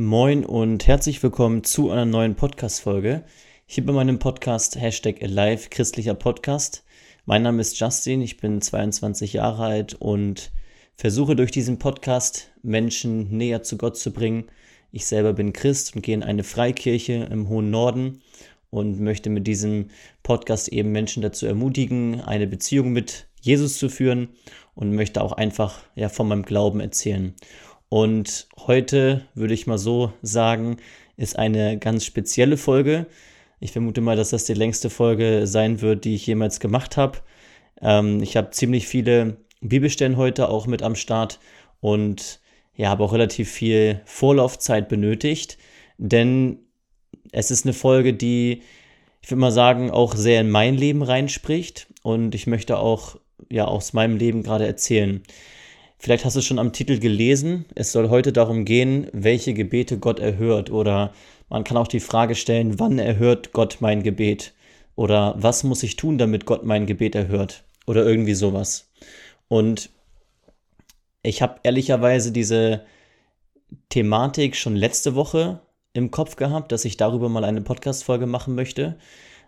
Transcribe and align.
Moin 0.00 0.44
und 0.44 0.86
herzlich 0.86 1.20
willkommen 1.24 1.64
zu 1.64 1.90
einer 1.90 2.04
neuen 2.04 2.36
Podcast-Folge. 2.36 3.24
Hier 3.66 3.84
bei 3.84 3.92
meinem 3.92 4.20
Podcast 4.20 4.80
Hashtag 4.80 5.20
Alive, 5.20 5.70
christlicher 5.70 6.14
Podcast. 6.14 6.84
Mein 7.26 7.42
Name 7.42 7.60
ist 7.60 7.80
Justin, 7.80 8.22
ich 8.22 8.36
bin 8.36 8.60
22 8.60 9.32
Jahre 9.32 9.64
alt 9.64 9.94
und 9.94 10.52
versuche 10.94 11.34
durch 11.34 11.50
diesen 11.50 11.80
Podcast 11.80 12.52
Menschen 12.62 13.36
näher 13.36 13.64
zu 13.64 13.76
Gott 13.76 13.96
zu 13.96 14.12
bringen. 14.12 14.44
Ich 14.92 15.04
selber 15.04 15.32
bin 15.32 15.52
Christ 15.52 15.96
und 15.96 16.02
gehe 16.02 16.14
in 16.14 16.22
eine 16.22 16.44
Freikirche 16.44 17.26
im 17.28 17.48
hohen 17.48 17.72
Norden 17.72 18.22
und 18.70 19.00
möchte 19.00 19.30
mit 19.30 19.48
diesem 19.48 19.88
Podcast 20.22 20.68
eben 20.68 20.92
Menschen 20.92 21.24
dazu 21.24 21.44
ermutigen, 21.44 22.20
eine 22.20 22.46
Beziehung 22.46 22.92
mit 22.92 23.26
Jesus 23.40 23.78
zu 23.78 23.88
führen 23.88 24.28
und 24.76 24.94
möchte 24.94 25.22
auch 25.22 25.32
einfach 25.32 25.80
ja 25.96 26.08
von 26.08 26.28
meinem 26.28 26.44
Glauben 26.44 26.78
erzählen. 26.78 27.34
Und 27.88 28.48
heute 28.56 29.26
würde 29.34 29.54
ich 29.54 29.66
mal 29.66 29.78
so 29.78 30.12
sagen, 30.22 30.76
ist 31.16 31.38
eine 31.38 31.78
ganz 31.78 32.04
spezielle 32.04 32.56
Folge. 32.56 33.06
Ich 33.60 33.72
vermute 33.72 34.00
mal, 34.00 34.16
dass 34.16 34.30
das 34.30 34.44
die 34.44 34.54
längste 34.54 34.90
Folge 34.90 35.46
sein 35.46 35.80
wird, 35.80 36.04
die 36.04 36.14
ich 36.14 36.26
jemals 36.26 36.60
gemacht 36.60 36.96
habe. 36.96 37.18
Ähm, 37.80 38.22
ich 38.22 38.36
habe 38.36 38.50
ziemlich 38.50 38.86
viele 38.86 39.38
Bibelstellen 39.60 40.16
heute 40.16 40.48
auch 40.48 40.66
mit 40.66 40.82
am 40.82 40.94
Start 40.94 41.40
und 41.80 42.40
ja, 42.76 42.90
habe 42.90 43.02
auch 43.02 43.12
relativ 43.12 43.50
viel 43.50 44.00
Vorlaufzeit 44.04 44.88
benötigt, 44.88 45.58
denn 45.96 46.60
es 47.32 47.50
ist 47.50 47.66
eine 47.66 47.72
Folge, 47.72 48.14
die, 48.14 48.62
ich 49.20 49.30
würde 49.30 49.40
mal 49.40 49.50
sagen, 49.50 49.90
auch 49.90 50.14
sehr 50.14 50.40
in 50.40 50.50
mein 50.50 50.76
Leben 50.76 51.02
reinspricht 51.02 51.88
und 52.02 52.36
ich 52.36 52.46
möchte 52.46 52.78
auch 52.78 53.16
ja 53.50 53.64
aus 53.64 53.92
meinem 53.92 54.16
Leben 54.16 54.44
gerade 54.44 54.66
erzählen. 54.66 55.22
Vielleicht 55.98 56.24
hast 56.24 56.36
du 56.36 56.40
es 56.40 56.46
schon 56.46 56.60
am 56.60 56.72
Titel 56.72 56.98
gelesen. 57.00 57.64
Es 57.74 57.90
soll 57.90 58.08
heute 58.08 58.32
darum 58.32 58.64
gehen, 58.64 59.08
welche 59.12 59.52
Gebete 59.52 59.98
Gott 59.98 60.20
erhört. 60.20 60.70
Oder 60.70 61.12
man 61.48 61.64
kann 61.64 61.76
auch 61.76 61.88
die 61.88 62.00
Frage 62.00 62.36
stellen, 62.36 62.78
wann 62.78 62.98
erhört 62.98 63.52
Gott 63.52 63.78
mein 63.80 64.04
Gebet? 64.04 64.54
Oder 64.94 65.34
was 65.38 65.64
muss 65.64 65.82
ich 65.82 65.96
tun, 65.96 66.16
damit 66.16 66.46
Gott 66.46 66.64
mein 66.64 66.86
Gebet 66.86 67.16
erhört? 67.16 67.64
Oder 67.86 68.06
irgendwie 68.06 68.34
sowas. 68.34 68.90
Und 69.48 69.90
ich 71.22 71.42
habe 71.42 71.60
ehrlicherweise 71.64 72.30
diese 72.30 72.84
Thematik 73.88 74.54
schon 74.54 74.76
letzte 74.76 75.16
Woche 75.16 75.60
im 75.94 76.10
Kopf 76.12 76.36
gehabt, 76.36 76.70
dass 76.70 76.84
ich 76.84 76.96
darüber 76.96 77.28
mal 77.28 77.44
eine 77.44 77.60
Podcast-Folge 77.60 78.26
machen 78.26 78.54
möchte, 78.54 78.98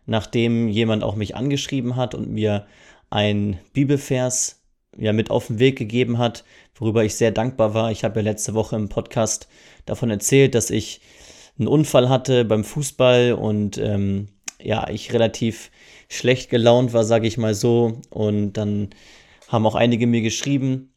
nachdem 0.05 0.69
jemand 0.69 1.05
auch 1.05 1.14
mich 1.14 1.36
angeschrieben 1.36 1.94
hat 1.94 2.14
und 2.14 2.30
mir 2.30 2.67
ein 3.08 3.58
Bibelvers 3.72 4.59
ja 5.00 5.12
mit 5.12 5.30
auf 5.30 5.48
den 5.48 5.58
Weg 5.58 5.76
gegeben 5.76 6.18
hat, 6.18 6.44
worüber 6.74 7.04
ich 7.04 7.14
sehr 7.14 7.30
dankbar 7.30 7.74
war. 7.74 7.90
Ich 7.90 8.04
habe 8.04 8.20
ja 8.20 8.24
letzte 8.24 8.54
Woche 8.54 8.76
im 8.76 8.88
Podcast 8.88 9.48
davon 9.86 10.10
erzählt, 10.10 10.54
dass 10.54 10.70
ich 10.70 11.00
einen 11.58 11.68
Unfall 11.68 12.08
hatte 12.08 12.44
beim 12.44 12.64
Fußball 12.64 13.32
und 13.32 13.78
ähm, 13.78 14.28
ja, 14.62 14.88
ich 14.88 15.12
relativ 15.12 15.70
schlecht 16.08 16.50
gelaunt 16.50 16.92
war, 16.92 17.04
sage 17.04 17.26
ich 17.26 17.38
mal 17.38 17.54
so. 17.54 18.00
Und 18.10 18.54
dann 18.54 18.90
haben 19.48 19.66
auch 19.66 19.74
einige 19.74 20.06
mir 20.06 20.20
geschrieben 20.20 20.92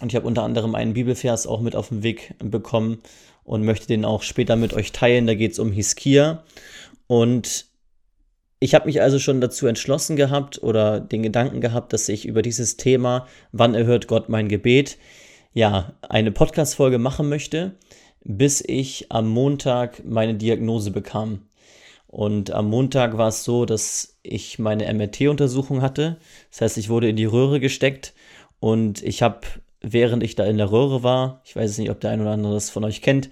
und 0.00 0.12
ich 0.12 0.16
habe 0.16 0.26
unter 0.26 0.44
anderem 0.44 0.74
einen 0.74 0.94
Bibelvers 0.94 1.46
auch 1.46 1.60
mit 1.60 1.74
auf 1.74 1.88
den 1.88 2.02
Weg 2.02 2.34
bekommen 2.38 2.98
und 3.44 3.64
möchte 3.64 3.86
den 3.86 4.04
auch 4.04 4.22
später 4.22 4.56
mit 4.56 4.74
euch 4.74 4.92
teilen. 4.92 5.26
Da 5.26 5.34
geht 5.34 5.52
es 5.52 5.58
um 5.58 5.72
Hiskia 5.72 6.44
und 7.06 7.67
ich 8.60 8.74
habe 8.74 8.86
mich 8.86 9.00
also 9.00 9.18
schon 9.18 9.40
dazu 9.40 9.66
entschlossen 9.66 10.16
gehabt 10.16 10.62
oder 10.62 11.00
den 11.00 11.22
Gedanken 11.22 11.60
gehabt, 11.60 11.92
dass 11.92 12.08
ich 12.08 12.26
über 12.26 12.42
dieses 12.42 12.76
Thema, 12.76 13.26
wann 13.52 13.74
erhört 13.74 14.08
Gott 14.08 14.28
mein 14.28 14.48
Gebet, 14.48 14.98
ja, 15.54 15.94
eine 16.02 16.32
Podcast-Folge 16.32 16.98
machen 16.98 17.28
möchte, 17.28 17.76
bis 18.24 18.62
ich 18.66 19.06
am 19.10 19.28
Montag 19.28 20.04
meine 20.04 20.34
Diagnose 20.34 20.90
bekam. 20.90 21.42
Und 22.06 22.50
am 22.50 22.68
Montag 22.68 23.16
war 23.16 23.28
es 23.28 23.44
so, 23.44 23.64
dass 23.64 24.18
ich 24.22 24.58
meine 24.58 24.92
MRT-Untersuchung 24.92 25.82
hatte. 25.82 26.16
Das 26.50 26.62
heißt, 26.62 26.78
ich 26.78 26.88
wurde 26.88 27.08
in 27.08 27.16
die 27.16 27.26
Röhre 27.26 27.60
gesteckt 27.60 28.14
und 28.60 29.02
ich 29.02 29.22
habe, 29.22 29.40
während 29.82 30.22
ich 30.22 30.34
da 30.34 30.44
in 30.44 30.56
der 30.56 30.72
Röhre 30.72 31.02
war, 31.02 31.42
ich 31.44 31.54
weiß 31.54 31.78
nicht, 31.78 31.90
ob 31.90 32.00
der 32.00 32.10
ein 32.10 32.20
oder 32.20 32.32
andere 32.32 32.54
das 32.54 32.70
von 32.70 32.84
euch 32.84 33.02
kennt, 33.02 33.30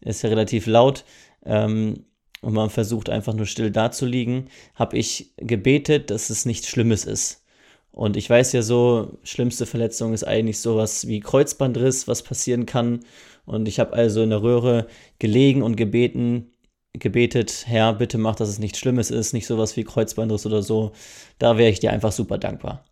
ist 0.00 0.22
ja 0.22 0.28
relativ 0.28 0.66
laut, 0.66 1.04
ähm, 1.44 2.04
und 2.46 2.52
man 2.52 2.70
versucht 2.70 3.10
einfach 3.10 3.34
nur 3.34 3.46
still 3.46 3.72
dazuliegen, 3.72 4.50
habe 4.76 4.96
ich 4.96 5.32
gebetet, 5.36 6.10
dass 6.10 6.30
es 6.30 6.46
nichts 6.46 6.68
Schlimmes 6.68 7.04
ist. 7.04 7.44
Und 7.90 8.16
ich 8.16 8.30
weiß 8.30 8.52
ja 8.52 8.62
so, 8.62 9.18
schlimmste 9.24 9.66
Verletzung 9.66 10.14
ist 10.14 10.22
eigentlich 10.22 10.60
sowas 10.60 11.08
wie 11.08 11.18
Kreuzbandriss, 11.18 12.06
was 12.06 12.22
passieren 12.22 12.64
kann. 12.64 13.00
Und 13.46 13.66
ich 13.66 13.80
habe 13.80 13.94
also 13.94 14.22
in 14.22 14.30
der 14.30 14.42
Röhre 14.42 14.86
gelegen 15.18 15.60
und 15.60 15.74
gebeten, 15.74 16.52
gebetet, 16.92 17.64
Herr, 17.66 17.92
bitte 17.94 18.16
mach, 18.16 18.36
dass 18.36 18.48
es 18.48 18.60
nichts 18.60 18.78
Schlimmes 18.78 19.10
ist, 19.10 19.32
nicht 19.32 19.48
sowas 19.48 19.76
wie 19.76 19.82
Kreuzbandriss 19.82 20.46
oder 20.46 20.62
so. 20.62 20.92
Da 21.40 21.58
wäre 21.58 21.70
ich 21.70 21.80
dir 21.80 21.90
einfach 21.90 22.12
super 22.12 22.38
dankbar. 22.38 22.84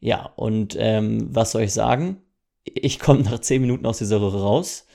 Ja, 0.00 0.32
und 0.36 0.74
ähm, 0.80 1.28
was 1.34 1.52
soll 1.52 1.64
ich 1.64 1.74
sagen? 1.74 2.22
Ich 2.64 2.98
komme 2.98 3.24
nach 3.24 3.40
zehn 3.40 3.60
Minuten 3.60 3.84
aus 3.84 3.98
dieser 3.98 4.22
Röhre 4.22 4.40
raus 4.40 4.86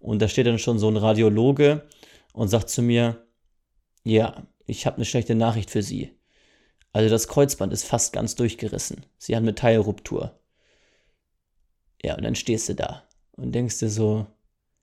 und 0.00 0.22
da 0.22 0.28
steht 0.28 0.46
dann 0.46 0.58
schon 0.58 0.78
so 0.78 0.88
ein 0.88 0.96
Radiologe 0.96 1.82
und 2.32 2.48
sagt 2.48 2.68
zu 2.70 2.82
mir, 2.82 3.26
ja, 4.04 4.46
ich 4.66 4.86
habe 4.86 4.96
eine 4.96 5.04
schlechte 5.04 5.34
Nachricht 5.34 5.70
für 5.70 5.82
Sie. 5.82 6.18
Also 6.92 7.10
das 7.10 7.28
Kreuzband 7.28 7.72
ist 7.72 7.84
fast 7.84 8.12
ganz 8.12 8.34
durchgerissen. 8.34 9.04
Sie 9.18 9.36
haben 9.36 9.44
eine 9.44 9.54
Teilruptur. 9.54 10.38
Ja, 12.02 12.16
und 12.16 12.24
dann 12.24 12.34
stehst 12.34 12.68
du 12.68 12.74
da 12.74 13.08
und 13.32 13.52
denkst 13.52 13.78
dir 13.78 13.90
so, 13.90 14.26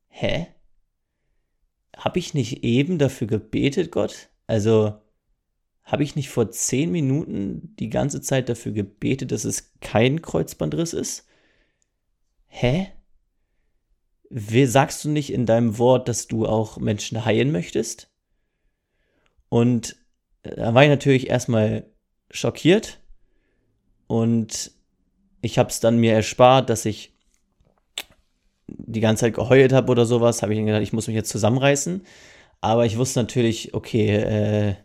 hä? 0.08 0.48
Habe 1.96 2.20
ich 2.20 2.34
nicht 2.34 2.64
eben 2.64 2.98
dafür 3.00 3.28
gebetet, 3.28 3.92
Gott? 3.92 4.30
Also, 4.48 5.02
habe 5.84 6.04
ich 6.04 6.16
nicht 6.16 6.30
vor 6.30 6.52
zehn 6.52 6.92
Minuten 6.92 7.76
die 7.80 7.90
ganze 7.90 8.22
Zeit 8.22 8.50
dafür 8.50 8.72
gebetet, 8.72 9.32
dass 9.32 9.46
es 9.46 9.74
kein 9.80 10.22
Kreuzbandriss 10.22 10.94
ist? 10.94 11.28
Hä? 12.48 12.92
Sagst 14.30 15.04
du 15.06 15.10
nicht 15.10 15.32
in 15.32 15.46
deinem 15.46 15.78
Wort, 15.78 16.08
dass 16.08 16.28
du 16.28 16.46
auch 16.46 16.78
Menschen 16.78 17.26
heilen 17.26 17.52
möchtest? 17.52 18.10
Und 19.50 19.96
äh, 20.44 20.56
da 20.56 20.74
war 20.74 20.84
ich 20.84 20.90
natürlich 20.90 21.30
erstmal 21.30 21.86
schockiert 22.32 23.00
und 24.08 24.72
ich 25.42 25.58
habe 25.58 25.70
es 25.70 25.80
dann 25.80 26.00
mir 26.00 26.14
erspart, 26.14 26.70
dass 26.70 26.86
ich 26.86 27.14
die 28.68 29.00
ganze 29.00 29.22
Zeit 29.22 29.36
geheult 29.36 29.74
habe 29.74 29.92
oder 29.92 30.06
sowas, 30.06 30.42
habe 30.42 30.54
ich 30.54 30.60
dann 30.60 30.66
gedacht, 30.66 30.82
ich 30.82 30.94
muss 30.94 31.08
mich 31.08 31.16
jetzt 31.16 31.30
zusammenreißen. 31.30 32.04
Aber 32.62 32.86
ich 32.86 32.98
wusste 32.98 33.20
natürlich, 33.20 33.76
okay, 33.76 34.16
äh, 34.16 34.76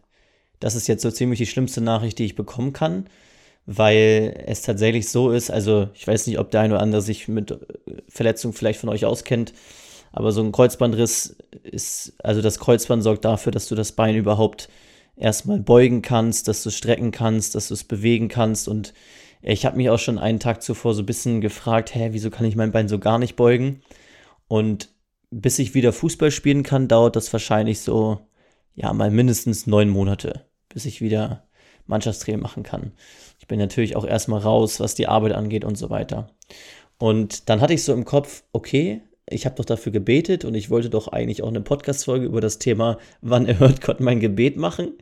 das 0.59 0.75
ist 0.75 0.87
jetzt 0.87 1.03
so 1.03 1.11
ziemlich 1.11 1.39
die 1.39 1.47
schlimmste 1.47 1.81
Nachricht, 1.81 2.19
die 2.19 2.27
ich 2.27 2.35
bekommen 2.35 2.75
kann 2.75 3.09
weil 3.73 4.43
es 4.47 4.63
tatsächlich 4.63 5.09
so 5.09 5.31
ist, 5.31 5.49
also 5.49 5.89
ich 5.95 6.05
weiß 6.05 6.27
nicht, 6.27 6.41
ob 6.41 6.51
der 6.51 6.63
eine 6.63 6.75
oder 6.75 6.83
andere 6.83 7.03
sich 7.03 7.29
mit 7.29 7.53
äh, 7.53 7.59
Verletzungen 8.09 8.53
vielleicht 8.53 8.81
von 8.81 8.89
euch 8.89 9.05
auskennt, 9.05 9.53
aber 10.11 10.33
so 10.33 10.43
ein 10.43 10.51
Kreuzbandriss 10.51 11.37
ist, 11.63 12.15
also 12.19 12.43
das 12.43 12.59
Kreuzband 12.59 13.05
sorgt 13.05 13.25
dafür, 13.25 13.53
dass 13.53 13.69
du 13.69 13.77
das 13.77 13.93
Bein 13.93 14.17
überhaupt 14.17 14.69
erstmal 15.15 15.61
beugen 15.61 16.03
kannst, 16.03 16.49
dass 16.49 16.65
du 16.65 16.71
es 16.71 16.77
strecken 16.77 17.13
kannst, 17.13 17.55
dass 17.55 17.69
du 17.69 17.75
es 17.75 17.85
bewegen 17.85 18.27
kannst 18.27 18.67
und 18.67 18.93
ich 19.41 19.65
habe 19.65 19.77
mich 19.77 19.89
auch 19.89 20.01
schon 20.01 20.19
einen 20.19 20.41
Tag 20.41 20.63
zuvor 20.63 20.93
so 20.93 21.03
ein 21.03 21.07
bisschen 21.07 21.41
gefragt, 21.41 21.95
hä, 21.95 22.09
wieso 22.11 22.31
kann 22.31 22.47
ich 22.47 22.57
mein 22.57 22.73
Bein 22.73 22.89
so 22.89 22.99
gar 22.99 23.21
nicht 23.21 23.37
beugen? 23.37 23.83
Und 24.49 24.89
bis 25.31 25.61
ich 25.61 25.75
wieder 25.75 25.93
Fußball 25.93 26.33
spielen 26.33 26.65
kann, 26.65 26.89
dauert 26.89 27.15
das 27.15 27.33
wahrscheinlich 27.33 27.81
so, 27.81 28.19
ja, 28.75 28.93
mal 28.93 29.13
mindestens 29.13 29.69
neun 29.69 29.89
Monate, 29.89 30.47
bis 30.69 30.85
ich 30.87 31.01
wieder 31.01 31.47
Mannschaftstraining 31.87 32.43
machen 32.43 32.65
kann. 32.65 32.93
Bin 33.51 33.59
natürlich 33.59 33.97
auch 33.97 34.07
erstmal 34.07 34.41
raus, 34.41 34.79
was 34.79 34.95
die 34.95 35.09
Arbeit 35.09 35.33
angeht 35.33 35.65
und 35.65 35.77
so 35.77 35.91
weiter. 35.91 36.29
Und 36.99 37.49
dann 37.49 37.61
hatte 37.61 37.75
ich 37.75 37.83
so 37.83 37.93
im 37.93 38.05
Kopf, 38.05 38.45
okay, 38.53 39.03
ich 39.29 39.45
habe 39.45 39.57
doch 39.57 39.65
dafür 39.65 39.91
gebetet 39.91 40.45
und 40.45 40.55
ich 40.55 40.71
wollte 40.71 40.89
doch 40.89 41.09
eigentlich 41.09 41.43
auch 41.43 41.49
eine 41.49 41.61
Podcast-Folge 41.61 42.27
über 42.27 42.41
das 42.41 42.61
Thema, 42.61 42.99
wann 43.23 43.47
erhört 43.47 43.81
Gott 43.81 43.99
mein 43.99 44.21
Gebet 44.21 44.57
machen. 44.57 44.93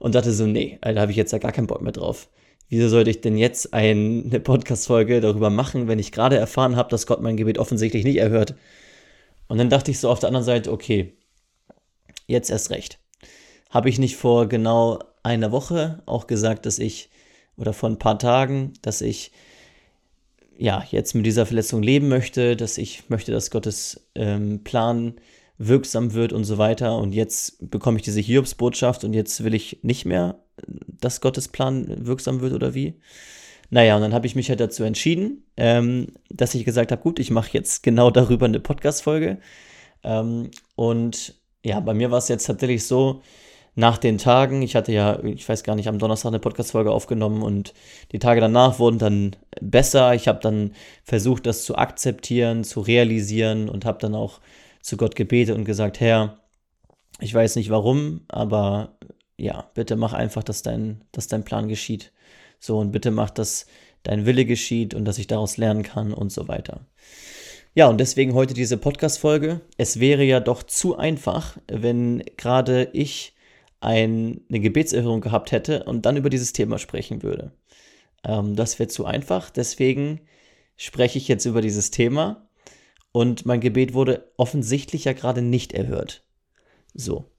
Und 0.00 0.16
dachte 0.16 0.32
so, 0.32 0.48
nee, 0.48 0.80
da 0.82 1.00
habe 1.00 1.12
ich 1.12 1.16
jetzt 1.16 1.30
ja 1.30 1.38
gar 1.38 1.52
keinen 1.52 1.68
Bock 1.68 1.80
mehr 1.80 1.92
drauf. 1.92 2.28
Wieso 2.68 2.88
sollte 2.88 3.10
ich 3.10 3.20
denn 3.20 3.36
jetzt 3.36 3.72
ein, 3.72 4.24
eine 4.26 4.40
Podcast-Folge 4.40 5.20
darüber 5.20 5.50
machen, 5.50 5.86
wenn 5.86 6.00
ich 6.00 6.10
gerade 6.10 6.36
erfahren 6.36 6.74
habe, 6.74 6.90
dass 6.90 7.06
Gott 7.06 7.22
mein 7.22 7.36
Gebet 7.36 7.58
offensichtlich 7.58 8.02
nicht 8.02 8.16
erhört? 8.16 8.56
Und 9.46 9.58
dann 9.58 9.70
dachte 9.70 9.92
ich 9.92 10.00
so 10.00 10.10
auf 10.10 10.18
der 10.18 10.30
anderen 10.30 10.44
Seite, 10.44 10.72
okay, 10.72 11.12
jetzt 12.26 12.50
erst 12.50 12.70
recht. 12.70 12.98
Habe 13.70 13.88
ich 13.88 14.00
nicht 14.00 14.16
vor 14.16 14.48
genau 14.48 14.98
einer 15.22 15.52
Woche 15.52 16.02
auch 16.06 16.26
gesagt, 16.26 16.66
dass 16.66 16.80
ich, 16.80 17.10
oder 17.56 17.72
vor 17.72 17.88
ein 17.88 17.98
paar 17.98 18.18
Tagen, 18.18 18.72
dass 18.82 19.00
ich 19.00 19.32
ja 20.58 20.84
jetzt 20.90 21.14
mit 21.14 21.26
dieser 21.26 21.46
Verletzung 21.46 21.82
leben 21.82 22.08
möchte, 22.08 22.56
dass 22.56 22.78
ich 22.78 23.08
möchte, 23.08 23.32
dass 23.32 23.50
Gottes 23.50 24.08
ähm, 24.14 24.64
Plan 24.64 25.14
wirksam 25.58 26.12
wird 26.12 26.32
und 26.32 26.44
so 26.44 26.58
weiter. 26.58 26.98
Und 26.98 27.12
jetzt 27.12 27.70
bekomme 27.70 27.98
ich 27.98 28.02
diese 28.02 28.20
Hiobsbotschaft 28.20 29.04
und 29.04 29.12
jetzt 29.14 29.44
will 29.44 29.54
ich 29.54 29.78
nicht 29.82 30.04
mehr, 30.04 30.38
dass 31.00 31.20
Gottes 31.20 31.48
Plan 31.48 32.06
wirksam 32.06 32.40
wird 32.40 32.52
oder 32.52 32.74
wie. 32.74 32.94
Naja, 33.70 33.96
und 33.96 34.02
dann 34.02 34.14
habe 34.14 34.26
ich 34.26 34.36
mich 34.36 34.48
halt 34.48 34.60
dazu 34.60 34.84
entschieden, 34.84 35.44
ähm, 35.56 36.08
dass 36.30 36.54
ich 36.54 36.64
gesagt 36.64 36.92
habe, 36.92 37.02
gut, 37.02 37.18
ich 37.18 37.30
mache 37.30 37.50
jetzt 37.52 37.82
genau 37.82 38.10
darüber 38.10 38.46
eine 38.46 38.60
Podcast-Folge. 38.60 39.38
Ähm, 40.04 40.50
und 40.76 41.34
ja, 41.64 41.80
bei 41.80 41.94
mir 41.94 42.10
war 42.10 42.18
es 42.18 42.28
jetzt 42.28 42.46
tatsächlich 42.46 42.84
so, 42.84 43.22
nach 43.78 43.98
den 43.98 44.16
Tagen, 44.16 44.62
ich 44.62 44.74
hatte 44.74 44.90
ja, 44.90 45.22
ich 45.22 45.46
weiß 45.46 45.62
gar 45.62 45.76
nicht, 45.76 45.86
am 45.86 45.98
Donnerstag 45.98 46.30
eine 46.30 46.38
Podcast-Folge 46.38 46.90
aufgenommen 46.90 47.42
und 47.42 47.74
die 48.10 48.18
Tage 48.18 48.40
danach 48.40 48.78
wurden 48.78 48.98
dann 48.98 49.36
besser. 49.60 50.14
Ich 50.14 50.28
habe 50.28 50.40
dann 50.40 50.72
versucht, 51.04 51.44
das 51.44 51.64
zu 51.64 51.76
akzeptieren, 51.76 52.64
zu 52.64 52.80
realisieren 52.80 53.68
und 53.68 53.84
habe 53.84 53.98
dann 54.00 54.14
auch 54.14 54.40
zu 54.80 54.96
Gott 54.96 55.14
gebetet 55.14 55.54
und 55.54 55.66
gesagt, 55.66 56.00
Herr, 56.00 56.38
ich 57.20 57.34
weiß 57.34 57.56
nicht 57.56 57.68
warum, 57.68 58.22
aber 58.28 58.96
ja, 59.36 59.70
bitte 59.74 59.96
mach 59.96 60.14
einfach, 60.14 60.42
dass 60.42 60.62
dein, 60.62 61.02
dass 61.12 61.28
dein 61.28 61.44
Plan 61.44 61.68
geschieht. 61.68 62.12
So, 62.58 62.78
und 62.78 62.92
bitte 62.92 63.10
mach, 63.10 63.28
dass 63.28 63.66
dein 64.04 64.24
Wille 64.24 64.46
geschieht 64.46 64.94
und 64.94 65.04
dass 65.04 65.18
ich 65.18 65.26
daraus 65.26 65.58
lernen 65.58 65.82
kann 65.82 66.14
und 66.14 66.32
so 66.32 66.48
weiter. 66.48 66.86
Ja, 67.74 67.88
und 67.88 67.98
deswegen 67.98 68.32
heute 68.32 68.54
diese 68.54 68.78
Podcast-Folge. 68.78 69.60
Es 69.76 70.00
wäre 70.00 70.24
ja 70.24 70.40
doch 70.40 70.62
zu 70.62 70.96
einfach, 70.96 71.58
wenn 71.68 72.24
gerade 72.38 72.88
ich 72.94 73.35
ein, 73.80 74.40
eine 74.48 74.60
Gebetserhörung 74.60 75.20
gehabt 75.20 75.52
hätte 75.52 75.84
und 75.84 76.06
dann 76.06 76.16
über 76.16 76.30
dieses 76.30 76.52
Thema 76.52 76.78
sprechen 76.78 77.22
würde. 77.22 77.52
Ähm, 78.24 78.56
das 78.56 78.78
wäre 78.78 78.88
zu 78.88 79.04
einfach. 79.04 79.50
Deswegen 79.50 80.20
spreche 80.76 81.18
ich 81.18 81.28
jetzt 81.28 81.44
über 81.44 81.60
dieses 81.60 81.90
Thema 81.90 82.48
und 83.12 83.46
mein 83.46 83.60
Gebet 83.60 83.94
wurde 83.94 84.32
offensichtlich 84.36 85.04
ja 85.04 85.12
gerade 85.12 85.42
nicht 85.42 85.72
erhört. 85.72 86.24
So. 86.94 87.30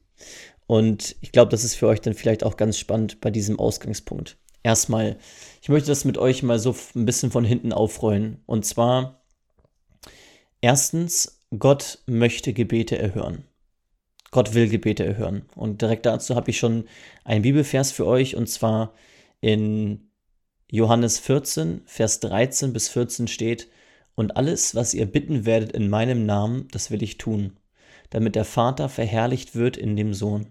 Und 0.66 1.16
ich 1.22 1.31
glaube, 1.31 1.51
das 1.51 1.63
ist 1.63 1.75
für 1.75 1.88
euch 1.88 2.01
dann 2.01 2.13
vielleicht 2.13 2.44
auch 2.44 2.57
ganz 2.57 2.78
spannend 2.78 3.22
bei 3.22 3.31
diesem 3.31 3.60
Ausgangspunkt. 3.60 4.38
Erstmal, 4.63 5.18
ich 5.62 5.69
möchte 5.69 5.88
das 5.90 6.04
mit 6.04 6.18
euch 6.18 6.44
mal 6.44 6.60
so 6.60 6.75
ein 6.95 7.06
bisschen 7.06 7.31
von 7.31 7.45
hinten 7.45 7.72
aufrollen. 7.72 8.42
Und 8.45 8.66
zwar, 8.66 9.24
erstens, 10.60 11.42
Gott 11.57 12.00
möchte 12.06 12.54
Gebete 12.54 12.98
erhören. 12.98 13.45
Gott 14.32 14.54
will 14.54 14.70
Gebete 14.70 15.06
erhören. 15.06 15.44
Und 15.56 15.82
direkt 15.82 16.06
dazu 16.06 16.36
habe 16.36 16.50
ich 16.52 16.58
schon 16.58 16.86
einen 17.24 17.44
Bibelvers 17.44 17.92
für 17.92 18.06
euch, 18.06 18.36
und 18.36 18.48
zwar 18.48 18.94
in 19.40 20.10
Johannes 20.70 21.20
14, 21.20 21.82
Vers 21.86 22.20
13 22.20 22.74
bis 22.74 22.90
14 22.90 23.28
steht, 23.28 23.70
und 24.16 24.36
alles, 24.36 24.74
was 24.74 24.96
ihr 24.96 25.06
bitten 25.06 25.46
werdet 25.46 25.72
in 25.74 25.90
meinem 25.90 26.26
Namen, 26.26 26.68
das 26.72 26.90
will 26.90 27.04
ich 27.04 27.20
tun, 27.20 27.58
damit 28.10 28.36
der 28.36 28.46
Vater 28.46 28.90
verherrlicht 28.90 29.56
wird 29.56 29.78
in 29.78 29.96
dem 29.96 30.14
Sohn. 30.14 30.48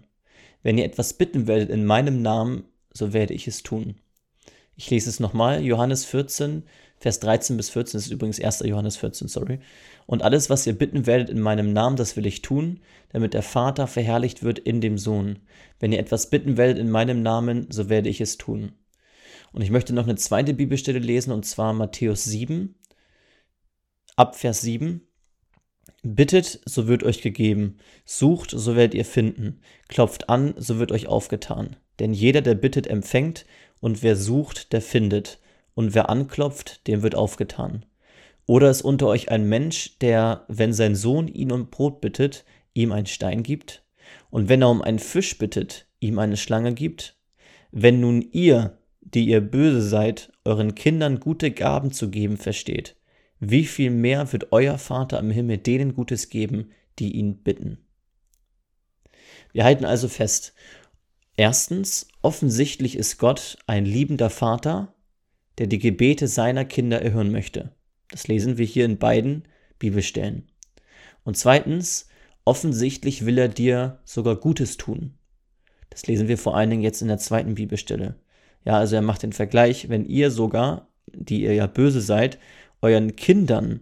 Wenn 0.63 0.77
ihr 0.77 0.85
etwas 0.85 1.13
bitten 1.13 1.47
werdet 1.47 1.69
in 1.69 1.85
meinem 1.85 2.21
Namen, 2.21 2.63
so 2.93 3.11
werde 3.11 3.33
ich 3.33 3.45
es 3.45 3.63
tun. 3.63 3.95
Ich 4.77 4.89
lese 4.89 5.09
es 5.09 5.19
nochmal, 5.19 5.63
Johannes 5.63 6.05
14, 6.05 6.63
Vers 6.99 7.19
13 7.19 7.57
bis 7.57 7.69
14, 7.69 7.97
das 7.97 8.05
ist 8.07 8.11
übrigens 8.11 8.41
1. 8.41 8.61
Johannes 8.65 8.97
14, 8.97 9.27
sorry. 9.27 9.59
Und 10.07 10.23
alles, 10.23 10.49
was 10.49 10.65
ihr 10.65 10.73
bitten 10.73 11.05
werdet 11.05 11.29
in 11.29 11.39
meinem 11.39 11.71
Namen, 11.71 11.95
das 11.95 12.17
will 12.17 12.25
ich 12.25 12.41
tun, 12.41 12.79
damit 13.09 13.33
der 13.33 13.43
Vater 13.43 13.87
verherrlicht 13.87 14.41
wird 14.41 14.57
in 14.57 14.81
dem 14.81 14.97
Sohn. 14.97 15.39
Wenn 15.79 15.91
ihr 15.91 15.99
etwas 15.99 16.29
bitten 16.29 16.57
werdet 16.57 16.79
in 16.79 16.89
meinem 16.89 17.21
Namen, 17.21 17.67
so 17.69 17.89
werde 17.89 18.09
ich 18.09 18.19
es 18.19 18.37
tun. 18.37 18.71
Und 19.51 19.61
ich 19.61 19.69
möchte 19.69 19.93
noch 19.93 20.05
eine 20.05 20.15
zweite 20.15 20.53
Bibelstelle 20.53 20.99
lesen, 20.99 21.31
und 21.31 21.45
zwar 21.45 21.73
Matthäus 21.73 22.23
7, 22.23 22.75
ab 24.15 24.35
Vers 24.35 24.61
7. 24.61 25.01
Bittet, 26.03 26.61
so 26.65 26.87
wird 26.87 27.03
euch 27.03 27.21
gegeben. 27.21 27.77
Sucht, 28.05 28.51
so 28.51 28.75
werdet 28.75 28.95
ihr 28.95 29.05
finden. 29.05 29.61
Klopft 29.87 30.29
an, 30.29 30.53
so 30.57 30.79
wird 30.79 30.91
euch 30.91 31.07
aufgetan. 31.07 31.75
Denn 31.99 32.13
jeder, 32.13 32.41
der 32.41 32.55
bittet, 32.55 32.87
empfängt, 32.87 33.45
und 33.79 34.03
wer 34.03 34.15
sucht, 34.15 34.73
der 34.73 34.81
findet. 34.81 35.39
Und 35.77 35.93
wer 35.93 36.09
anklopft, 36.09 36.87
dem 36.87 37.03
wird 37.03 37.13
aufgetan. 37.13 37.85
Oder 38.47 38.71
ist 38.71 38.81
unter 38.81 39.05
euch 39.05 39.29
ein 39.29 39.47
Mensch, 39.47 39.99
der, 39.99 40.43
wenn 40.47 40.73
sein 40.73 40.95
Sohn 40.95 41.27
ihn 41.27 41.51
um 41.51 41.69
Brot 41.69 42.01
bittet, 42.01 42.45
ihm 42.73 42.91
einen 42.91 43.05
Stein 43.05 43.43
gibt? 43.43 43.83
Und 44.31 44.49
wenn 44.49 44.63
er 44.63 44.71
um 44.71 44.81
einen 44.81 44.97
Fisch 44.97 45.37
bittet, 45.37 45.85
ihm 45.99 46.17
eine 46.17 46.35
Schlange 46.35 46.73
gibt? 46.73 47.15
Wenn 47.71 47.99
nun 47.99 48.23
ihr, 48.31 48.79
die 49.01 49.27
ihr 49.27 49.39
böse 49.39 49.83
seid, 49.83 50.31
euren 50.45 50.73
Kindern 50.73 51.19
gute 51.19 51.51
Gaben 51.51 51.91
zu 51.91 52.09
geben 52.09 52.37
versteht, 52.37 52.95
wie 53.39 53.65
viel 53.65 53.91
mehr 53.91 54.33
wird 54.33 54.51
euer 54.51 54.79
Vater 54.79 55.19
im 55.19 55.29
Himmel 55.29 55.59
denen 55.59 55.93
Gutes 55.93 56.29
geben, 56.29 56.71
die 56.97 57.11
ihn 57.17 57.43
bitten? 57.43 57.85
Wir 59.53 59.63
halten 59.63 59.85
also 59.85 60.07
fest, 60.07 60.55
erstens, 61.35 62.07
offensichtlich 62.23 62.97
ist 62.97 63.19
Gott 63.19 63.59
ein 63.67 63.85
liebender 63.85 64.31
Vater, 64.31 64.95
der 65.57 65.67
die 65.67 65.79
Gebete 65.79 66.27
seiner 66.27 66.65
Kinder 66.65 67.01
erhören 67.01 67.31
möchte. 67.31 67.71
Das 68.09 68.27
lesen 68.27 68.57
wir 68.57 68.65
hier 68.65 68.85
in 68.85 68.97
beiden 68.97 69.43
Bibelstellen. 69.79 70.47
Und 71.23 71.37
zweitens, 71.37 72.07
offensichtlich 72.45 73.25
will 73.25 73.37
er 73.37 73.49
dir 73.49 73.99
sogar 74.05 74.35
Gutes 74.37 74.77
tun. 74.77 75.15
Das 75.89 76.07
lesen 76.07 76.27
wir 76.27 76.37
vor 76.37 76.55
allen 76.55 76.69
Dingen 76.69 76.83
jetzt 76.83 77.01
in 77.01 77.07
der 77.07 77.17
zweiten 77.17 77.55
Bibelstelle. 77.55 78.15
Ja, 78.65 78.77
also 78.77 78.95
er 78.95 79.01
macht 79.01 79.23
den 79.23 79.33
Vergleich, 79.33 79.89
wenn 79.89 80.05
ihr 80.05 80.31
sogar, 80.31 80.89
die 81.13 81.41
ihr 81.41 81.53
ja 81.53 81.67
böse 81.67 82.01
seid, 82.01 82.37
euren 82.81 83.15
Kindern 83.15 83.81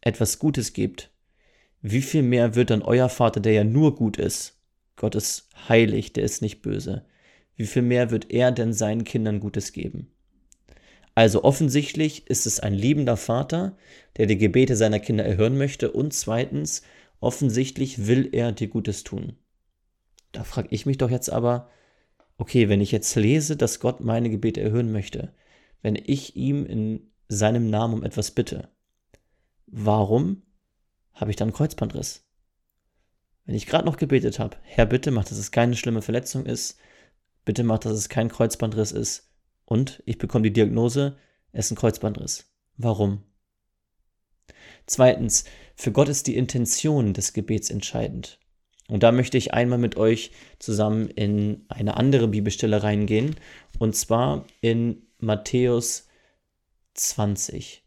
etwas 0.00 0.38
Gutes 0.38 0.72
gebt, 0.72 1.10
wie 1.82 2.02
viel 2.02 2.22
mehr 2.22 2.54
wird 2.54 2.70
dann 2.70 2.82
euer 2.82 3.08
Vater, 3.08 3.40
der 3.40 3.52
ja 3.52 3.64
nur 3.64 3.96
gut 3.96 4.16
ist, 4.16 4.60
Gott 4.96 5.14
ist 5.14 5.48
heilig, 5.68 6.12
der 6.12 6.24
ist 6.24 6.42
nicht 6.42 6.62
böse, 6.62 7.04
wie 7.54 7.66
viel 7.66 7.82
mehr 7.82 8.10
wird 8.10 8.30
er 8.30 8.52
denn 8.52 8.72
seinen 8.72 9.04
Kindern 9.04 9.40
Gutes 9.40 9.72
geben? 9.72 10.10
Also 11.16 11.44
offensichtlich 11.44 12.26
ist 12.26 12.44
es 12.44 12.60
ein 12.60 12.74
liebender 12.74 13.16
Vater, 13.16 13.74
der 14.18 14.26
die 14.26 14.36
Gebete 14.36 14.76
seiner 14.76 15.00
Kinder 15.00 15.24
erhören 15.24 15.56
möchte 15.56 15.90
und 15.90 16.12
zweitens, 16.12 16.82
offensichtlich 17.20 18.06
will 18.06 18.28
er 18.32 18.52
dir 18.52 18.68
Gutes 18.68 19.02
tun. 19.02 19.34
Da 20.32 20.44
frage 20.44 20.68
ich 20.72 20.84
mich 20.84 20.98
doch 20.98 21.10
jetzt 21.10 21.30
aber, 21.30 21.70
okay, 22.36 22.68
wenn 22.68 22.82
ich 22.82 22.92
jetzt 22.92 23.14
lese, 23.16 23.56
dass 23.56 23.80
Gott 23.80 24.00
meine 24.00 24.28
Gebete 24.28 24.60
erhören 24.60 24.92
möchte, 24.92 25.32
wenn 25.80 25.96
ich 25.96 26.36
ihm 26.36 26.66
in 26.66 27.10
seinem 27.28 27.70
Namen 27.70 27.94
um 27.94 28.04
etwas 28.04 28.32
bitte, 28.32 28.68
warum 29.66 30.42
habe 31.14 31.30
ich 31.30 31.36
dann 31.36 31.54
Kreuzbandriss? 31.54 32.28
Wenn 33.46 33.54
ich 33.54 33.64
gerade 33.64 33.86
noch 33.86 33.96
gebetet 33.96 34.38
habe, 34.38 34.58
Herr, 34.60 34.84
bitte 34.84 35.10
mach, 35.10 35.24
dass 35.24 35.38
es 35.38 35.50
keine 35.50 35.76
schlimme 35.76 36.02
Verletzung 36.02 36.44
ist, 36.44 36.78
bitte 37.46 37.64
mach, 37.64 37.78
dass 37.78 37.92
es 37.92 38.10
kein 38.10 38.28
Kreuzbandriss 38.28 38.92
ist, 38.92 39.25
und 39.66 40.02
ich 40.06 40.16
bekomme 40.16 40.44
die 40.44 40.52
Diagnose, 40.52 41.16
es 41.52 41.66
ist 41.66 41.72
ein 41.72 41.76
Kreuzbandriss. 41.76 42.50
Warum? 42.78 43.22
Zweitens, 44.86 45.44
für 45.74 45.92
Gott 45.92 46.08
ist 46.08 46.26
die 46.26 46.36
Intention 46.36 47.12
des 47.12 47.32
Gebets 47.32 47.70
entscheidend. 47.70 48.38
Und 48.88 49.02
da 49.02 49.12
möchte 49.12 49.36
ich 49.36 49.52
einmal 49.52 49.78
mit 49.78 49.96
euch 49.96 50.30
zusammen 50.58 51.08
in 51.08 51.64
eine 51.68 51.96
andere 51.96 52.28
Bibelstelle 52.28 52.82
reingehen, 52.82 53.34
und 53.78 53.96
zwar 53.96 54.46
in 54.60 55.02
Matthäus 55.18 56.06
20. 56.94 57.82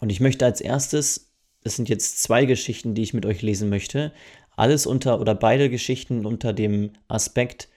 Und 0.00 0.10
ich 0.10 0.20
möchte 0.20 0.44
als 0.44 0.60
erstes, 0.60 1.32
es 1.64 1.76
sind 1.76 1.88
jetzt 1.88 2.22
zwei 2.22 2.44
Geschichten, 2.44 2.94
die 2.94 3.02
ich 3.02 3.14
mit 3.14 3.26
euch 3.26 3.42
lesen 3.42 3.68
möchte, 3.68 4.12
alles 4.56 4.86
unter 4.86 5.20
oder 5.20 5.34
beide 5.34 5.68
Geschichten 5.68 6.24
unter 6.24 6.52
dem 6.52 6.92
Aspekt 7.08 7.68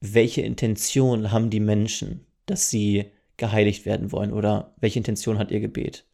welche 0.00 0.42
Intention 0.42 1.30
haben 1.30 1.50
die 1.50 1.60
Menschen, 1.60 2.26
dass 2.46 2.70
sie 2.70 3.06
geheiligt 3.36 3.86
werden 3.86 4.12
wollen 4.12 4.32
oder 4.32 4.74
welche 4.80 4.98
Intention 4.98 5.38
hat 5.38 5.50
ihr 5.50 5.60
Gebet. 5.60 6.06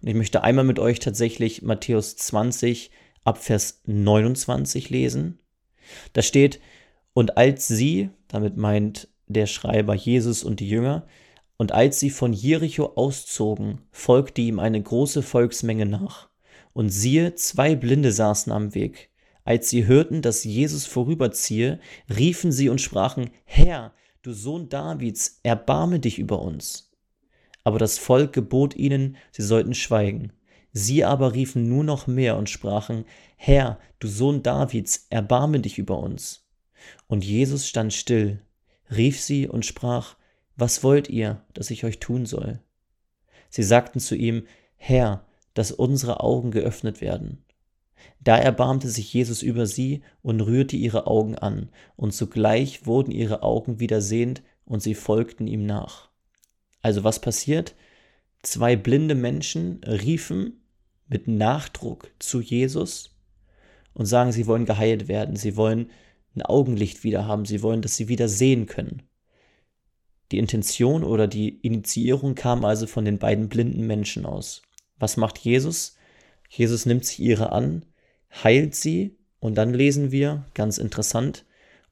Und 0.00 0.08
ich 0.08 0.14
möchte 0.14 0.42
einmal 0.42 0.64
mit 0.64 0.78
euch 0.78 0.98
tatsächlich 0.98 1.62
Matthäus 1.62 2.16
20 2.16 2.90
ab 3.24 3.38
Vers 3.38 3.82
29 3.86 4.90
lesen. 4.90 5.38
Da 6.12 6.22
steht, 6.22 6.60
und 7.12 7.36
als 7.36 7.68
sie, 7.68 8.10
damit 8.28 8.56
meint 8.56 9.08
der 9.26 9.46
Schreiber 9.46 9.94
Jesus 9.94 10.42
und 10.42 10.60
die 10.60 10.68
Jünger, 10.68 11.06
und 11.56 11.72
als 11.72 12.00
sie 12.00 12.10
von 12.10 12.32
Jericho 12.32 12.92
auszogen, 12.96 13.82
folgte 13.90 14.40
ihm 14.40 14.58
eine 14.58 14.82
große 14.82 15.22
Volksmenge 15.22 15.84
nach. 15.84 16.30
Und 16.72 16.88
siehe, 16.88 17.34
zwei 17.34 17.74
Blinde 17.74 18.12
saßen 18.12 18.52
am 18.52 18.74
Weg. 18.74 19.10
Als 19.44 19.70
sie 19.70 19.86
hörten, 19.86 20.22
dass 20.22 20.44
Jesus 20.44 20.86
vorüberziehe, 20.86 21.80
riefen 22.14 22.52
sie 22.52 22.68
und 22.68 22.80
sprachen, 22.80 23.30
Herr, 23.44 23.92
du 24.22 24.32
Sohn 24.32 24.68
Davids, 24.68 25.40
erbarme 25.42 25.98
dich 25.98 26.18
über 26.18 26.40
uns. 26.42 26.92
Aber 27.64 27.78
das 27.78 27.98
Volk 27.98 28.32
gebot 28.32 28.76
ihnen, 28.76 29.16
sie 29.32 29.42
sollten 29.42 29.74
schweigen. 29.74 30.32
Sie 30.72 31.04
aber 31.04 31.34
riefen 31.34 31.68
nur 31.68 31.84
noch 31.84 32.06
mehr 32.06 32.36
und 32.36 32.48
sprachen, 32.48 33.04
Herr, 33.36 33.78
du 33.98 34.08
Sohn 34.08 34.42
Davids, 34.42 35.06
erbarme 35.10 35.60
dich 35.60 35.78
über 35.78 35.98
uns. 35.98 36.46
Und 37.06 37.24
Jesus 37.24 37.68
stand 37.68 37.92
still, 37.92 38.40
rief 38.90 39.20
sie 39.20 39.48
und 39.48 39.66
sprach, 39.66 40.16
Was 40.56 40.82
wollt 40.82 41.08
ihr, 41.08 41.44
dass 41.54 41.70
ich 41.70 41.84
euch 41.84 41.98
tun 41.98 42.26
soll? 42.26 42.60
Sie 43.48 43.62
sagten 43.62 43.98
zu 43.98 44.14
ihm, 44.14 44.46
Herr, 44.76 45.26
dass 45.54 45.72
unsere 45.72 46.20
Augen 46.20 46.50
geöffnet 46.52 47.00
werden. 47.00 47.44
Da 48.20 48.36
erbarmte 48.36 48.88
sich 48.88 49.12
Jesus 49.12 49.42
über 49.42 49.66
sie 49.66 50.02
und 50.22 50.40
rührte 50.40 50.76
ihre 50.76 51.06
Augen 51.06 51.36
an, 51.36 51.70
und 51.96 52.12
sogleich 52.12 52.86
wurden 52.86 53.12
ihre 53.12 53.42
Augen 53.42 53.80
wieder 53.80 54.00
sehend, 54.00 54.42
und 54.64 54.82
sie 54.82 54.94
folgten 54.94 55.46
ihm 55.46 55.66
nach. 55.66 56.10
Also 56.82 57.04
was 57.04 57.20
passiert? 57.20 57.74
Zwei 58.42 58.76
blinde 58.76 59.14
Menschen 59.14 59.80
riefen 59.84 60.62
mit 61.08 61.28
Nachdruck 61.28 62.10
zu 62.18 62.40
Jesus, 62.40 63.16
und 63.92 64.06
sagen, 64.06 64.32
sie 64.32 64.46
wollen 64.46 64.66
geheilt 64.66 65.08
werden, 65.08 65.36
sie 65.36 65.56
wollen 65.56 65.90
ein 66.34 66.42
Augenlicht 66.42 67.02
wieder 67.04 67.26
haben, 67.26 67.44
sie 67.44 67.62
wollen, 67.62 67.82
dass 67.82 67.96
sie 67.96 68.08
wieder 68.08 68.28
sehen 68.28 68.66
können. 68.66 69.02
Die 70.30 70.38
Intention 70.38 71.02
oder 71.02 71.26
die 71.26 71.48
Initiierung 71.48 72.34
kam 72.34 72.64
also 72.64 72.86
von 72.86 73.04
den 73.04 73.18
beiden 73.18 73.48
blinden 73.48 73.86
Menschen 73.86 74.26
aus. 74.26 74.62
Was 74.96 75.16
macht 75.16 75.38
Jesus? 75.38 75.96
Jesus 76.48 76.86
nimmt 76.86 77.04
sich 77.04 77.20
ihre 77.20 77.52
an, 77.52 77.84
heilt 78.32 78.74
sie 78.74 79.16
und 79.38 79.56
dann 79.56 79.74
lesen 79.74 80.12
wir, 80.12 80.46
ganz 80.54 80.78
interessant, 80.78 81.44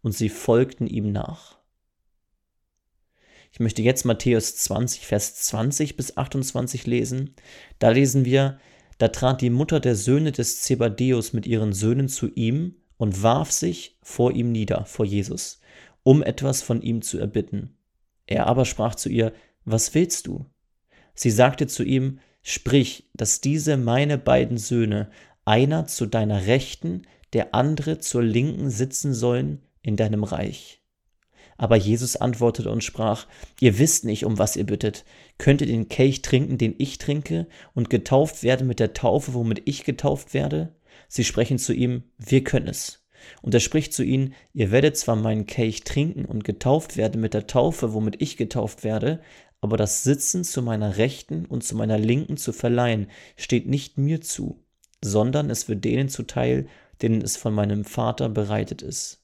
und 0.03 0.13
sie 0.13 0.29
folgten 0.29 0.87
ihm 0.87 1.13
nach. 1.13 1.59
Ich 3.53 3.61
möchte 3.61 3.83
jetzt 3.83 4.05
Matthäus 4.05 4.57
20, 4.57 5.07
Vers 5.07 5.35
20 5.37 5.97
bis 5.97 6.17
28 6.17 6.87
lesen. 6.87 7.35
Da 7.79 7.91
lesen 7.91 8.25
wir, 8.25 8.59
da 8.99 9.09
trat 9.09 9.41
die 9.41 9.51
Mutter 9.51 9.81
der 9.81 9.97
Söhne 9.97 10.33
des 10.33 10.63
Zebadeus 10.63 11.33
mit 11.33 11.47
ihren 11.47 11.73
Söhnen 11.73 12.09
zu 12.09 12.29
ihm 12.35 12.77
und 12.97 13.23
warf 13.23 13.51
sich 13.51 13.97
vor 14.03 14.33
ihm 14.33 14.53
nieder, 14.53 14.85
vor 14.85 15.07
Jesus, 15.07 15.61
um 16.03 16.23
etwas 16.23 16.63
von 16.63 16.83
ihm 16.83 17.01
zu 17.03 17.19
erbitten. 17.19 17.77
Er 18.27 18.47
aber 18.47 18.65
sprach 18.65 18.95
zu 18.95 19.09
ihr, 19.09 19.33
Was 19.65 19.95
willst 19.95 20.27
du? 20.27 20.47
Sie 21.15 21.31
sagte 21.31 21.67
zu 21.67 21.83
ihm, 21.83 22.21
Sprich, 22.43 23.11
dass 23.15 23.41
diese 23.41 23.77
meine 23.77 24.17
beiden 24.17 24.57
Söhne, 24.59 25.11
einer 25.49 25.87
zu 25.87 26.05
deiner 26.05 26.47
Rechten, 26.47 27.03
der 27.33 27.55
andere 27.55 27.99
zur 27.99 28.23
Linken 28.23 28.69
sitzen 28.69 29.15
sollen 29.15 29.63
in 29.81 29.97
deinem 29.97 30.23
Reich. 30.23 30.83
Aber 31.57 31.75
Jesus 31.75 32.17
antwortete 32.17 32.71
und 32.71 32.85
sprach, 32.85 33.27
Ihr 33.59 33.79
wisst 33.79 34.05
nicht, 34.05 34.27
um 34.27 34.39
was 34.39 34.57
ihr 34.57 34.67
bittet. 34.67 35.07
Könnt 35.39 35.63
ihr 35.63 35.67
den 35.67 35.89
Kelch 35.89 36.21
trinken, 36.21 36.59
den 36.59 36.75
ich 36.77 36.99
trinke, 36.99 37.47
und 37.75 37.89
getauft 37.89 38.43
werden 38.43 38.67
mit 38.69 38.79
der 38.79 38.93
Taufe, 38.93 39.33
womit 39.33 39.63
ich 39.65 39.85
getauft 39.85 40.35
werde? 40.35 40.77
Sie 41.09 41.25
sprechen 41.25 41.59
zu 41.59 41.73
ihm, 41.73 42.05
wir 42.19 42.45
können 42.45 42.69
es. 42.69 43.07
Und 43.41 43.55
er 43.55 43.61
spricht 43.61 43.95
zu 43.95 44.05
ihnen, 44.05 44.35
ihr 44.53 44.71
werdet 44.71 44.99
zwar 44.99 45.17
meinen 45.17 45.47
Kelch 45.47 45.83
trinken 45.83 46.27
und 46.27 46.45
getauft 46.45 46.99
werden 46.99 47.23
mit 47.23 47.33
der 47.33 47.47
Taufe, 47.47 47.95
womit 47.95 48.21
ich 48.21 48.37
getauft 48.37 48.85
werde, 48.85 49.21
aber 49.63 49.79
das 49.79 50.05
Sitzen 50.05 50.45
zu 50.45 50.63
meiner 50.63 50.99
Rechten 50.99 51.47
und 51.47 51.65
zu 51.65 51.75
meiner 51.75 51.99
Linken 51.99 52.37
zu 52.37 52.53
verleihen, 52.53 53.09
steht 53.37 53.67
nicht 53.67 53.99
mir 53.99 54.21
zu, 54.21 54.63
sondern 55.03 55.51
es 55.51 55.69
wird 55.69 55.85
denen 55.85 56.09
zuteil, 56.09 56.67
denen 57.03 57.23
es 57.23 57.37
von 57.37 57.55
meinem 57.55 57.85
Vater 57.85 58.29
bereitet 58.29 58.83
ist. 58.83 59.23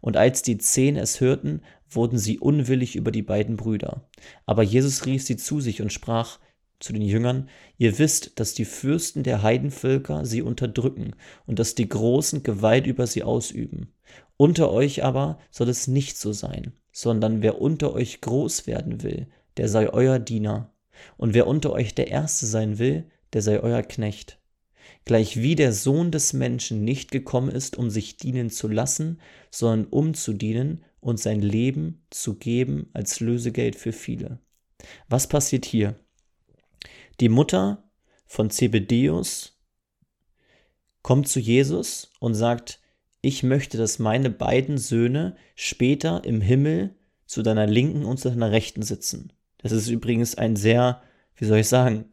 Und 0.00 0.16
als 0.16 0.42
die 0.42 0.58
Zehn 0.58 0.96
es 0.96 1.20
hörten, 1.20 1.62
wurden 1.88 2.18
sie 2.18 2.38
unwillig 2.38 2.96
über 2.96 3.10
die 3.10 3.22
beiden 3.22 3.56
Brüder. 3.56 4.08
Aber 4.46 4.62
Jesus 4.62 5.06
rief 5.06 5.24
sie 5.24 5.36
zu 5.36 5.60
sich 5.60 5.82
und 5.82 5.92
sprach, 5.92 6.38
zu 6.82 6.92
den 6.92 7.02
Jüngern, 7.02 7.48
ihr 7.78 7.98
wisst, 7.98 8.40
dass 8.40 8.54
die 8.54 8.64
Fürsten 8.64 9.22
der 9.22 9.42
Heidenvölker 9.42 10.24
sie 10.26 10.42
unterdrücken 10.42 11.12
und 11.46 11.58
dass 11.58 11.74
die 11.74 11.88
Großen 11.88 12.42
Gewalt 12.42 12.86
über 12.86 13.06
sie 13.06 13.22
ausüben. 13.22 13.92
Unter 14.36 14.72
euch 14.72 15.04
aber 15.04 15.38
soll 15.50 15.68
es 15.68 15.86
nicht 15.86 16.18
so 16.18 16.32
sein, 16.32 16.72
sondern 16.90 17.40
wer 17.42 17.60
unter 17.60 17.92
euch 17.92 18.20
groß 18.20 18.66
werden 18.66 19.02
will, 19.02 19.28
der 19.56 19.68
sei 19.68 19.88
euer 19.90 20.18
Diener, 20.18 20.72
und 21.16 21.34
wer 21.34 21.46
unter 21.46 21.72
euch 21.72 21.94
der 21.94 22.08
Erste 22.08 22.46
sein 22.46 22.78
will, 22.78 23.08
der 23.32 23.42
sei 23.42 23.60
euer 23.60 23.82
Knecht. 23.82 24.38
Gleich 25.04 25.36
wie 25.36 25.56
der 25.56 25.72
Sohn 25.72 26.10
des 26.10 26.32
Menschen 26.32 26.84
nicht 26.84 27.10
gekommen 27.10 27.50
ist, 27.50 27.76
um 27.76 27.90
sich 27.90 28.16
dienen 28.16 28.50
zu 28.50 28.68
lassen, 28.68 29.20
sondern 29.50 29.86
um 29.86 30.14
zu 30.14 30.32
dienen 30.32 30.84
und 31.00 31.18
sein 31.18 31.42
Leben 31.42 32.04
zu 32.10 32.34
geben 32.34 32.88
als 32.92 33.20
Lösegeld 33.20 33.76
für 33.76 33.92
viele. 33.92 34.38
Was 35.08 35.26
passiert 35.26 35.64
hier? 35.64 35.96
Die 37.20 37.28
Mutter 37.28 37.90
von 38.26 38.50
Zebedeus 38.50 39.58
kommt 41.02 41.28
zu 41.28 41.40
Jesus 41.40 42.12
und 42.20 42.34
sagt, 42.34 42.80
ich 43.20 43.42
möchte, 43.42 43.78
dass 43.78 43.98
meine 43.98 44.30
beiden 44.30 44.78
Söhne 44.78 45.36
später 45.54 46.24
im 46.24 46.40
Himmel 46.40 46.96
zu 47.26 47.42
deiner 47.42 47.66
Linken 47.66 48.04
und 48.04 48.18
zu 48.18 48.30
deiner 48.30 48.50
Rechten 48.50 48.82
sitzen. 48.82 49.32
Das 49.58 49.72
ist 49.72 49.88
übrigens 49.88 50.34
ein 50.34 50.56
sehr, 50.56 51.02
wie 51.36 51.44
soll 51.44 51.58
ich 51.58 51.68
sagen, 51.68 52.06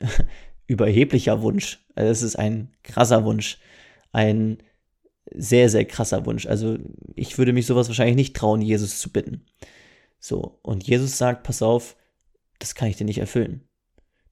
überheblicher 0.70 1.42
Wunsch. 1.42 1.86
Also 1.96 2.12
es 2.12 2.22
ist 2.22 2.36
ein 2.38 2.72
krasser 2.84 3.26
Wunsch. 3.26 3.58
Ein 4.12 4.60
sehr, 5.32 5.70
sehr 5.70 5.86
krasser 5.86 6.26
Wunsch. 6.26 6.46
Also 6.48 6.78
ich 7.16 7.38
würde 7.38 7.54
mich 7.54 7.66
sowas 7.66 7.88
wahrscheinlich 7.88 8.16
nicht 8.16 8.36
trauen, 8.36 8.62
Jesus 8.62 9.00
zu 9.00 9.12
bitten. 9.12 9.46
So, 10.20 10.60
und 10.64 10.88
Jesus 10.88 11.18
sagt, 11.18 11.44
pass 11.44 11.62
auf, 11.62 11.96
das 12.60 12.76
kann 12.76 12.90
ich 12.90 12.98
dir 12.98 13.06
nicht 13.06 13.20
erfüllen 13.20 13.70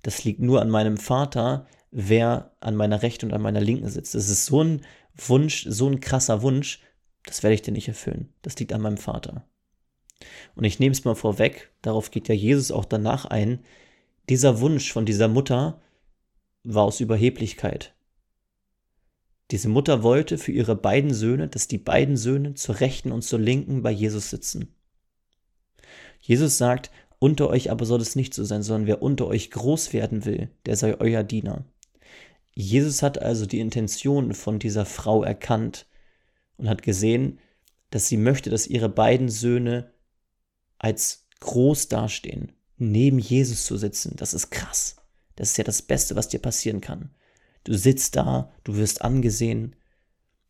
das 0.08 0.24
liegt 0.24 0.40
nur 0.40 0.62
an 0.62 0.70
meinem 0.70 0.96
Vater, 0.96 1.68
wer 1.92 2.56
an 2.62 2.78
meiner 2.78 3.02
rechten 3.02 3.26
und 3.26 3.34
an 3.34 3.42
meiner 3.42 3.60
linken 3.60 3.90
sitzt. 3.90 4.16
Das 4.16 4.30
ist 4.30 4.46
so 4.46 4.64
ein 4.64 4.82
Wunsch, 5.16 5.66
so 5.68 5.86
ein 5.86 6.00
krasser 6.00 6.42
Wunsch, 6.42 6.80
das 7.26 7.44
werde 7.44 7.56
ich 7.56 7.62
dir 7.62 7.74
nicht 7.74 7.90
erfüllen. 7.90 8.34
Das 8.42 8.58
liegt 8.58 8.72
an 8.72 8.80
meinem 8.80 8.96
Vater. 8.96 9.46
Und 10.56 10.64
ich 10.64 10.80
nehme 10.80 10.94
es 10.94 11.04
mal 11.04 11.16
vorweg, 11.16 11.72
darauf 11.82 12.10
geht 12.10 12.30
ja 12.30 12.36
Jesus 12.36 12.72
auch 12.72 12.86
danach 12.86 13.26
ein, 13.26 13.60
dieser 14.30 14.62
Wunsch 14.62 14.94
von 14.94 15.06
dieser 15.06 15.28
Mutter 15.28 15.82
war 16.68 16.84
aus 16.84 17.00
Überheblichkeit. 17.00 17.94
Diese 19.52 19.70
Mutter 19.70 20.04
wollte 20.04 20.38
für 20.38 20.52
ihre 20.52 20.76
beiden 20.76 21.14
Söhne, 21.14 21.48
dass 21.48 21.70
die 21.70 21.78
beiden 21.78 22.18
Söhne 22.18 22.56
zur 22.56 22.82
rechten 22.82 23.14
und 23.14 23.22
zur 23.22 23.40
linken 23.40 23.82
bei 23.82 23.92
Jesus 23.92 24.30
sitzen. 24.30 24.76
Jesus 26.20 26.58
sagt, 26.58 26.92
unter 27.20 27.50
euch 27.50 27.72
aber 27.72 27.86
soll 27.86 28.02
es 28.02 28.18
nicht 28.18 28.34
so 28.34 28.44
sein, 28.44 28.64
sondern 28.64 28.88
wer 28.88 29.02
unter 29.02 29.28
euch 29.28 29.50
groß 29.50 29.94
werden 29.94 30.26
will, 30.26 30.50
der 30.66 30.76
sei 30.76 31.00
euer 31.00 31.24
Diener. 31.24 31.64
Jesus 32.54 33.02
hat 33.02 33.22
also 33.22 33.46
die 33.46 33.60
Intention 33.60 34.34
von 34.34 34.60
dieser 34.60 34.86
Frau 34.86 35.24
erkannt 35.24 35.88
und 36.58 36.68
hat 36.68 36.82
gesehen, 36.82 37.40
dass 37.92 38.10
sie 38.10 38.18
möchte, 38.18 38.50
dass 38.50 38.68
ihre 38.68 38.90
beiden 38.90 39.30
Söhne 39.30 39.94
als 40.78 41.28
groß 41.40 41.88
dastehen, 41.88 42.52
neben 42.78 43.20
Jesus 43.20 43.66
zu 43.66 43.78
sitzen. 43.78 44.16
Das 44.18 44.34
ist 44.34 44.50
krass. 44.50 44.98
Das 45.38 45.52
ist 45.52 45.58
ja 45.58 45.64
das 45.64 45.82
Beste, 45.82 46.18
was 46.18 46.28
dir 46.28 46.40
passieren 46.40 46.82
kann. 46.82 47.12
Du 47.64 47.74
sitzt 47.74 48.16
da, 48.18 48.52
du 48.66 48.76
wirst 48.76 49.02
angesehen. 49.02 49.76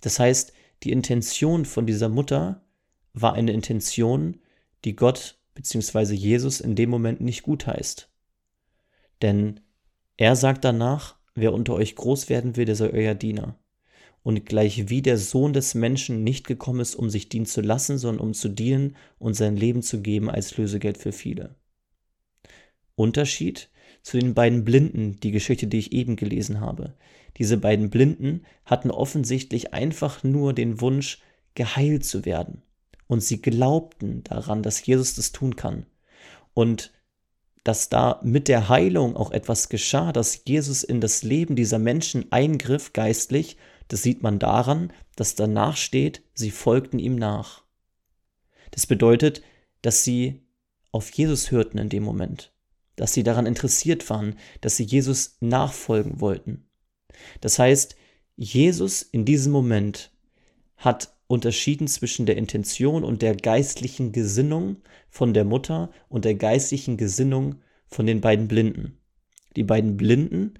Das 0.01 0.17
heißt, 0.17 0.53
die 0.83 0.91
Intention 0.91 1.65
von 1.65 1.85
dieser 1.85 2.09
Mutter 2.09 2.65
war 3.13 3.33
eine 3.33 3.51
Intention, 3.51 4.39
die 4.85 4.95
Gott 4.95 5.37
beziehungsweise 5.53 6.13
Jesus 6.13 6.61
in 6.61 6.75
dem 6.75 6.89
Moment 6.89 7.19
nicht 7.19 7.43
gut 7.43 7.67
heißt. 7.67 8.09
Denn 9.21 9.59
er 10.15 10.35
sagt 10.35 10.63
danach, 10.63 11.17
wer 11.35 11.53
unter 11.53 11.73
euch 11.73 11.95
groß 11.95 12.29
werden 12.29 12.55
will, 12.55 12.65
der 12.65 12.75
sei 12.75 12.91
euer 12.91 13.15
Diener. 13.15 13.59
Und 14.23 14.45
gleich 14.45 14.89
wie 14.89 15.01
der 15.01 15.17
Sohn 15.17 15.53
des 15.53 15.73
Menschen 15.73 16.23
nicht 16.23 16.47
gekommen 16.47 16.79
ist, 16.79 16.95
um 16.95 17.09
sich 17.09 17.29
dienen 17.29 17.45
zu 17.45 17.61
lassen, 17.61 17.97
sondern 17.97 18.25
um 18.25 18.33
zu 18.33 18.49
dienen 18.49 18.95
und 19.19 19.33
sein 19.33 19.55
Leben 19.55 19.81
zu 19.81 20.01
geben 20.01 20.29
als 20.29 20.57
Lösegeld 20.57 20.97
für 20.97 21.11
viele. 21.11 21.55
Unterschied 22.95 23.69
zu 24.07 24.17
den 24.17 24.33
beiden 24.33 24.63
Blinden, 24.63 25.19
die 25.19 25.31
Geschichte, 25.31 25.67
die 25.67 25.79
ich 25.79 25.91
eben 25.91 26.15
gelesen 26.15 26.61
habe. 26.61 26.93
Diese 27.35 27.57
beiden 27.57 27.89
Blinden 27.89 28.45
hatten 28.63 28.89
offensichtlich 28.89 29.73
einfach 29.73 30.23
nur 30.23 30.53
den 30.53 30.79
Wunsch, 30.79 31.19
geheilt 31.55 32.05
zu 32.05 32.23
werden 32.23 32.61
und 33.07 33.21
sie 33.21 33.41
glaubten 33.41 34.23
daran, 34.23 34.63
dass 34.63 34.85
Jesus 34.85 35.15
das 35.15 35.33
tun 35.33 35.57
kann. 35.57 35.87
Und 36.53 36.93
dass 37.65 37.89
da 37.89 38.21
mit 38.23 38.47
der 38.47 38.69
Heilung 38.69 39.17
auch 39.17 39.31
etwas 39.31 39.67
geschah, 39.67 40.13
dass 40.13 40.43
Jesus 40.45 40.85
in 40.85 41.01
das 41.01 41.23
Leben 41.23 41.57
dieser 41.57 41.77
Menschen 41.77 42.31
eingriff 42.31 42.93
geistlich, 42.93 43.57
das 43.89 44.03
sieht 44.03 44.23
man 44.23 44.39
daran, 44.39 44.93
dass 45.17 45.35
danach 45.35 45.75
steht, 45.75 46.21
sie 46.33 46.51
folgten 46.51 46.99
ihm 46.99 47.15
nach. 47.17 47.63
Das 48.71 48.87
bedeutet, 48.87 49.41
dass 49.81 50.05
sie 50.05 50.47
auf 50.93 51.11
Jesus 51.11 51.51
hörten 51.51 51.77
in 51.77 51.89
dem 51.89 52.03
Moment, 52.03 52.53
dass 52.97 53.13
sie 53.13 53.23
daran 53.23 53.45
interessiert 53.45 54.09
waren, 54.09 54.35
dass 54.59 54.75
sie 54.75 54.83
Jesus 54.83 55.37
nachfolgen 55.39 56.19
wollten. 56.19 56.65
Das 57.39 57.57
heißt, 57.57 57.95
Jesus 58.35 59.01
in 59.01 59.23
diesem 59.23 59.53
Moment 59.53 60.11
hat 60.75 61.15
unterschieden 61.27 61.87
zwischen 61.87 62.25
der 62.25 62.37
Intention 62.37 63.03
und 63.03 63.21
der 63.21 63.35
geistlichen 63.35 64.11
Gesinnung 64.11 64.77
von 65.09 65.33
der 65.33 65.45
Mutter 65.45 65.91
und 66.09 66.25
der 66.25 66.35
geistlichen 66.35 66.97
Gesinnung 66.97 67.55
von 67.87 68.05
den 68.05 68.21
beiden 68.21 68.47
Blinden. 68.47 68.97
Die 69.55 69.63
beiden 69.63 69.97
Blinden, 69.97 70.55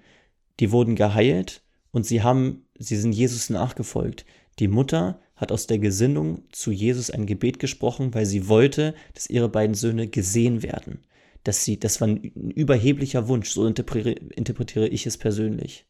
die 0.59 0.71
wurden 0.71 0.95
geheilt 0.95 1.61
und 1.91 2.05
sie 2.05 2.21
haben, 2.21 2.65
sie 2.77 2.97
sind 2.97 3.13
Jesus 3.13 3.49
nachgefolgt. 3.49 4.25
Die 4.59 4.67
Mutter 4.67 5.19
hat 5.35 5.51
aus 5.51 5.67
der 5.67 5.77
Gesinnung 5.79 6.43
zu 6.51 6.71
Jesus 6.71 7.11
ein 7.11 7.27
Gebet 7.27 7.59
gesprochen, 7.59 8.13
weil 8.13 8.25
sie 8.25 8.47
wollte, 8.47 8.95
dass 9.13 9.29
ihre 9.29 9.49
beiden 9.49 9.75
Söhne 9.75 10.07
gesehen 10.07 10.63
werden. 10.63 10.99
Dass 11.47 11.63
sie, 11.63 11.79
das 11.79 12.01
war 12.01 12.09
ein 12.09 12.17
überheblicher 12.17 13.29
Wunsch, 13.29 13.51
so 13.51 13.65
interpretiere 13.65 14.87
ich 14.89 15.05
es 15.05 15.17
persönlich. 15.17 15.85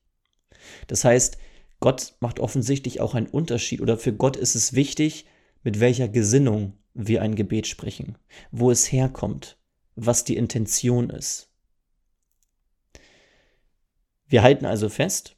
Das 0.85 1.03
heißt, 1.03 1.39
Gott 1.79 2.13
macht 2.19 2.39
offensichtlich 2.39 3.01
auch 3.01 3.15
einen 3.15 3.25
Unterschied 3.25 3.81
oder 3.81 3.97
für 3.97 4.13
Gott 4.13 4.37
ist 4.37 4.53
es 4.53 4.73
wichtig, 4.73 5.25
mit 5.63 5.79
welcher 5.79 6.09
Gesinnung 6.09 6.73
wir 6.93 7.23
ein 7.23 7.33
Gebet 7.33 7.65
sprechen, 7.65 8.19
wo 8.51 8.69
es 8.69 8.91
herkommt, 8.91 9.57
was 9.95 10.23
die 10.23 10.37
Intention 10.37 11.09
ist. 11.09 11.49
Wir 14.27 14.43
halten 14.43 14.67
also 14.67 14.89
fest, 14.89 15.37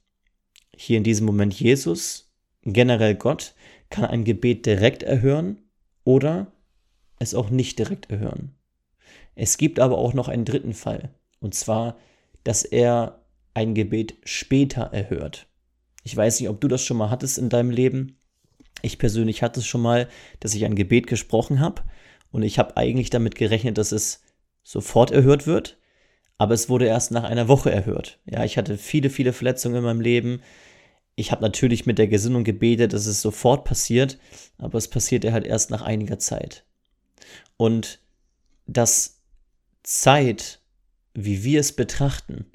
hier 0.76 0.98
in 0.98 1.06
diesem 1.06 1.26
Moment 1.26 1.54
Jesus 1.54 2.30
generell 2.64 3.16
Gott 3.16 3.56
kann 3.90 4.04
ein 4.04 4.26
Gebet 4.26 4.66
direkt 4.66 5.04
erhören 5.04 5.62
oder 6.04 6.52
es 7.20 7.34
auch 7.34 7.50
nicht 7.50 7.80
direkt 7.80 8.10
erhören. 8.10 8.59
Es 9.40 9.58
gibt 9.58 9.80
aber 9.80 9.98
auch 9.98 10.14
noch 10.14 10.28
einen 10.28 10.44
dritten 10.44 10.74
Fall, 10.74 11.12
und 11.40 11.56
zwar, 11.56 11.96
dass 12.44 12.64
er 12.64 13.24
ein 13.54 13.74
Gebet 13.74 14.16
später 14.26 14.82
erhört. 14.92 15.48
Ich 16.04 16.16
weiß 16.16 16.42
nicht, 16.42 16.50
ob 16.50 16.60
du 16.60 16.68
das 16.68 16.84
schon 16.84 16.98
mal 16.98 17.10
hattest 17.10 17.38
in 17.38 17.48
deinem 17.48 17.72
Leben. 17.72 18.18
Ich 18.82 18.98
persönlich 18.98 19.42
hatte 19.42 19.62
es 19.62 19.66
schon 19.66 19.82
mal, 19.82 20.10
dass 20.42 20.56
ich 20.56 20.66
ein 20.66 20.76
Gebet 20.76 21.08
gesprochen 21.08 21.62
habe 21.62 21.84
und 22.32 22.44
ich 22.44 22.60
habe 22.60 22.76
eigentlich 22.76 23.12
damit 23.12 23.36
gerechnet, 23.36 23.78
dass 23.78 23.94
es 23.94 24.24
sofort 24.62 25.12
erhört 25.12 25.48
wird, 25.48 25.78
aber 26.38 26.54
es 26.54 26.68
wurde 26.68 26.88
erst 26.88 27.12
nach 27.12 27.24
einer 27.24 27.48
Woche 27.48 27.72
erhört. 27.72 28.20
Ja, 28.26 28.44
ich 28.44 28.58
hatte 28.58 28.78
viele, 28.78 29.10
viele 29.10 29.32
Verletzungen 29.32 29.78
in 29.78 29.84
meinem 29.84 30.02
Leben. 30.02 30.42
Ich 31.16 31.32
habe 31.32 31.42
natürlich 31.42 31.86
mit 31.86 31.98
der 31.98 32.10
Gesinnung 32.10 32.44
gebetet, 32.44 32.92
dass 32.92 33.06
es 33.06 33.22
sofort 33.22 33.64
passiert, 33.64 34.20
aber 34.58 34.78
es 34.78 34.90
passierte 34.90 35.32
halt 35.32 35.48
erst 35.48 35.72
nach 35.72 35.82
einiger 35.82 36.20
Zeit. 36.20 36.66
Und 37.56 38.02
dass 38.68 39.19
Zeit, 39.84 40.62
wie 41.14 41.44
wir 41.44 41.60
es 41.60 41.76
betrachten, 41.76 42.52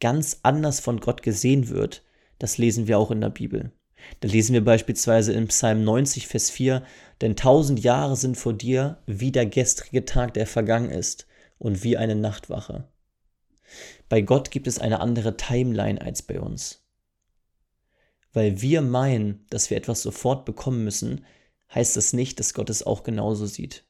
ganz 0.00 0.40
anders 0.42 0.80
von 0.80 1.00
Gott 1.00 1.22
gesehen 1.22 1.68
wird, 1.68 2.02
das 2.38 2.58
lesen 2.58 2.86
wir 2.86 2.98
auch 2.98 3.10
in 3.10 3.20
der 3.20 3.30
Bibel. 3.30 3.72
Da 4.20 4.28
lesen 4.28 4.52
wir 4.52 4.64
beispielsweise 4.64 5.32
in 5.32 5.48
Psalm 5.48 5.84
90, 5.84 6.26
Vers 6.28 6.50
4, 6.50 6.84
denn 7.20 7.36
tausend 7.36 7.80
Jahre 7.80 8.16
sind 8.16 8.36
vor 8.36 8.52
dir 8.52 9.02
wie 9.06 9.32
der 9.32 9.46
gestrige 9.46 10.04
Tag, 10.04 10.34
der 10.34 10.46
vergangen 10.46 10.90
ist, 10.90 11.26
und 11.58 11.82
wie 11.82 11.96
eine 11.96 12.14
Nachtwache. 12.14 12.88
Bei 14.08 14.20
Gott 14.20 14.50
gibt 14.50 14.66
es 14.66 14.78
eine 14.78 15.00
andere 15.00 15.36
Timeline 15.36 16.00
als 16.00 16.22
bei 16.22 16.40
uns. 16.40 16.84
Weil 18.32 18.60
wir 18.60 18.82
meinen, 18.82 19.46
dass 19.48 19.70
wir 19.70 19.78
etwas 19.78 20.02
sofort 20.02 20.44
bekommen 20.44 20.84
müssen, 20.84 21.24
heißt 21.74 21.96
das 21.96 22.12
nicht, 22.12 22.38
dass 22.38 22.52
Gott 22.52 22.68
es 22.68 22.84
auch 22.84 23.02
genauso 23.02 23.46
sieht. 23.46 23.85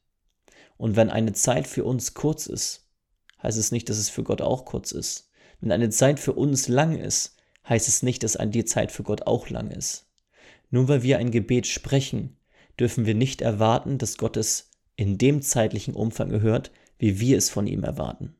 Und 0.76 0.96
wenn 0.96 1.10
eine 1.10 1.32
Zeit 1.32 1.66
für 1.66 1.84
uns 1.84 2.14
kurz 2.14 2.46
ist, 2.46 2.88
heißt 3.42 3.58
es 3.58 3.72
nicht, 3.72 3.88
dass 3.88 3.98
es 3.98 4.08
für 4.08 4.22
Gott 4.22 4.40
auch 4.40 4.64
kurz 4.64 4.92
ist. 4.92 5.30
Wenn 5.60 5.72
eine 5.72 5.90
Zeit 5.90 6.20
für 6.20 6.34
uns 6.34 6.68
lang 6.68 6.96
ist, 6.98 7.36
heißt 7.68 7.88
es 7.88 8.02
nicht, 8.02 8.22
dass 8.22 8.38
die 8.40 8.64
Zeit 8.64 8.92
für 8.92 9.02
Gott 9.02 9.26
auch 9.26 9.48
lang 9.48 9.70
ist. 9.70 10.06
Nur 10.70 10.88
weil 10.88 11.02
wir 11.02 11.18
ein 11.18 11.30
Gebet 11.30 11.66
sprechen, 11.66 12.36
dürfen 12.78 13.06
wir 13.06 13.14
nicht 13.14 13.40
erwarten, 13.40 13.98
dass 13.98 14.18
Gott 14.18 14.36
es 14.36 14.70
in 14.96 15.18
dem 15.18 15.42
zeitlichen 15.42 15.94
Umfang 15.94 16.28
gehört, 16.28 16.70
wie 16.98 17.20
wir 17.20 17.38
es 17.38 17.50
von 17.50 17.66
ihm 17.66 17.84
erwarten. 17.84 18.34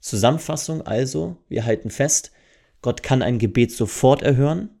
Zusammenfassung 0.00 0.82
also, 0.82 1.36
wir 1.48 1.64
halten 1.64 1.90
fest, 1.90 2.32
Gott 2.82 3.02
kann 3.02 3.22
ein 3.22 3.38
Gebet 3.38 3.72
sofort 3.72 4.22
erhören, 4.22 4.80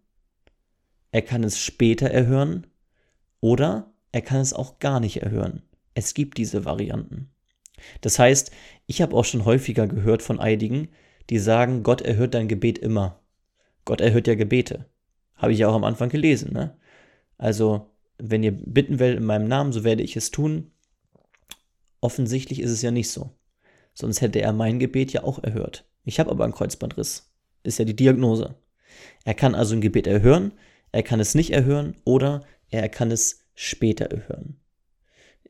er 1.12 1.22
kann 1.22 1.44
es 1.44 1.58
später 1.58 2.08
erhören 2.08 2.66
oder 3.40 3.92
er 4.12 4.22
kann 4.22 4.40
es 4.40 4.52
auch 4.52 4.78
gar 4.78 5.00
nicht 5.00 5.22
erhören. 5.22 5.62
Es 6.00 6.14
gibt 6.14 6.38
diese 6.38 6.64
Varianten. 6.64 7.30
Das 8.00 8.18
heißt, 8.18 8.52
ich 8.86 9.02
habe 9.02 9.14
auch 9.14 9.26
schon 9.26 9.44
häufiger 9.44 9.86
gehört 9.86 10.22
von 10.22 10.40
einigen, 10.40 10.88
die 11.28 11.38
sagen, 11.38 11.82
Gott 11.82 12.00
erhört 12.00 12.32
dein 12.32 12.48
Gebet 12.48 12.78
immer. 12.78 13.20
Gott 13.84 14.00
erhört 14.00 14.26
ja 14.26 14.34
Gebete. 14.34 14.86
Habe 15.34 15.52
ich 15.52 15.58
ja 15.58 15.68
auch 15.68 15.74
am 15.74 15.84
Anfang 15.84 16.08
gelesen. 16.08 16.54
Ne? 16.54 16.74
Also, 17.36 17.90
wenn 18.16 18.42
ihr 18.42 18.52
bitten 18.52 18.98
wollt 18.98 19.18
in 19.18 19.26
meinem 19.26 19.46
Namen, 19.46 19.72
so 19.72 19.84
werde 19.84 20.02
ich 20.02 20.16
es 20.16 20.30
tun. 20.30 20.70
Offensichtlich 22.00 22.60
ist 22.60 22.70
es 22.70 22.80
ja 22.80 22.90
nicht 22.90 23.10
so. 23.10 23.36
Sonst 23.92 24.22
hätte 24.22 24.40
er 24.40 24.54
mein 24.54 24.78
Gebet 24.78 25.12
ja 25.12 25.22
auch 25.22 25.44
erhört. 25.44 25.86
Ich 26.04 26.18
habe 26.18 26.30
aber 26.30 26.44
einen 26.44 26.54
Kreuzbandriss. 26.54 27.30
Ist 27.62 27.78
ja 27.78 27.84
die 27.84 27.96
Diagnose. 27.96 28.54
Er 29.26 29.34
kann 29.34 29.54
also 29.54 29.74
ein 29.74 29.82
Gebet 29.82 30.06
erhören, 30.06 30.52
er 30.92 31.02
kann 31.02 31.20
es 31.20 31.34
nicht 31.34 31.50
erhören 31.50 31.94
oder 32.04 32.42
er 32.70 32.88
kann 32.88 33.10
es 33.10 33.44
später 33.54 34.06
erhören. 34.06 34.59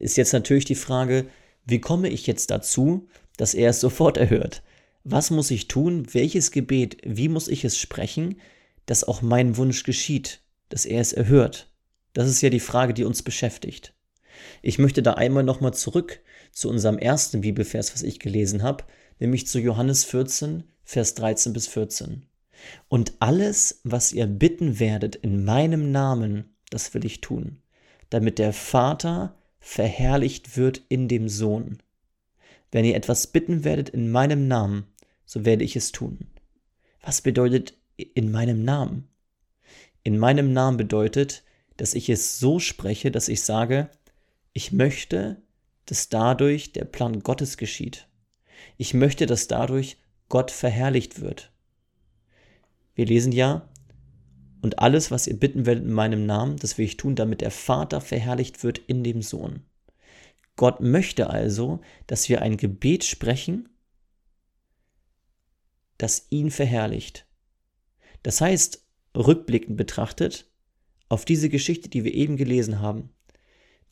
Ist 0.00 0.16
jetzt 0.16 0.32
natürlich 0.32 0.64
die 0.64 0.74
Frage, 0.74 1.26
wie 1.66 1.80
komme 1.80 2.08
ich 2.08 2.26
jetzt 2.26 2.50
dazu, 2.50 3.06
dass 3.36 3.54
er 3.54 3.70
es 3.70 3.80
sofort 3.80 4.16
erhört? 4.16 4.62
Was 5.04 5.30
muss 5.30 5.50
ich 5.50 5.68
tun? 5.68 6.06
Welches 6.12 6.50
Gebet? 6.50 6.96
Wie 7.04 7.28
muss 7.28 7.48
ich 7.48 7.64
es 7.64 7.78
sprechen, 7.78 8.40
dass 8.86 9.04
auch 9.04 9.22
mein 9.22 9.56
Wunsch 9.56 9.84
geschieht, 9.84 10.40
dass 10.70 10.86
er 10.86 11.00
es 11.00 11.12
erhört? 11.12 11.70
Das 12.14 12.28
ist 12.28 12.40
ja 12.40 12.48
die 12.48 12.60
Frage, 12.60 12.94
die 12.94 13.04
uns 13.04 13.22
beschäftigt. 13.22 13.94
Ich 14.62 14.78
möchte 14.78 15.02
da 15.02 15.14
einmal 15.14 15.44
nochmal 15.44 15.74
zurück 15.74 16.20
zu 16.50 16.70
unserem 16.70 16.98
ersten 16.98 17.42
Bibelvers, 17.42 17.92
was 17.92 18.02
ich 18.02 18.18
gelesen 18.18 18.62
habe, 18.62 18.84
nämlich 19.18 19.46
zu 19.46 19.60
Johannes 19.60 20.04
14, 20.04 20.64
Vers 20.82 21.14
13 21.14 21.52
bis 21.52 21.68
14. 21.68 22.24
Und 22.88 23.12
alles, 23.20 23.80
was 23.84 24.14
ihr 24.14 24.26
bitten 24.26 24.80
werdet 24.80 25.16
in 25.16 25.44
meinem 25.44 25.92
Namen, 25.92 26.56
das 26.70 26.94
will 26.94 27.04
ich 27.04 27.20
tun, 27.20 27.60
damit 28.08 28.38
der 28.38 28.54
Vater 28.54 29.36
verherrlicht 29.60 30.56
wird 30.56 30.82
in 30.88 31.06
dem 31.06 31.28
Sohn. 31.28 31.78
Wenn 32.72 32.84
ihr 32.84 32.96
etwas 32.96 33.26
bitten 33.26 33.64
werdet 33.64 33.90
in 33.90 34.10
meinem 34.10 34.48
Namen, 34.48 34.86
so 35.24 35.44
werde 35.44 35.64
ich 35.64 35.76
es 35.76 35.92
tun. 35.92 36.26
Was 37.02 37.20
bedeutet 37.20 37.74
in 37.96 38.30
meinem 38.30 38.64
Namen? 38.64 39.08
In 40.02 40.18
meinem 40.18 40.52
Namen 40.52 40.76
bedeutet, 40.76 41.44
dass 41.76 41.94
ich 41.94 42.08
es 42.08 42.38
so 42.38 42.58
spreche, 42.58 43.10
dass 43.10 43.28
ich 43.28 43.42
sage, 43.42 43.90
ich 44.52 44.72
möchte, 44.72 45.42
dass 45.86 46.08
dadurch 46.08 46.72
der 46.72 46.84
Plan 46.84 47.20
Gottes 47.20 47.56
geschieht. 47.56 48.06
Ich 48.76 48.94
möchte, 48.94 49.26
dass 49.26 49.46
dadurch 49.46 49.98
Gott 50.28 50.50
verherrlicht 50.50 51.20
wird. 51.20 51.52
Wir 52.94 53.06
lesen 53.06 53.32
ja, 53.32 53.68
und 54.62 54.78
alles, 54.78 55.10
was 55.10 55.26
ihr 55.26 55.38
bitten 55.38 55.66
werdet 55.66 55.84
in 55.84 55.92
meinem 55.92 56.26
Namen, 56.26 56.56
das 56.56 56.78
will 56.78 56.84
ich 56.84 56.96
tun, 56.96 57.14
damit 57.14 57.40
der 57.40 57.50
Vater 57.50 58.00
verherrlicht 58.00 58.62
wird 58.62 58.78
in 58.78 59.02
dem 59.02 59.22
Sohn. 59.22 59.64
Gott 60.56 60.80
möchte 60.80 61.30
also, 61.30 61.80
dass 62.06 62.28
wir 62.28 62.42
ein 62.42 62.56
Gebet 62.56 63.04
sprechen, 63.04 63.68
das 65.96 66.26
ihn 66.30 66.50
verherrlicht. 66.50 67.26
Das 68.22 68.40
heißt, 68.40 68.86
rückblickend 69.16 69.76
betrachtet, 69.76 70.50
auf 71.08 71.24
diese 71.24 71.48
Geschichte, 71.48 71.88
die 71.88 72.04
wir 72.04 72.14
eben 72.14 72.36
gelesen 72.36 72.80
haben, 72.80 73.10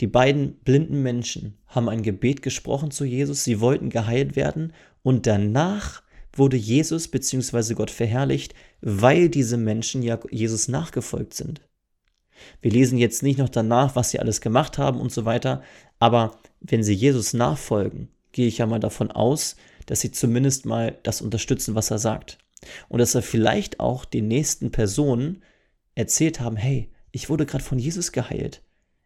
die 0.00 0.06
beiden 0.06 0.58
blinden 0.60 1.02
Menschen 1.02 1.58
haben 1.66 1.88
ein 1.88 2.02
Gebet 2.02 2.42
gesprochen 2.42 2.90
zu 2.90 3.04
Jesus, 3.04 3.42
sie 3.42 3.60
wollten 3.60 3.90
geheilt 3.90 4.36
werden 4.36 4.72
und 5.02 5.26
danach 5.26 6.02
wurde 6.32 6.56
Jesus 6.56 7.08
bzw. 7.08 7.74
Gott 7.74 7.90
verherrlicht, 7.90 8.54
weil 8.80 9.28
diese 9.28 9.56
Menschen 9.56 10.02
ja 10.02 10.18
Jesus 10.30 10.68
nachgefolgt 10.68 11.34
sind. 11.34 11.60
Wir 12.60 12.70
lesen 12.70 12.98
jetzt 12.98 13.22
nicht 13.22 13.38
noch 13.38 13.48
danach, 13.48 13.96
was 13.96 14.10
sie 14.10 14.20
alles 14.20 14.40
gemacht 14.40 14.78
haben 14.78 15.00
und 15.00 15.12
so 15.12 15.24
weiter, 15.24 15.62
aber 15.98 16.38
wenn 16.60 16.82
sie 16.82 16.94
Jesus 16.94 17.32
nachfolgen, 17.32 18.08
gehe 18.32 18.46
ich 18.46 18.58
ja 18.58 18.66
mal 18.66 18.80
davon 18.80 19.10
aus, 19.10 19.56
dass 19.86 20.00
sie 20.00 20.12
zumindest 20.12 20.66
mal 20.66 20.98
das 21.02 21.20
unterstützen, 21.20 21.74
was 21.74 21.90
er 21.90 21.98
sagt. 21.98 22.38
Und 22.88 22.98
dass 22.98 23.14
er 23.14 23.22
vielleicht 23.22 23.80
auch 23.80 24.04
den 24.04 24.28
nächsten 24.28 24.70
Personen 24.70 25.42
erzählt 25.94 26.40
haben, 26.40 26.56
hey, 26.56 26.90
ich 27.10 27.30
wurde 27.30 27.46
gerade 27.46 27.64
von 27.64 27.78
Jesus 27.78 28.12
geheilt. 28.12 28.62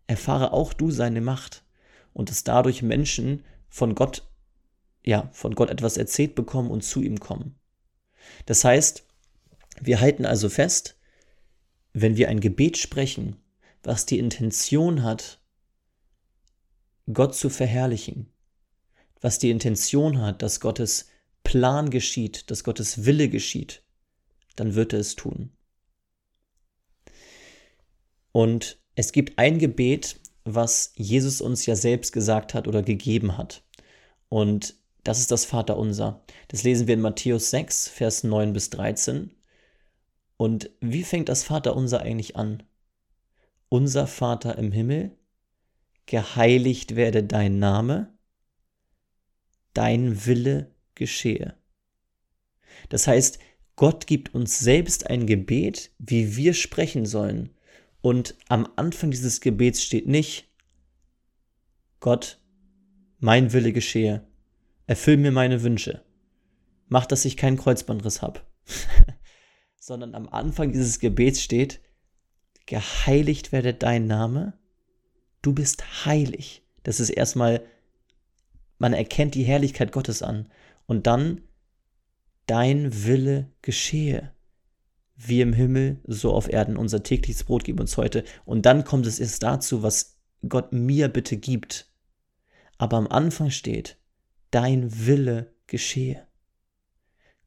Erfahre 0.07 0.53
auch 0.53 0.73
du 0.73 0.91
seine 0.91 1.21
Macht. 1.21 1.63
Und 2.13 2.31
dass 2.31 2.45
dadurch 2.45 2.83
Menschen 2.83 3.45
von 3.69 3.95
Gott, 3.95 4.25
ja, 5.05 5.29
von 5.33 5.55
Gott 5.55 5.71
etwas 5.71 5.97
erzählt 5.97 6.35
bekommen 6.35 6.71
und 6.71 6.83
zu 6.83 7.03
ihm 7.03 7.19
kommen. 7.19 7.57
Das 8.47 8.65
heißt, 8.65 9.05
wir 9.81 10.01
halten 10.01 10.27
also 10.27 10.49
fest, 10.49 10.97
wenn 11.93 12.17
wir 12.17 12.29
ein 12.29 12.41
Gebet 12.41 12.79
sprechen, 12.79 13.37
was 13.83 14.07
die 14.07 14.19
Intention 14.19 15.03
hat, 15.03 15.41
Gott 17.13 17.35
zu 17.35 17.51
verherrlichen, 17.51 18.33
was 19.21 19.39
die 19.39 19.51
Intention 19.51 20.21
hat, 20.21 20.43
dass 20.43 20.61
Gottes 20.61 21.09
Plan 21.43 21.91
geschieht, 21.91 22.51
dass 22.51 22.63
Gottes 22.63 23.05
Wille 23.05 23.29
geschieht, 23.29 23.83
dann 24.57 24.75
wird 24.75 24.93
er 24.93 25.01
es 25.01 25.17
tun. 25.17 25.51
Und 28.31 28.79
es 28.95 29.13
gibt 29.13 29.39
ein 29.39 29.59
Gebet, 29.59 30.21
was 30.45 30.93
Jesus 30.97 31.41
uns 31.41 31.67
ja 31.67 31.77
selbst 31.77 32.13
gesagt 32.13 32.55
hat 32.55 32.69
oder 32.69 32.83
gegeben 32.83 33.37
hat. 33.37 33.65
Und 34.29 34.77
das 35.05 35.19
ist 35.19 35.31
das 35.31 35.45
Vaterunser. 35.45 36.25
Das 36.49 36.63
lesen 36.63 36.87
wir 36.87 36.95
in 36.95 37.01
Matthäus 37.01 37.51
6, 37.51 37.89
Vers 37.89 38.25
9 38.25 38.53
bis 38.53 38.71
13. 38.71 39.35
Und 40.37 40.71
wie 40.81 41.03
fängt 41.03 41.29
das 41.29 41.45
Vaterunser 41.45 42.01
eigentlich 42.01 42.37
an? 42.37 42.63
Unser 43.69 44.07
Vater 44.07 44.59
im 44.59 44.71
Himmel, 44.71 45.17
geheiligt 46.07 46.95
werde 46.95 47.25
dein 47.25 47.59
Name, 47.59 48.17
dein 49.75 50.27
Wille 50.27 50.75
geschehe. 50.95 51.57
Das 52.89 53.07
heißt, 53.07 53.39
Gott 53.77 54.07
gibt 54.07 54.35
uns 54.35 54.59
selbst 54.59 55.09
ein 55.09 55.27
Gebet, 55.27 55.93
wie 55.99 56.37
wir 56.37 56.55
sprechen 56.55 57.07
sollen. 57.07 57.51
Und 58.01 58.37
am 58.49 58.69
Anfang 58.77 59.11
dieses 59.11 59.41
Gebets 59.41 59.83
steht 59.83 60.07
nicht, 60.07 60.49
Gott, 62.01 62.41
mein 63.19 63.53
Wille 63.53 63.73
geschehe, 63.73 64.27
erfüll 64.93 65.17
mir 65.17 65.33
meine 65.33 65.63
Wünsche, 65.63 66.03
mach, 66.89 67.07
dass 67.07 67.25
ich 67.25 67.39
keinen 67.39 67.57
Kreuzbandriss 67.57 68.21
habe. 68.21 68.41
sondern 69.81 70.15
am 70.15 70.29
Anfang 70.29 70.71
dieses 70.71 70.99
Gebets 70.99 71.43
steht, 71.43 71.81
geheiligt 72.67 73.53
werde 73.53 73.73
dein 73.73 74.07
Name. 74.07 74.53
Du 75.41 75.55
bist 75.55 76.05
heilig. 76.05 76.63
Das 76.83 77.01
ist 77.01 77.09
erstmal, 77.09 77.65
man 78.77 78.93
erkennt 78.93 79.35
die 79.35 79.45
Herrlichkeit 79.45 79.93
Gottes 79.93 80.23
an. 80.23 80.53
Und 80.85 81.07
dann, 81.07 81.41
dein 82.47 83.07
Wille 83.07 83.51
geschehe. 83.63 84.31
Wie 85.17 85.41
im 85.41 85.55
Himmel, 85.55 86.03
so 86.07 86.35
auf 86.35 86.53
Erden. 86.53 86.77
Unser 86.77 87.03
tägliches 87.03 87.45
Brot 87.45 87.65
gib 87.65 87.81
uns 87.81 87.97
heute. 87.97 88.25
Und 88.45 88.67
dann 88.67 88.85
kommt 88.85 89.07
es 89.07 89.19
erst 89.19 89.43
dazu, 89.43 89.83
was 89.83 90.19
Gott 90.47 90.75
mir 90.75 91.09
bitte 91.09 91.39
gibt. 91.39 91.91
Aber 92.77 92.99
am 92.99 93.09
Anfang 93.09 93.51
steht, 93.51 93.97
dein 94.53 95.07
Wille 95.07 95.53
geschehe. 95.67 96.27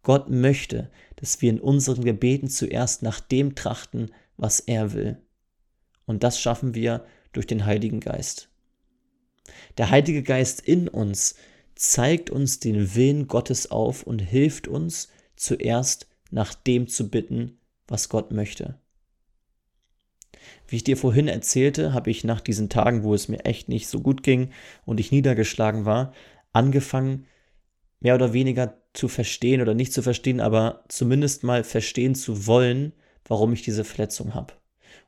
Gott 0.04 0.30
möchte, 0.30 0.92
dass 1.16 1.42
wir 1.42 1.50
in 1.50 1.60
unseren 1.60 2.04
Gebeten 2.04 2.50
zuerst 2.50 3.02
nach 3.02 3.20
dem 3.20 3.56
trachten, 3.56 4.12
was 4.38 4.60
er 4.60 4.94
will. 4.94 5.18
Und 6.06 6.24
das 6.24 6.40
schaffen 6.40 6.76
wir 6.76 7.06
durch 7.34 7.48
den 7.48 7.66
Heiligen 7.66 8.02
Geist. 8.02 8.50
Der 9.78 9.90
Heilige 9.90 10.24
Geist 10.24 10.62
in 10.62 10.88
uns 10.88 11.36
zeigt 11.76 12.30
uns 12.30 12.60
den 12.60 12.96
Willen 12.96 13.28
Gottes 13.28 13.72
auf 13.72 14.04
und 14.04 14.20
hilft 14.20 14.68
uns 14.68 15.10
zuerst 15.36 16.08
nach 16.32 16.54
dem 16.54 16.88
zu 16.88 17.10
bitten, 17.10 17.60
was 17.88 18.10
Gott 18.10 18.32
möchte. 18.32 18.80
Wie 20.68 20.78
ich 20.78 20.84
dir 20.84 20.98
vorhin 20.98 21.28
erzählte, 21.28 21.94
habe 21.94 22.12
ich 22.12 22.24
nach 22.24 22.42
diesen 22.42 22.70
Tagen, 22.70 23.04
wo 23.04 23.14
es 23.14 23.28
mir 23.28 23.46
echt 23.46 23.70
nicht 23.70 23.88
so 23.88 24.00
gut 24.00 24.24
ging 24.24 24.52
und 24.86 25.00
ich 25.00 25.12
niedergeschlagen 25.12 25.86
war, 25.86 26.14
angefangen, 26.56 27.26
mehr 28.00 28.16
oder 28.16 28.34
weniger 28.34 28.82
zu 28.94 29.08
verstehen 29.08 29.62
oder 29.62 29.74
nicht 29.74 29.94
zu 29.94 30.02
verstehen, 30.02 30.40
aber 30.40 30.84
zumindest 30.88 31.44
mal 31.44 31.64
verstehen 31.64 32.16
zu 32.16 32.48
wollen, 32.48 32.94
warum 33.26 33.54
ich 33.54 33.62
diese 33.62 33.84
Verletzung 33.84 34.34
habe. 34.34 34.54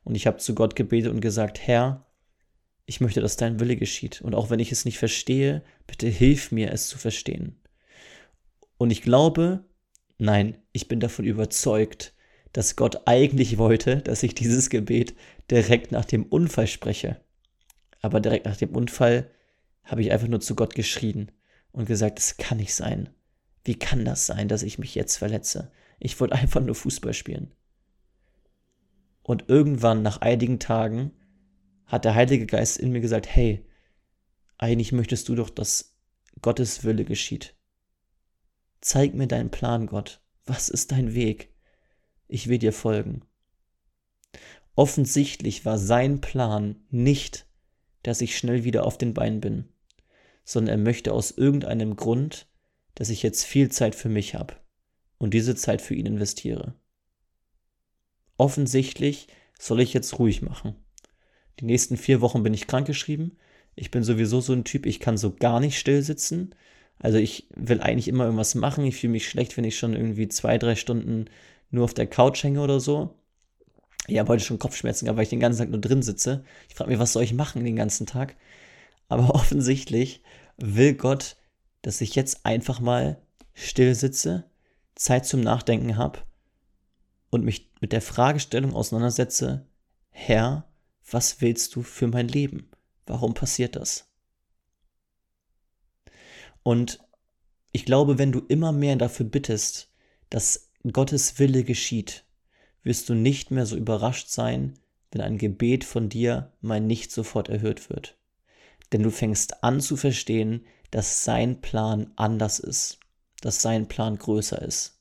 Und 0.04 0.14
ich 0.14 0.26
habe 0.26 0.38
zu 0.38 0.54
Gott 0.54 0.76
gebetet 0.76 1.12
und 1.12 1.20
gesagt, 1.20 1.60
Herr, 1.66 2.06
ich 2.86 3.00
möchte, 3.00 3.20
dass 3.20 3.36
dein 3.36 3.60
Wille 3.60 3.76
geschieht. 3.76 4.20
Und 4.22 4.34
auch 4.34 4.50
wenn 4.50 4.60
ich 4.60 4.72
es 4.72 4.84
nicht 4.84 4.98
verstehe, 4.98 5.62
bitte 5.86 6.08
hilf 6.08 6.52
mir, 6.52 6.72
es 6.72 6.88
zu 6.88 6.98
verstehen. 6.98 7.60
Und 8.78 8.90
ich 8.90 9.02
glaube, 9.02 9.64
nein, 10.18 10.56
ich 10.72 10.88
bin 10.88 11.00
davon 11.00 11.24
überzeugt, 11.24 12.14
dass 12.52 12.76
Gott 12.76 13.02
eigentlich 13.06 13.58
wollte, 13.58 13.98
dass 13.98 14.22
ich 14.22 14.34
dieses 14.34 14.70
Gebet 14.70 15.14
direkt 15.50 15.92
nach 15.92 16.04
dem 16.04 16.24
Unfall 16.24 16.66
spreche. 16.66 17.20
Aber 18.00 18.20
direkt 18.20 18.46
nach 18.46 18.56
dem 18.56 18.74
Unfall 18.74 19.30
habe 19.84 20.02
ich 20.02 20.12
einfach 20.12 20.28
nur 20.28 20.40
zu 20.40 20.54
Gott 20.54 20.74
geschrien 20.74 21.30
und 21.72 21.86
gesagt, 21.86 22.18
es 22.18 22.36
kann 22.36 22.58
nicht 22.58 22.74
sein. 22.74 23.10
Wie 23.64 23.78
kann 23.78 24.04
das 24.04 24.26
sein, 24.26 24.48
dass 24.48 24.62
ich 24.62 24.78
mich 24.78 24.94
jetzt 24.94 25.16
verletze? 25.16 25.70
Ich 25.98 26.18
wollte 26.20 26.34
einfach 26.36 26.60
nur 26.60 26.74
Fußball 26.74 27.14
spielen. 27.14 27.52
Und 29.22 29.44
irgendwann, 29.48 30.02
nach 30.02 30.22
einigen 30.22 30.58
Tagen, 30.58 31.12
hat 31.84 32.04
der 32.04 32.14
Heilige 32.14 32.46
Geist 32.46 32.78
in 32.78 32.92
mir 32.92 33.00
gesagt, 33.00 33.26
hey, 33.26 33.66
eigentlich 34.56 34.92
möchtest 34.92 35.28
du 35.28 35.34
doch, 35.34 35.50
dass 35.50 35.94
Gottes 36.40 36.84
Wille 36.84 37.04
geschieht. 37.04 37.54
Zeig 38.80 39.14
mir 39.14 39.26
deinen 39.26 39.50
Plan, 39.50 39.86
Gott. 39.86 40.22
Was 40.44 40.68
ist 40.68 40.92
dein 40.92 41.14
Weg? 41.14 41.52
Ich 42.26 42.48
will 42.48 42.58
dir 42.58 42.72
folgen. 42.72 43.22
Offensichtlich 44.74 45.64
war 45.64 45.78
sein 45.78 46.20
Plan 46.20 46.76
nicht, 46.90 47.46
dass 48.02 48.20
ich 48.20 48.36
schnell 48.36 48.64
wieder 48.64 48.84
auf 48.84 48.96
den 48.96 49.12
Beinen 49.12 49.40
bin, 49.40 49.68
sondern 50.48 50.78
er 50.78 50.82
möchte 50.82 51.12
aus 51.12 51.30
irgendeinem 51.30 51.94
Grund, 51.94 52.46
dass 52.94 53.10
ich 53.10 53.22
jetzt 53.22 53.44
viel 53.44 53.68
Zeit 53.68 53.94
für 53.94 54.08
mich 54.08 54.34
habe 54.34 54.54
und 55.18 55.34
diese 55.34 55.54
Zeit 55.54 55.82
für 55.82 55.94
ihn 55.94 56.06
investiere. 56.06 56.74
Offensichtlich 58.38 59.26
soll 59.58 59.82
ich 59.82 59.92
jetzt 59.92 60.18
ruhig 60.18 60.40
machen. 60.40 60.74
Die 61.60 61.66
nächsten 61.66 61.98
vier 61.98 62.22
Wochen 62.22 62.42
bin 62.42 62.54
ich 62.54 62.66
krankgeschrieben. 62.66 63.36
Ich 63.74 63.90
bin 63.90 64.02
sowieso 64.02 64.40
so 64.40 64.54
ein 64.54 64.64
Typ, 64.64 64.86
ich 64.86 65.00
kann 65.00 65.18
so 65.18 65.34
gar 65.34 65.60
nicht 65.60 65.78
still 65.78 66.00
sitzen. 66.00 66.54
Also 66.98 67.18
ich 67.18 67.46
will 67.54 67.82
eigentlich 67.82 68.08
immer 68.08 68.24
irgendwas 68.24 68.54
machen. 68.54 68.86
Ich 68.86 68.96
fühle 68.96 69.12
mich 69.12 69.28
schlecht, 69.28 69.54
wenn 69.58 69.64
ich 69.64 69.76
schon 69.76 69.92
irgendwie 69.92 70.28
zwei, 70.28 70.56
drei 70.56 70.76
Stunden 70.76 71.26
nur 71.70 71.84
auf 71.84 71.92
der 71.92 72.06
Couch 72.06 72.42
hänge 72.42 72.62
oder 72.62 72.80
so. 72.80 73.14
Ich 74.06 74.18
habe 74.18 74.30
heute 74.30 74.44
schon 74.44 74.58
Kopfschmerzen 74.58 75.04
gehabt, 75.04 75.18
weil 75.18 75.24
ich 75.24 75.28
den 75.28 75.40
ganzen 75.40 75.58
Tag 75.58 75.68
nur 75.68 75.80
drin 75.82 76.00
sitze. 76.00 76.42
Ich 76.70 76.74
frage 76.74 76.90
mich, 76.90 76.98
was 76.98 77.12
soll 77.12 77.22
ich 77.22 77.34
machen 77.34 77.64
den 77.64 77.76
ganzen 77.76 78.06
Tag? 78.06 78.34
Aber 79.08 79.30
offensichtlich 79.34 80.22
will 80.58 80.94
Gott 80.94 81.36
dass 81.82 82.00
ich 82.00 82.14
jetzt 82.14 82.44
einfach 82.44 82.80
mal 82.80 83.20
still 83.54 83.94
sitze, 83.94 84.44
Zeit 84.94 85.26
zum 85.26 85.40
Nachdenken 85.40 85.96
habe 85.96 86.20
und 87.30 87.44
mich 87.44 87.70
mit 87.80 87.92
der 87.92 88.02
Fragestellung 88.02 88.74
auseinandersetze, 88.74 89.66
Herr, 90.10 90.68
was 91.10 91.40
willst 91.40 91.74
du 91.76 91.82
für 91.82 92.08
mein 92.08 92.28
Leben? 92.28 92.70
Warum 93.06 93.34
passiert 93.34 93.76
das? 93.76 94.10
Und 96.62 96.98
ich 97.72 97.84
glaube, 97.84 98.18
wenn 98.18 98.32
du 98.32 98.40
immer 98.40 98.72
mehr 98.72 98.96
dafür 98.96 99.26
bittest, 99.26 99.90
dass 100.28 100.70
Gottes 100.92 101.38
Wille 101.38 101.64
geschieht, 101.64 102.24
wirst 102.82 103.08
du 103.08 103.14
nicht 103.14 103.50
mehr 103.50 103.66
so 103.66 103.76
überrascht 103.76 104.28
sein, 104.28 104.78
wenn 105.10 105.20
ein 105.20 105.38
Gebet 105.38 105.84
von 105.84 106.08
dir 106.08 106.52
mal 106.60 106.80
nicht 106.80 107.12
sofort 107.12 107.48
erhört 107.48 107.88
wird. 107.88 108.17
Denn 108.92 109.02
du 109.02 109.10
fängst 109.10 109.62
an 109.62 109.80
zu 109.80 109.96
verstehen, 109.96 110.64
dass 110.90 111.24
sein 111.24 111.60
Plan 111.60 112.12
anders 112.16 112.58
ist, 112.58 112.98
dass 113.40 113.62
sein 113.62 113.88
Plan 113.88 114.16
größer 114.16 114.60
ist. 114.62 114.98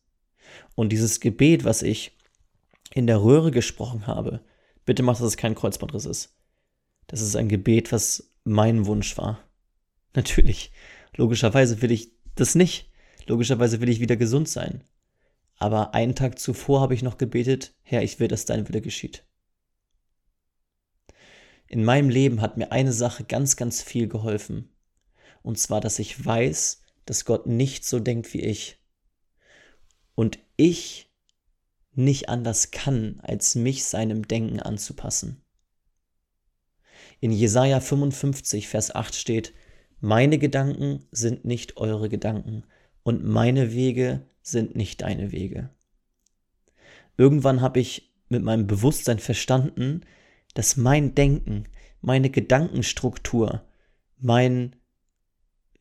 Und 0.76 0.90
dieses 0.90 1.20
Gebet, 1.20 1.64
was 1.64 1.82
ich 1.82 2.18
in 2.94 3.08
der 3.08 3.22
Röhre 3.22 3.52
gesprochen 3.52 4.08
habe, 4.08 4.42
bitte 4.86 5.04
mach, 5.04 5.18
dass 5.18 5.28
es 5.28 5.38
kein 5.38 5.56
Kreuzbandriss 5.56 6.06
ist. 6.06 6.36
Das 7.08 7.22
ist 7.22 7.36
ein 7.36 7.50
Gebet, 7.50 7.92
was 7.92 8.32
mein 8.44 8.86
Wunsch 8.86 9.18
war. 9.18 9.40
Natürlich, 10.16 10.72
logischerweise 11.16 11.82
will 11.82 11.92
ich 11.92 12.12
das 12.36 12.56
nicht. 12.56 12.90
Logischerweise 13.26 13.82
will 13.82 13.90
ich 13.90 14.00
wieder 14.00 14.16
gesund 14.16 14.48
sein. 14.48 14.84
Aber 15.58 15.94
einen 15.94 16.16
Tag 16.16 16.40
zuvor 16.40 16.82
habe 16.82 16.94
ich 16.94 17.04
noch 17.04 17.18
gebetet, 17.18 17.74
Herr, 17.84 18.04
ich 18.04 18.20
will, 18.20 18.28
dass 18.28 18.46
dein 18.46 18.68
Wille 18.70 18.82
geschieht. 18.82 19.24
In 21.68 21.84
meinem 21.84 22.10
Leben 22.10 22.42
hat 22.42 22.58
mir 22.58 22.72
eine 22.72 22.94
Sache 22.94 23.24
ganz, 23.24 23.56
ganz 23.56 23.82
viel 23.82 24.08
geholfen. 24.08 24.70
Und 25.44 25.60
zwar, 25.60 25.82
dass 25.82 26.00
ich 26.00 26.26
weiß, 26.26 26.82
dass 27.06 27.26
Gott 27.26 27.48
nicht 27.48 27.86
so 27.86 28.00
denkt 28.00 28.34
wie 28.34 28.42
ich. 28.42 28.80
Und 30.16 30.40
ich 30.56 31.10
nicht 31.94 32.30
anders 32.30 32.72
kann, 32.72 33.20
als 33.22 33.56
mich 33.56 33.86
seinem 33.86 34.28
Denken 34.28 34.60
anzupassen. 34.60 35.42
In 37.20 37.32
Jesaja 37.32 37.80
55, 37.80 38.68
Vers 38.68 38.94
8 38.94 39.16
steht, 39.16 39.54
Meine 40.00 40.38
Gedanken 40.38 41.06
sind 41.12 41.46
nicht 41.46 41.78
eure 41.78 42.10
Gedanken 42.10 42.64
und 43.04 43.24
meine 43.24 43.74
Wege 43.74 44.26
sind 44.42 44.76
nicht 44.76 45.02
deine 45.02 45.32
Wege. 45.32 45.70
Irgendwann 47.18 47.62
habe 47.62 47.80
ich 47.80 48.14
mit 48.30 48.44
meinem 48.44 48.68
Bewusstsein 48.68 49.20
verstanden, 49.20 50.02
dass 50.58 50.76
mein 50.76 51.14
Denken, 51.14 51.66
meine 52.02 52.32
Gedankenstruktur, 52.32 53.64
mein 54.18 54.76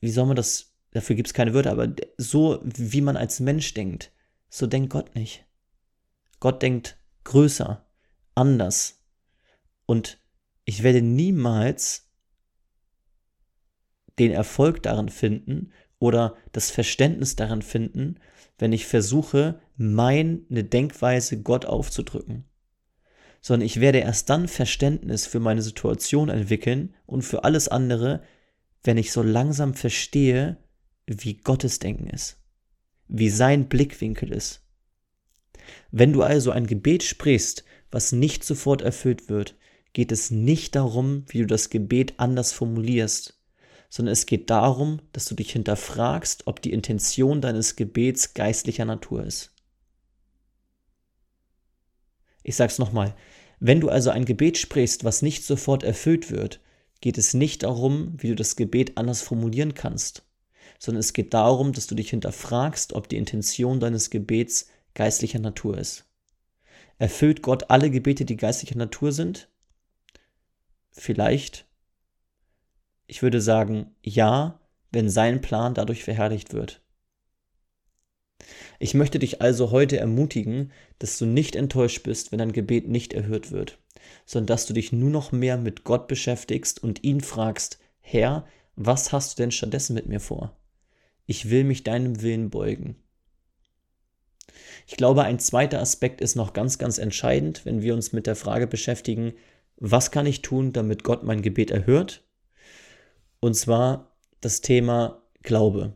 wie 0.00 0.10
soll 0.10 0.26
man 0.26 0.36
das, 0.36 0.74
dafür 0.90 1.16
gibt 1.16 1.28
es 1.28 1.32
keine 1.32 1.54
Wörter, 1.54 1.72
aber 1.72 1.88
so 2.18 2.60
wie 2.62 3.00
man 3.00 3.16
als 3.16 3.40
Mensch 3.40 3.72
denkt, 3.72 4.12
so 4.50 4.66
denkt 4.66 4.90
Gott 4.90 5.14
nicht. 5.14 5.46
Gott 6.40 6.60
denkt 6.60 6.98
größer, 7.24 7.86
anders. 8.34 9.02
Und 9.86 10.20
ich 10.66 10.82
werde 10.82 11.00
niemals 11.00 12.10
den 14.18 14.32
Erfolg 14.32 14.82
darin 14.82 15.08
finden 15.08 15.72
oder 15.98 16.36
das 16.52 16.70
Verständnis 16.70 17.34
darin 17.34 17.62
finden, 17.62 18.20
wenn 18.58 18.74
ich 18.74 18.84
versuche, 18.84 19.58
meine 19.78 20.64
Denkweise 20.64 21.40
Gott 21.40 21.64
aufzudrücken. 21.64 22.44
Sondern 23.40 23.66
ich 23.66 23.80
werde 23.80 23.98
erst 23.98 24.28
dann 24.30 24.48
Verständnis 24.48 25.26
für 25.26 25.40
meine 25.40 25.62
Situation 25.62 26.28
entwickeln 26.28 26.94
und 27.06 27.22
für 27.22 27.44
alles 27.44 27.68
andere, 27.68 28.22
wenn 28.82 28.98
ich 28.98 29.12
so 29.12 29.22
langsam 29.22 29.74
verstehe, 29.74 30.56
wie 31.06 31.34
Gottes 31.34 31.78
Denken 31.78 32.08
ist, 32.08 32.38
wie 33.08 33.30
sein 33.30 33.68
Blickwinkel 33.68 34.32
ist. 34.32 34.62
Wenn 35.90 36.12
du 36.12 36.22
also 36.22 36.50
ein 36.50 36.66
Gebet 36.66 37.02
sprichst, 37.02 37.64
was 37.90 38.12
nicht 38.12 38.44
sofort 38.44 38.82
erfüllt 38.82 39.28
wird, 39.28 39.56
geht 39.92 40.12
es 40.12 40.30
nicht 40.30 40.76
darum, 40.76 41.24
wie 41.28 41.38
du 41.38 41.46
das 41.46 41.70
Gebet 41.70 42.14
anders 42.18 42.52
formulierst, 42.52 43.40
sondern 43.88 44.12
es 44.12 44.26
geht 44.26 44.50
darum, 44.50 45.00
dass 45.12 45.26
du 45.26 45.34
dich 45.34 45.52
hinterfragst, 45.52 46.46
ob 46.46 46.60
die 46.60 46.72
Intention 46.72 47.40
deines 47.40 47.76
Gebets 47.76 48.34
geistlicher 48.34 48.84
Natur 48.84 49.24
ist. 49.24 49.54
Ich 52.48 52.54
sag's 52.54 52.78
nochmal, 52.78 53.12
wenn 53.58 53.80
du 53.80 53.88
also 53.88 54.10
ein 54.10 54.24
Gebet 54.24 54.56
sprichst, 54.56 55.02
was 55.02 55.20
nicht 55.20 55.44
sofort 55.44 55.82
erfüllt 55.82 56.30
wird, 56.30 56.60
geht 57.00 57.18
es 57.18 57.34
nicht 57.34 57.64
darum, 57.64 58.14
wie 58.18 58.28
du 58.28 58.36
das 58.36 58.54
Gebet 58.54 58.96
anders 58.96 59.20
formulieren 59.20 59.74
kannst, 59.74 60.24
sondern 60.78 61.00
es 61.00 61.12
geht 61.12 61.34
darum, 61.34 61.72
dass 61.72 61.88
du 61.88 61.96
dich 61.96 62.10
hinterfragst, 62.10 62.92
ob 62.92 63.08
die 63.08 63.16
Intention 63.16 63.80
deines 63.80 64.10
Gebets 64.10 64.68
geistlicher 64.94 65.40
Natur 65.40 65.76
ist. 65.76 66.04
Erfüllt 66.98 67.42
Gott 67.42 67.68
alle 67.68 67.90
Gebete, 67.90 68.24
die 68.24 68.36
geistlicher 68.36 68.78
Natur 68.78 69.10
sind? 69.10 69.48
Vielleicht. 70.92 71.66
Ich 73.08 73.22
würde 73.22 73.40
sagen, 73.40 73.96
ja, 74.04 74.60
wenn 74.92 75.10
sein 75.10 75.40
Plan 75.40 75.74
dadurch 75.74 76.04
verherrlicht 76.04 76.52
wird. 76.52 76.80
Ich 78.78 78.94
möchte 78.94 79.18
dich 79.18 79.40
also 79.40 79.70
heute 79.70 79.98
ermutigen, 79.98 80.72
dass 80.98 81.18
du 81.18 81.26
nicht 81.26 81.56
enttäuscht 81.56 82.02
bist, 82.02 82.32
wenn 82.32 82.38
dein 82.38 82.52
Gebet 82.52 82.88
nicht 82.88 83.12
erhört 83.12 83.50
wird, 83.50 83.78
sondern 84.24 84.46
dass 84.46 84.66
du 84.66 84.72
dich 84.72 84.92
nur 84.92 85.10
noch 85.10 85.32
mehr 85.32 85.56
mit 85.56 85.84
Gott 85.84 86.08
beschäftigst 86.08 86.82
und 86.82 87.02
ihn 87.02 87.20
fragst, 87.20 87.78
Herr, 88.00 88.46
was 88.76 89.12
hast 89.12 89.38
du 89.38 89.42
denn 89.42 89.50
stattdessen 89.50 89.94
mit 89.94 90.06
mir 90.06 90.20
vor? 90.20 90.56
Ich 91.26 91.50
will 91.50 91.64
mich 91.64 91.82
deinem 91.82 92.22
Willen 92.22 92.50
beugen. 92.50 92.96
Ich 94.86 94.96
glaube, 94.96 95.24
ein 95.24 95.38
zweiter 95.38 95.80
Aspekt 95.80 96.20
ist 96.20 96.36
noch 96.36 96.52
ganz, 96.52 96.78
ganz 96.78 96.98
entscheidend, 96.98 97.64
wenn 97.64 97.82
wir 97.82 97.94
uns 97.94 98.12
mit 98.12 98.26
der 98.26 98.36
Frage 98.36 98.66
beschäftigen, 98.66 99.34
was 99.76 100.10
kann 100.10 100.26
ich 100.26 100.42
tun, 100.42 100.72
damit 100.72 101.04
Gott 101.04 101.24
mein 101.24 101.42
Gebet 101.42 101.70
erhört? 101.70 102.22
Und 103.40 103.54
zwar 103.54 104.16
das 104.40 104.60
Thema 104.60 105.22
Glaube. 105.42 105.94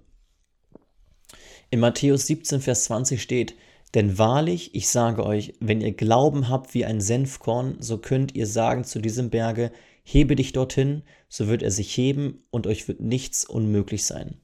In 1.71 1.81
Matthäus 1.81 2.27
17, 2.27 2.61
Vers 2.61 2.85
20 2.85 3.23
steht, 3.23 3.55
denn 3.95 4.19
wahrlich, 4.19 4.75
ich 4.75 4.89
sage 4.89 5.25
euch, 5.25 5.55
wenn 5.61 5.81
ihr 5.81 5.93
Glauben 5.93 6.49
habt 6.49 6.75
wie 6.75 6.85
ein 6.85 7.01
Senfkorn, 7.01 7.77
so 7.81 7.99
könnt 7.99 8.35
ihr 8.35 8.47
sagen 8.47 8.85
zu 8.85 9.01
diesem 9.01 9.31
Berge, 9.31 9.73
hebe 10.03 10.37
dich 10.37 10.53
dorthin, 10.53 11.03
so 11.29 11.49
wird 11.49 11.63
er 11.63 11.71
sich 11.71 11.97
heben 11.97 12.45
und 12.51 12.67
euch 12.67 12.89
wird 12.89 13.01
nichts 13.01 13.45
unmöglich 13.45 14.05
sein. 14.05 14.41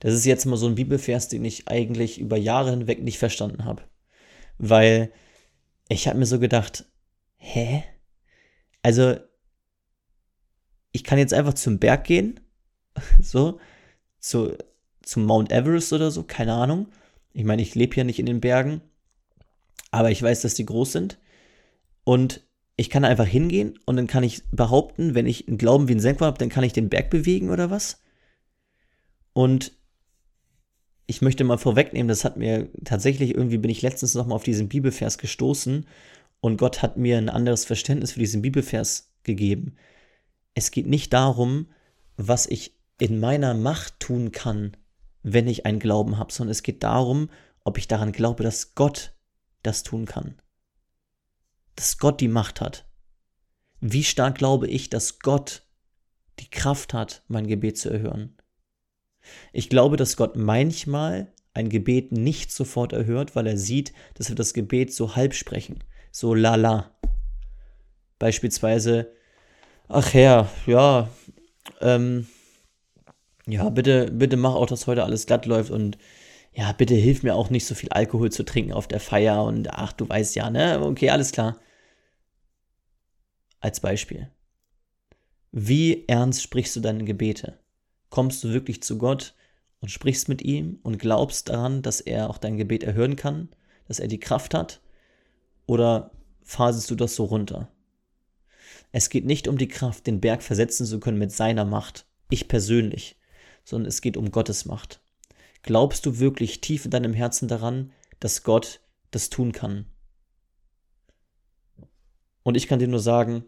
Das 0.00 0.14
ist 0.14 0.24
jetzt 0.24 0.44
mal 0.44 0.56
so 0.56 0.66
ein 0.66 0.74
Bibelvers, 0.74 1.28
den 1.28 1.44
ich 1.44 1.68
eigentlich 1.68 2.20
über 2.20 2.36
Jahre 2.36 2.70
hinweg 2.70 3.02
nicht 3.02 3.18
verstanden 3.18 3.64
habe. 3.64 3.82
Weil 4.58 5.12
ich 5.88 6.06
habe 6.06 6.18
mir 6.18 6.26
so 6.26 6.38
gedacht, 6.38 6.84
hä? 7.36 7.84
Also, 8.82 9.16
ich 10.92 11.04
kann 11.04 11.18
jetzt 11.18 11.34
einfach 11.34 11.54
zum 11.54 11.78
Berg 11.78 12.04
gehen, 12.04 12.40
so, 13.20 13.58
zu, 14.18 14.56
zum 15.04 15.24
Mount 15.24 15.52
Everest 15.52 15.92
oder 15.92 16.10
so, 16.10 16.22
keine 16.22 16.54
Ahnung. 16.54 16.88
Ich 17.32 17.44
meine, 17.44 17.62
ich 17.62 17.74
lebe 17.74 17.96
ja 17.96 18.04
nicht 18.04 18.18
in 18.18 18.26
den 18.26 18.40
Bergen, 18.40 18.80
aber 19.90 20.10
ich 20.10 20.22
weiß, 20.22 20.42
dass 20.42 20.54
die 20.54 20.66
groß 20.66 20.92
sind. 20.92 21.18
Und 22.04 22.42
ich 22.76 22.90
kann 22.90 23.04
einfach 23.04 23.26
hingehen 23.26 23.78
und 23.86 23.96
dann 23.96 24.06
kann 24.06 24.24
ich 24.24 24.42
behaupten, 24.50 25.14
wenn 25.14 25.26
ich 25.26 25.48
einen 25.48 25.58
Glauben 25.58 25.88
wie 25.88 25.94
ein 25.94 26.00
Senkwar 26.00 26.28
habe, 26.28 26.38
dann 26.38 26.48
kann 26.48 26.64
ich 26.64 26.72
den 26.72 26.88
Berg 26.88 27.10
bewegen 27.10 27.50
oder 27.50 27.70
was. 27.70 28.02
Und 29.32 29.72
ich 31.06 31.22
möchte 31.22 31.44
mal 31.44 31.58
vorwegnehmen, 31.58 32.08
das 32.08 32.24
hat 32.24 32.36
mir 32.36 32.68
tatsächlich 32.84 33.34
irgendwie, 33.34 33.58
bin 33.58 33.70
ich 33.70 33.82
letztens 33.82 34.14
nochmal 34.14 34.36
auf 34.36 34.44
diesen 34.44 34.68
Bibelvers 34.68 35.18
gestoßen 35.18 35.86
und 36.40 36.56
Gott 36.56 36.82
hat 36.82 36.96
mir 36.96 37.18
ein 37.18 37.28
anderes 37.28 37.64
Verständnis 37.64 38.12
für 38.12 38.20
diesen 38.20 38.42
Bibelvers 38.42 39.12
gegeben. 39.22 39.76
Es 40.54 40.70
geht 40.70 40.86
nicht 40.86 41.12
darum, 41.12 41.68
was 42.16 42.46
ich 42.46 42.74
in 42.98 43.20
meiner 43.20 43.54
Macht 43.54 44.00
tun 44.00 44.32
kann, 44.32 44.76
wenn 45.24 45.48
ich 45.48 45.66
einen 45.66 45.80
Glauben 45.80 46.18
habe, 46.18 46.32
sondern 46.32 46.52
es 46.52 46.62
geht 46.62 46.84
darum, 46.84 47.30
ob 47.64 47.78
ich 47.78 47.88
daran 47.88 48.12
glaube, 48.12 48.44
dass 48.44 48.74
Gott 48.74 49.14
das 49.62 49.82
tun 49.82 50.04
kann. 50.04 50.40
Dass 51.74 51.98
Gott 51.98 52.20
die 52.20 52.28
Macht 52.28 52.60
hat. 52.60 52.86
Wie 53.80 54.04
stark 54.04 54.36
glaube 54.36 54.68
ich, 54.68 54.90
dass 54.90 55.18
Gott 55.18 55.62
die 56.38 56.50
Kraft 56.50 56.94
hat, 56.94 57.22
mein 57.26 57.46
Gebet 57.46 57.78
zu 57.78 57.90
erhören? 57.90 58.36
Ich 59.52 59.70
glaube, 59.70 59.96
dass 59.96 60.16
Gott 60.16 60.36
manchmal 60.36 61.32
ein 61.54 61.70
Gebet 61.70 62.12
nicht 62.12 62.52
sofort 62.52 62.92
erhört, 62.92 63.34
weil 63.34 63.46
er 63.46 63.56
sieht, 63.56 63.94
dass 64.14 64.28
wir 64.28 64.36
das 64.36 64.52
Gebet 64.52 64.92
so 64.92 65.16
halb 65.16 65.34
sprechen, 65.34 65.82
so 66.10 66.34
lala. 66.34 66.94
Beispielsweise, 68.18 69.10
ach 69.88 70.12
Herr, 70.12 70.50
ja, 70.66 71.08
ähm, 71.80 72.26
ja, 73.46 73.68
bitte, 73.68 74.10
bitte 74.10 74.36
mach 74.36 74.54
auch, 74.54 74.66
dass 74.66 74.86
heute 74.86 75.04
alles 75.04 75.26
glatt 75.26 75.46
läuft 75.46 75.70
und 75.70 75.98
ja, 76.52 76.72
bitte 76.72 76.94
hilf 76.94 77.22
mir 77.22 77.34
auch 77.34 77.50
nicht 77.50 77.66
so 77.66 77.74
viel 77.74 77.90
Alkohol 77.90 78.30
zu 78.30 78.44
trinken 78.44 78.72
auf 78.72 78.86
der 78.86 79.00
Feier 79.00 79.42
und 79.44 79.70
ach, 79.74 79.92
du 79.92 80.08
weißt 80.08 80.36
ja, 80.36 80.50
ne? 80.50 80.80
Okay, 80.80 81.10
alles 81.10 81.32
klar. 81.32 81.58
Als 83.60 83.80
Beispiel. 83.80 84.30
Wie 85.50 86.04
ernst 86.06 86.42
sprichst 86.42 86.76
du 86.76 86.80
deine 86.80 87.04
Gebete? 87.04 87.58
Kommst 88.08 88.44
du 88.44 88.52
wirklich 88.52 88.82
zu 88.82 88.98
Gott 88.98 89.34
und 89.80 89.88
sprichst 89.90 90.28
mit 90.28 90.42
ihm 90.42 90.78
und 90.82 90.98
glaubst 90.98 91.48
daran, 91.48 91.82
dass 91.82 92.00
er 92.00 92.30
auch 92.30 92.38
dein 92.38 92.56
Gebet 92.56 92.84
erhören 92.84 93.16
kann, 93.16 93.48
dass 93.88 93.98
er 93.98 94.08
die 94.08 94.20
Kraft 94.20 94.54
hat? 94.54 94.80
Oder 95.66 96.12
phasest 96.42 96.90
du 96.90 96.94
das 96.94 97.16
so 97.16 97.24
runter? 97.24 97.68
Es 98.92 99.10
geht 99.10 99.24
nicht 99.24 99.48
um 99.48 99.58
die 99.58 99.68
Kraft, 99.68 100.06
den 100.06 100.20
Berg 100.20 100.42
versetzen 100.42 100.86
zu 100.86 101.00
können 101.00 101.18
mit 101.18 101.32
seiner 101.32 101.64
Macht. 101.64 102.06
Ich 102.30 102.46
persönlich 102.46 103.16
sondern 103.64 103.88
es 103.88 104.00
geht 104.00 104.16
um 104.16 104.30
Gottes 104.30 104.64
Macht. 104.64 105.00
Glaubst 105.62 106.04
du 106.06 106.18
wirklich 106.18 106.60
tief 106.60 106.84
in 106.84 106.90
deinem 106.90 107.14
Herzen 107.14 107.48
daran, 107.48 107.92
dass 108.20 108.42
Gott 108.42 108.80
das 109.10 109.30
tun 109.30 109.52
kann? 109.52 109.86
Und 112.42 112.56
ich 112.56 112.68
kann 112.68 112.78
dir 112.78 112.88
nur 112.88 113.00
sagen, 113.00 113.44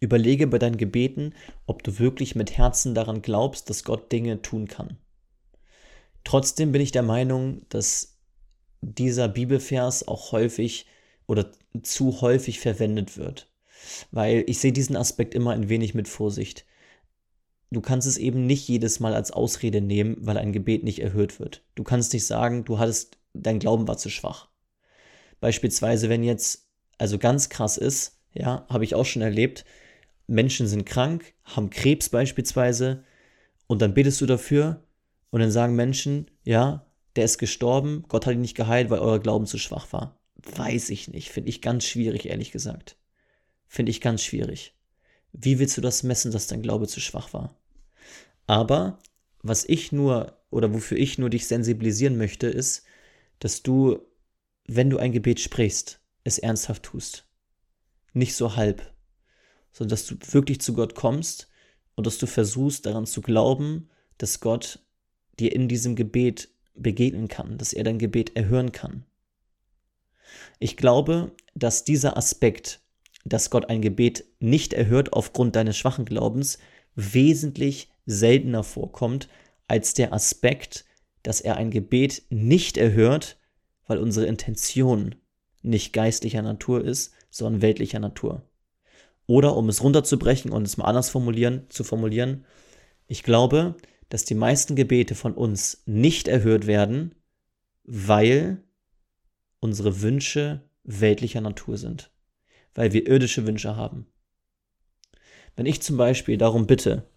überlege 0.00 0.46
bei 0.46 0.58
deinen 0.58 0.76
Gebeten, 0.76 1.34
ob 1.66 1.82
du 1.82 1.98
wirklich 1.98 2.34
mit 2.34 2.56
Herzen 2.56 2.94
daran 2.94 3.22
glaubst, 3.22 3.70
dass 3.70 3.84
Gott 3.84 4.12
Dinge 4.12 4.42
tun 4.42 4.68
kann. 4.68 4.98
Trotzdem 6.24 6.72
bin 6.72 6.82
ich 6.82 6.92
der 6.92 7.02
Meinung, 7.02 7.62
dass 7.70 8.18
dieser 8.82 9.28
Bibelvers 9.28 10.06
auch 10.06 10.32
häufig 10.32 10.86
oder 11.26 11.50
zu 11.82 12.20
häufig 12.20 12.60
verwendet 12.60 13.16
wird. 13.16 13.48
Weil 14.10 14.44
ich 14.46 14.58
sehe 14.58 14.72
diesen 14.72 14.96
Aspekt 14.96 15.34
immer 15.34 15.52
ein 15.52 15.68
wenig 15.68 15.94
mit 15.94 16.08
Vorsicht 16.08 16.66
du 17.76 17.82
kannst 17.82 18.08
es 18.08 18.16
eben 18.16 18.46
nicht 18.46 18.66
jedes 18.68 19.00
Mal 19.00 19.14
als 19.14 19.30
Ausrede 19.30 19.80
nehmen, 19.80 20.16
weil 20.20 20.38
ein 20.38 20.52
Gebet 20.52 20.82
nicht 20.82 21.00
erhört 21.00 21.38
wird. 21.38 21.62
Du 21.74 21.84
kannst 21.84 22.12
nicht 22.12 22.26
sagen, 22.26 22.64
du 22.64 22.78
hattest, 22.78 23.18
dein 23.34 23.58
Glauben 23.58 23.86
war 23.86 23.98
zu 23.98 24.08
schwach. 24.08 24.48
Beispielsweise, 25.40 26.08
wenn 26.08 26.24
jetzt, 26.24 26.68
also 26.98 27.18
ganz 27.18 27.50
krass 27.50 27.76
ist, 27.76 28.18
ja, 28.32 28.66
habe 28.68 28.84
ich 28.84 28.94
auch 28.94 29.04
schon 29.04 29.22
erlebt, 29.22 29.64
Menschen 30.26 30.66
sind 30.66 30.86
krank, 30.86 31.34
haben 31.44 31.70
Krebs 31.70 32.08
beispielsweise, 32.08 33.04
und 33.66 33.82
dann 33.82 33.94
betest 33.94 34.20
du 34.20 34.26
dafür, 34.26 34.82
und 35.30 35.40
dann 35.40 35.50
sagen 35.50 35.76
Menschen, 35.76 36.30
ja, 36.44 36.86
der 37.16 37.24
ist 37.24 37.38
gestorben, 37.38 38.04
Gott 38.08 38.26
hat 38.26 38.34
ihn 38.34 38.40
nicht 38.40 38.56
geheilt, 38.56 38.88
weil 38.88 39.00
euer 39.00 39.18
Glauben 39.18 39.46
zu 39.46 39.58
schwach 39.58 39.92
war. 39.92 40.18
Weiß 40.36 40.90
ich 40.90 41.08
nicht, 41.08 41.30
finde 41.30 41.50
ich 41.50 41.60
ganz 41.60 41.84
schwierig, 41.84 42.26
ehrlich 42.26 42.52
gesagt. 42.52 42.96
Finde 43.66 43.90
ich 43.90 44.00
ganz 44.00 44.22
schwierig. 44.22 44.74
Wie 45.32 45.58
willst 45.58 45.76
du 45.76 45.82
das 45.82 46.02
messen, 46.02 46.32
dass 46.32 46.46
dein 46.46 46.62
Glaube 46.62 46.86
zu 46.86 47.00
schwach 47.00 47.32
war? 47.34 47.54
Aber 48.46 48.98
was 49.42 49.64
ich 49.64 49.92
nur 49.92 50.38
oder 50.50 50.72
wofür 50.72 50.96
ich 50.96 51.18
nur 51.18 51.30
dich 51.30 51.46
sensibilisieren 51.46 52.16
möchte, 52.16 52.46
ist, 52.46 52.84
dass 53.38 53.62
du, 53.62 54.00
wenn 54.66 54.90
du 54.90 54.98
ein 54.98 55.12
Gebet 55.12 55.40
sprichst, 55.40 56.00
es 56.24 56.38
ernsthaft 56.38 56.84
tust. 56.84 57.26
Nicht 58.12 58.34
so 58.34 58.56
halb, 58.56 58.94
sondern 59.72 59.90
dass 59.90 60.06
du 60.06 60.16
wirklich 60.32 60.60
zu 60.60 60.72
Gott 60.72 60.94
kommst 60.94 61.48
und 61.94 62.06
dass 62.06 62.18
du 62.18 62.26
versuchst 62.26 62.86
daran 62.86 63.06
zu 63.06 63.20
glauben, 63.20 63.90
dass 64.18 64.40
Gott 64.40 64.80
dir 65.38 65.52
in 65.52 65.68
diesem 65.68 65.96
Gebet 65.96 66.48
begegnen 66.74 67.28
kann, 67.28 67.58
dass 67.58 67.72
er 67.72 67.84
dein 67.84 67.98
Gebet 67.98 68.36
erhören 68.36 68.72
kann. 68.72 69.04
Ich 70.58 70.76
glaube, 70.76 71.32
dass 71.54 71.84
dieser 71.84 72.16
Aspekt 72.16 72.80
dass 73.26 73.50
Gott 73.50 73.68
ein 73.68 73.82
Gebet 73.82 74.24
nicht 74.38 74.72
erhört 74.72 75.12
aufgrund 75.12 75.56
deines 75.56 75.76
schwachen 75.76 76.04
Glaubens, 76.04 76.58
wesentlich 76.94 77.90
seltener 78.06 78.64
vorkommt 78.64 79.28
als 79.68 79.94
der 79.94 80.12
Aspekt, 80.12 80.84
dass 81.22 81.40
er 81.40 81.56
ein 81.56 81.70
Gebet 81.70 82.22
nicht 82.30 82.76
erhört, 82.76 83.38
weil 83.86 83.98
unsere 83.98 84.26
Intention 84.26 85.16
nicht 85.62 85.92
geistlicher 85.92 86.42
Natur 86.42 86.84
ist, 86.84 87.12
sondern 87.30 87.62
weltlicher 87.62 87.98
Natur. 87.98 88.48
Oder 89.26 89.56
um 89.56 89.68
es 89.68 89.82
runterzubrechen 89.82 90.52
und 90.52 90.62
es 90.62 90.76
mal 90.76 90.84
anders 90.84 91.10
formulieren, 91.10 91.66
zu 91.68 91.82
formulieren, 91.82 92.44
ich 93.08 93.24
glaube, 93.24 93.74
dass 94.08 94.24
die 94.24 94.34
meisten 94.34 94.76
Gebete 94.76 95.16
von 95.16 95.34
uns 95.34 95.82
nicht 95.86 96.28
erhört 96.28 96.66
werden, 96.66 97.14
weil 97.82 98.62
unsere 99.58 100.00
Wünsche 100.00 100.62
weltlicher 100.84 101.40
Natur 101.40 101.76
sind 101.76 102.10
weil 102.76 102.92
wir 102.92 103.08
irdische 103.08 103.46
Wünsche 103.46 103.74
haben. 103.74 104.06
Wenn 105.56 105.66
ich 105.66 105.82
zum 105.82 105.96
Beispiel 105.96 106.36
darum 106.36 106.66
bitte, 106.66 107.08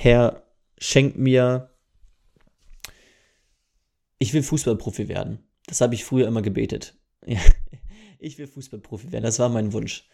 Herr, 0.00 0.44
schenk 0.78 1.18
mir, 1.18 1.74
ich 4.20 4.32
will 4.32 4.44
Fußballprofi 4.44 5.08
werden. 5.08 5.40
Das 5.66 5.80
habe 5.80 5.96
ich 5.96 6.04
früher 6.04 6.28
immer 6.28 6.42
gebetet. 6.42 6.96
Ich 8.20 8.36
will 8.36 8.48
Fußballprofi 8.48 9.12
werden, 9.12 9.22
das 9.22 9.38
war 9.38 9.48
mein 9.48 9.72
Wunsch. 9.72 10.08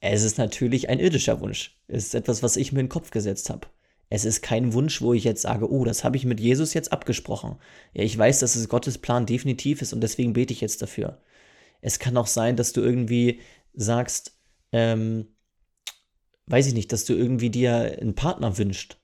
Es 0.00 0.22
ist 0.22 0.38
natürlich 0.38 0.88
ein 0.88 0.98
irdischer 0.98 1.40
Wunsch. 1.40 1.78
Es 1.88 2.06
ist 2.06 2.14
etwas, 2.14 2.42
was 2.42 2.56
ich 2.56 2.72
mir 2.72 2.80
in 2.80 2.86
den 2.86 2.90
Kopf 2.90 3.10
gesetzt 3.10 3.50
habe. 3.50 3.68
Es 4.08 4.24
ist 4.24 4.40
kein 4.40 4.72
Wunsch, 4.72 5.02
wo 5.02 5.12
ich 5.12 5.24
jetzt 5.24 5.42
sage, 5.42 5.70
oh, 5.70 5.84
das 5.84 6.02
habe 6.02 6.16
ich 6.16 6.24
mit 6.24 6.40
Jesus 6.40 6.72
jetzt 6.72 6.90
abgesprochen. 6.90 7.58
Ja, 7.92 8.02
ich 8.02 8.16
weiß, 8.16 8.40
dass 8.40 8.56
es 8.56 8.70
Gottes 8.70 8.96
Plan 8.96 9.26
definitiv 9.26 9.82
ist 9.82 9.92
und 9.92 10.00
deswegen 10.00 10.32
bete 10.32 10.54
ich 10.54 10.62
jetzt 10.62 10.80
dafür. 10.80 11.20
Es 11.82 11.98
kann 11.98 12.16
auch 12.16 12.28
sein, 12.28 12.56
dass 12.56 12.72
du 12.72 12.80
irgendwie 12.80 13.40
sagst, 13.74 14.38
ähm, 14.72 15.28
weiß 16.46 16.66
ich 16.66 16.74
nicht, 16.74 16.92
dass 16.92 17.04
du 17.04 17.12
irgendwie 17.12 17.50
dir 17.50 17.98
einen 18.00 18.14
Partner 18.14 18.56
wünscht 18.56 18.99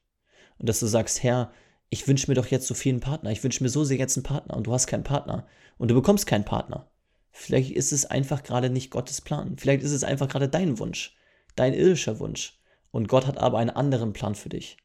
und 0.58 0.68
dass 0.68 0.80
du 0.80 0.86
sagst, 0.86 1.22
Herr, 1.22 1.52
ich 1.90 2.06
wünsche 2.08 2.30
mir 2.30 2.34
doch 2.34 2.46
jetzt 2.46 2.66
so 2.66 2.74
viel 2.74 2.92
einen 2.92 3.00
Partner, 3.00 3.30
ich 3.30 3.44
wünsche 3.44 3.62
mir 3.62 3.68
so 3.68 3.84
sehr 3.84 3.96
jetzt 3.96 4.16
einen 4.16 4.24
Partner 4.24 4.56
und 4.56 4.66
du 4.66 4.72
hast 4.72 4.86
keinen 4.86 5.04
Partner 5.04 5.46
und 5.78 5.90
du 5.90 5.94
bekommst 5.94 6.26
keinen 6.26 6.44
Partner. 6.44 6.90
Vielleicht 7.30 7.70
ist 7.72 7.92
es 7.92 8.06
einfach 8.06 8.42
gerade 8.42 8.70
nicht 8.70 8.90
Gottes 8.90 9.20
Plan. 9.20 9.56
Vielleicht 9.58 9.82
ist 9.82 9.92
es 9.92 10.04
einfach 10.04 10.26
gerade 10.26 10.48
dein 10.48 10.78
Wunsch, 10.78 11.14
dein 11.54 11.74
irdischer 11.74 12.18
Wunsch. 12.18 12.58
Und 12.90 13.08
Gott 13.08 13.26
hat 13.26 13.36
aber 13.36 13.58
einen 13.58 13.70
anderen 13.70 14.14
Plan 14.14 14.34
für 14.34 14.48
dich. 14.48 14.78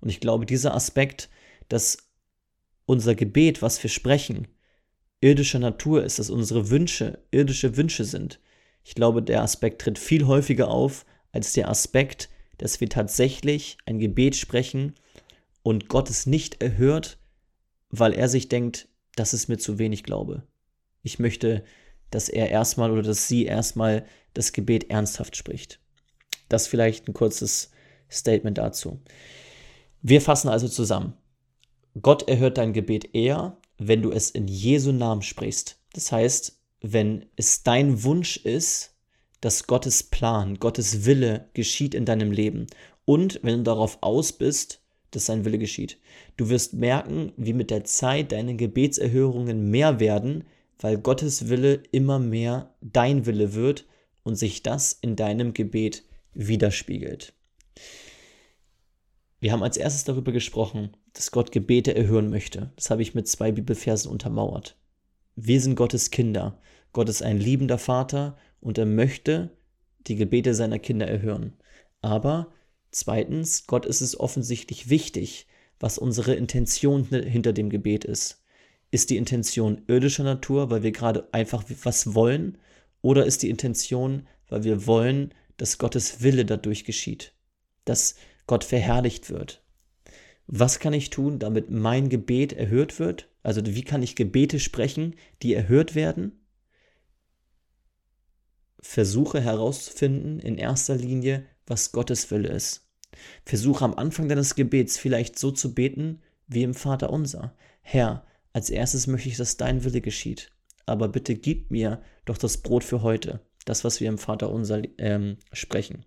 Und 0.00 0.08
ich 0.08 0.20
glaube, 0.20 0.46
dieser 0.46 0.72
Aspekt, 0.72 1.28
dass 1.68 1.98
unser 2.86 3.16
Gebet, 3.16 3.60
was 3.60 3.82
wir 3.82 3.90
sprechen, 3.90 4.46
irdischer 5.20 5.58
Natur 5.58 6.04
ist, 6.04 6.20
dass 6.20 6.30
unsere 6.30 6.70
Wünsche 6.70 7.24
irdische 7.32 7.76
Wünsche 7.76 8.04
sind. 8.04 8.40
Ich 8.84 8.94
glaube, 8.94 9.20
der 9.20 9.42
Aspekt 9.42 9.82
tritt 9.82 9.98
viel 9.98 10.26
häufiger 10.26 10.68
auf 10.68 11.04
als 11.32 11.54
der 11.54 11.68
Aspekt, 11.68 12.28
dass 12.58 12.80
wir 12.80 12.88
tatsächlich 12.88 13.78
ein 13.84 13.98
Gebet 13.98 14.36
sprechen 14.36 14.94
und 15.66 15.88
Gott 15.88 16.10
es 16.10 16.26
nicht 16.26 16.62
erhört, 16.62 17.18
weil 17.90 18.12
er 18.12 18.28
sich 18.28 18.48
denkt, 18.48 18.86
das 19.16 19.34
ist 19.34 19.48
mir 19.48 19.58
zu 19.58 19.80
wenig 19.80 20.04
Glaube. 20.04 20.44
Ich 21.02 21.18
möchte, 21.18 21.64
dass 22.12 22.28
er 22.28 22.50
erstmal 22.50 22.92
oder 22.92 23.02
dass 23.02 23.26
sie 23.26 23.46
erstmal 23.46 24.06
das 24.32 24.52
Gebet 24.52 24.90
ernsthaft 24.90 25.34
spricht. 25.36 25.80
Das 26.48 26.68
vielleicht 26.68 27.08
ein 27.08 27.14
kurzes 27.14 27.72
Statement 28.08 28.58
dazu. 28.58 29.00
Wir 30.02 30.20
fassen 30.20 30.48
also 30.50 30.68
zusammen. 30.68 31.14
Gott 32.00 32.28
erhört 32.28 32.58
dein 32.58 32.72
Gebet 32.72 33.16
eher, 33.16 33.56
wenn 33.76 34.02
du 34.02 34.12
es 34.12 34.30
in 34.30 34.46
Jesu 34.46 34.92
Namen 34.92 35.22
sprichst. 35.22 35.80
Das 35.94 36.12
heißt, 36.12 36.62
wenn 36.80 37.26
es 37.34 37.64
dein 37.64 38.04
Wunsch 38.04 38.36
ist, 38.36 38.94
dass 39.40 39.66
Gottes 39.66 40.04
Plan, 40.04 40.60
Gottes 40.60 41.06
Wille 41.06 41.50
geschieht 41.54 41.92
in 41.92 42.04
deinem 42.04 42.30
Leben 42.30 42.68
und 43.04 43.40
wenn 43.42 43.56
du 43.56 43.62
darauf 43.64 43.98
aus 44.02 44.32
bist, 44.32 44.85
dass 45.10 45.26
sein 45.26 45.44
Wille 45.44 45.58
geschieht. 45.58 45.98
Du 46.36 46.48
wirst 46.48 46.74
merken, 46.74 47.32
wie 47.36 47.52
mit 47.52 47.70
der 47.70 47.84
Zeit 47.84 48.32
deine 48.32 48.56
Gebetserhörungen 48.56 49.70
mehr 49.70 50.00
werden, 50.00 50.44
weil 50.78 50.98
Gottes 50.98 51.48
Wille 51.48 51.82
immer 51.92 52.18
mehr 52.18 52.74
dein 52.80 53.26
Wille 53.26 53.54
wird 53.54 53.86
und 54.22 54.36
sich 54.36 54.62
das 54.62 54.92
in 54.92 55.16
deinem 55.16 55.54
Gebet 55.54 56.04
widerspiegelt. 56.34 57.32
Wir 59.40 59.52
haben 59.52 59.62
als 59.62 59.76
erstes 59.76 60.04
darüber 60.04 60.32
gesprochen, 60.32 60.96
dass 61.12 61.30
Gott 61.30 61.52
Gebete 61.52 61.94
erhören 61.94 62.30
möchte. 62.30 62.72
Das 62.76 62.90
habe 62.90 63.02
ich 63.02 63.14
mit 63.14 63.28
zwei 63.28 63.52
Bibelversen 63.52 64.10
untermauert. 64.10 64.76
Wir 65.36 65.60
sind 65.60 65.76
Gottes 65.76 66.10
Kinder. 66.10 66.58
Gott 66.92 67.08
ist 67.08 67.22
ein 67.22 67.38
liebender 67.38 67.78
Vater 67.78 68.36
und 68.60 68.78
er 68.78 68.86
möchte 68.86 69.50
die 70.06 70.16
Gebete 70.16 70.54
seiner 70.54 70.78
Kinder 70.78 71.06
erhören. 71.06 71.52
Aber 72.00 72.52
zweitens, 72.96 73.66
Gott 73.66 73.86
ist 73.86 74.00
es 74.00 74.18
offensichtlich 74.18 74.88
wichtig, 74.88 75.46
was 75.78 75.98
unsere 75.98 76.34
Intention 76.34 77.04
hinter 77.04 77.52
dem 77.52 77.70
Gebet 77.70 78.04
ist. 78.04 78.42
Ist 78.90 79.10
die 79.10 79.16
Intention 79.16 79.82
irdischer 79.86 80.24
Natur, 80.24 80.70
weil 80.70 80.82
wir 80.82 80.92
gerade 80.92 81.28
einfach 81.32 81.64
was 81.82 82.14
wollen? 82.14 82.58
Oder 83.02 83.26
ist 83.26 83.42
die 83.42 83.50
Intention, 83.50 84.26
weil 84.48 84.64
wir 84.64 84.86
wollen, 84.86 85.34
dass 85.58 85.78
Gottes 85.78 86.22
Wille 86.22 86.44
dadurch 86.44 86.84
geschieht? 86.84 87.32
Dass 87.84 88.16
Gott 88.46 88.64
verherrlicht 88.64 89.28
wird. 89.28 89.62
Was 90.46 90.78
kann 90.78 90.92
ich 90.92 91.10
tun, 91.10 91.38
damit 91.38 91.70
mein 91.70 92.08
Gebet 92.08 92.52
erhört 92.52 92.98
wird? 92.98 93.28
Also 93.42 93.62
wie 93.66 93.82
kann 93.82 94.02
ich 94.02 94.16
Gebete 94.16 94.60
sprechen, 94.60 95.16
die 95.42 95.54
erhört 95.54 95.94
werden? 95.94 96.40
Versuche 98.80 99.40
herauszufinden 99.40 100.38
in 100.38 100.56
erster 100.56 100.94
Linie, 100.94 101.44
was 101.66 101.90
Gottes 101.90 102.30
Wille 102.30 102.48
ist. 102.48 102.85
Versuche 103.44 103.84
am 103.84 103.94
Anfang 103.94 104.28
deines 104.28 104.54
Gebets 104.54 104.98
vielleicht 104.98 105.38
so 105.38 105.50
zu 105.50 105.74
beten 105.74 106.20
wie 106.46 106.62
im 106.62 106.74
Vater 106.74 107.10
unser. 107.10 107.54
Herr, 107.82 108.24
als 108.52 108.70
erstes 108.70 109.06
möchte 109.06 109.28
ich, 109.28 109.36
dass 109.36 109.56
dein 109.56 109.84
Wille 109.84 110.00
geschieht. 110.00 110.50
Aber 110.86 111.08
bitte 111.08 111.34
gib 111.34 111.70
mir 111.70 112.02
doch 112.24 112.38
das 112.38 112.58
Brot 112.58 112.84
für 112.84 113.02
heute, 113.02 113.40
das, 113.64 113.84
was 113.84 114.00
wir 114.00 114.08
im 114.08 114.18
Vater 114.18 114.50
unser 114.50 114.82
ähm, 114.98 115.36
sprechen. 115.52 116.04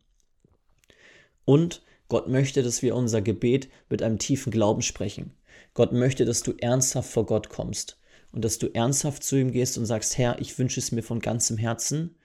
Und 1.45 1.83
Gott 2.07 2.27
möchte, 2.27 2.63
dass 2.63 2.81
wir 2.81 2.95
unser 2.95 3.21
Gebet 3.21 3.69
mit 3.89 4.01
einem 4.01 4.17
tiefen 4.17 4.51
Glauben 4.51 4.81
sprechen. 4.81 5.33
Gott 5.73 5.93
möchte, 5.93 6.25
dass 6.25 6.41
du 6.41 6.53
ernsthaft 6.57 7.11
vor 7.11 7.25
Gott 7.25 7.49
kommst 7.49 7.99
und 8.31 8.43
dass 8.43 8.57
du 8.57 8.67
ernsthaft 8.73 9.23
zu 9.23 9.37
ihm 9.37 9.51
gehst 9.51 9.77
und 9.77 9.85
sagst, 9.85 10.17
Herr, 10.17 10.39
ich 10.39 10.57
wünsche 10.57 10.79
es 10.79 10.91
mir 10.91 11.03
von 11.03 11.19
ganzem 11.19 11.57
Herzen 11.57 12.15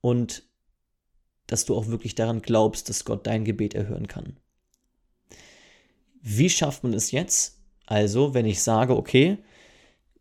und 0.00 0.47
dass 1.48 1.64
du 1.64 1.74
auch 1.74 1.88
wirklich 1.88 2.14
daran 2.14 2.40
glaubst, 2.40 2.88
dass 2.88 3.04
Gott 3.04 3.26
dein 3.26 3.44
Gebet 3.44 3.74
erhören 3.74 4.06
kann. 4.06 4.36
Wie 6.22 6.50
schafft 6.50 6.84
man 6.84 6.94
es 6.94 7.10
jetzt? 7.10 7.58
Also, 7.86 8.34
wenn 8.34 8.46
ich 8.46 8.62
sage, 8.62 8.96
okay, 8.96 9.38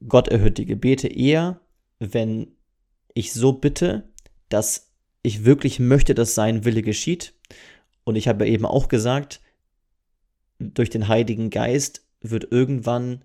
Gott 0.08 0.30
erhört 0.30 0.58
die 0.58 0.66
Gebete 0.66 1.08
eher, 1.08 1.60
wenn 2.00 2.56
ich 3.13 3.34
so 3.34 3.54
bitte, 3.54 4.10
dass 4.50 4.94
ich 5.22 5.44
wirklich 5.44 5.80
möchte, 5.80 6.16
dass 6.16 6.34
sein 6.34 6.63
Wille 6.66 6.82
geschieht 6.82 7.34
und 8.04 8.16
ich 8.16 8.28
habe 8.28 8.48
eben 8.48 8.66
auch 8.66 8.88
gesagt, 8.88 9.42
durch 10.60 10.90
den 10.90 11.08
Heiligen 11.08 11.50
Geist 11.50 12.08
wird 12.22 12.52
irgendwann 12.52 13.24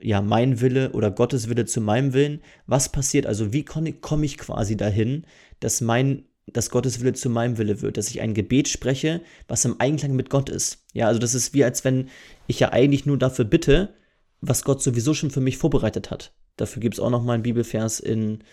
ja 0.00 0.20
mein 0.20 0.60
Wille 0.60 0.92
oder 0.92 1.10
Gottes 1.10 1.48
Wille 1.48 1.64
zu 1.64 1.80
meinem 1.80 2.12
Willen. 2.12 2.42
Was 2.66 2.90
passiert 2.90 3.26
also? 3.26 3.52
Wie 3.52 3.64
komme 3.64 4.26
ich 4.26 4.38
quasi 4.38 4.76
dahin, 4.76 5.26
dass 5.60 5.80
mein 5.80 6.27
dass 6.52 6.70
Gottes 6.70 7.00
Wille 7.00 7.12
zu 7.12 7.30
meinem 7.30 7.58
Wille 7.58 7.82
wird, 7.82 7.96
dass 7.96 8.08
ich 8.08 8.20
ein 8.20 8.34
Gebet 8.34 8.68
spreche, 8.68 9.22
was 9.46 9.64
im 9.64 9.80
Einklang 9.80 10.14
mit 10.14 10.30
Gott 10.30 10.48
ist. 10.48 10.84
Ja, 10.92 11.06
also 11.06 11.18
das 11.18 11.34
ist 11.34 11.54
wie 11.54 11.64
als 11.64 11.84
wenn 11.84 12.08
ich 12.46 12.60
ja 12.60 12.72
eigentlich 12.72 13.06
nur 13.06 13.18
dafür 13.18 13.44
bitte, 13.44 13.94
was 14.40 14.64
Gott 14.64 14.82
sowieso 14.82 15.14
schon 15.14 15.30
für 15.30 15.40
mich 15.40 15.58
vorbereitet 15.58 16.10
hat. 16.10 16.32
Dafür 16.56 16.80
gibt 16.80 16.94
es 16.94 17.00
auch 17.00 17.10
noch 17.10 17.22
mal 17.22 17.34
einen 17.34 17.42
Bibelvers 17.42 18.00
in, 18.00 18.44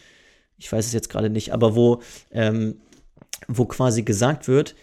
ich 0.57 0.71
weiß 0.71 0.85
es 0.85 0.93
jetzt 0.93 1.09
gerade 1.09 1.29
nicht, 1.29 1.53
aber 1.53 1.75
wo, 1.75 2.01
ähm, 2.31 2.81
wo 3.47 3.65
quasi 3.65 4.03
gesagt 4.03 4.47
wird, 4.47 4.75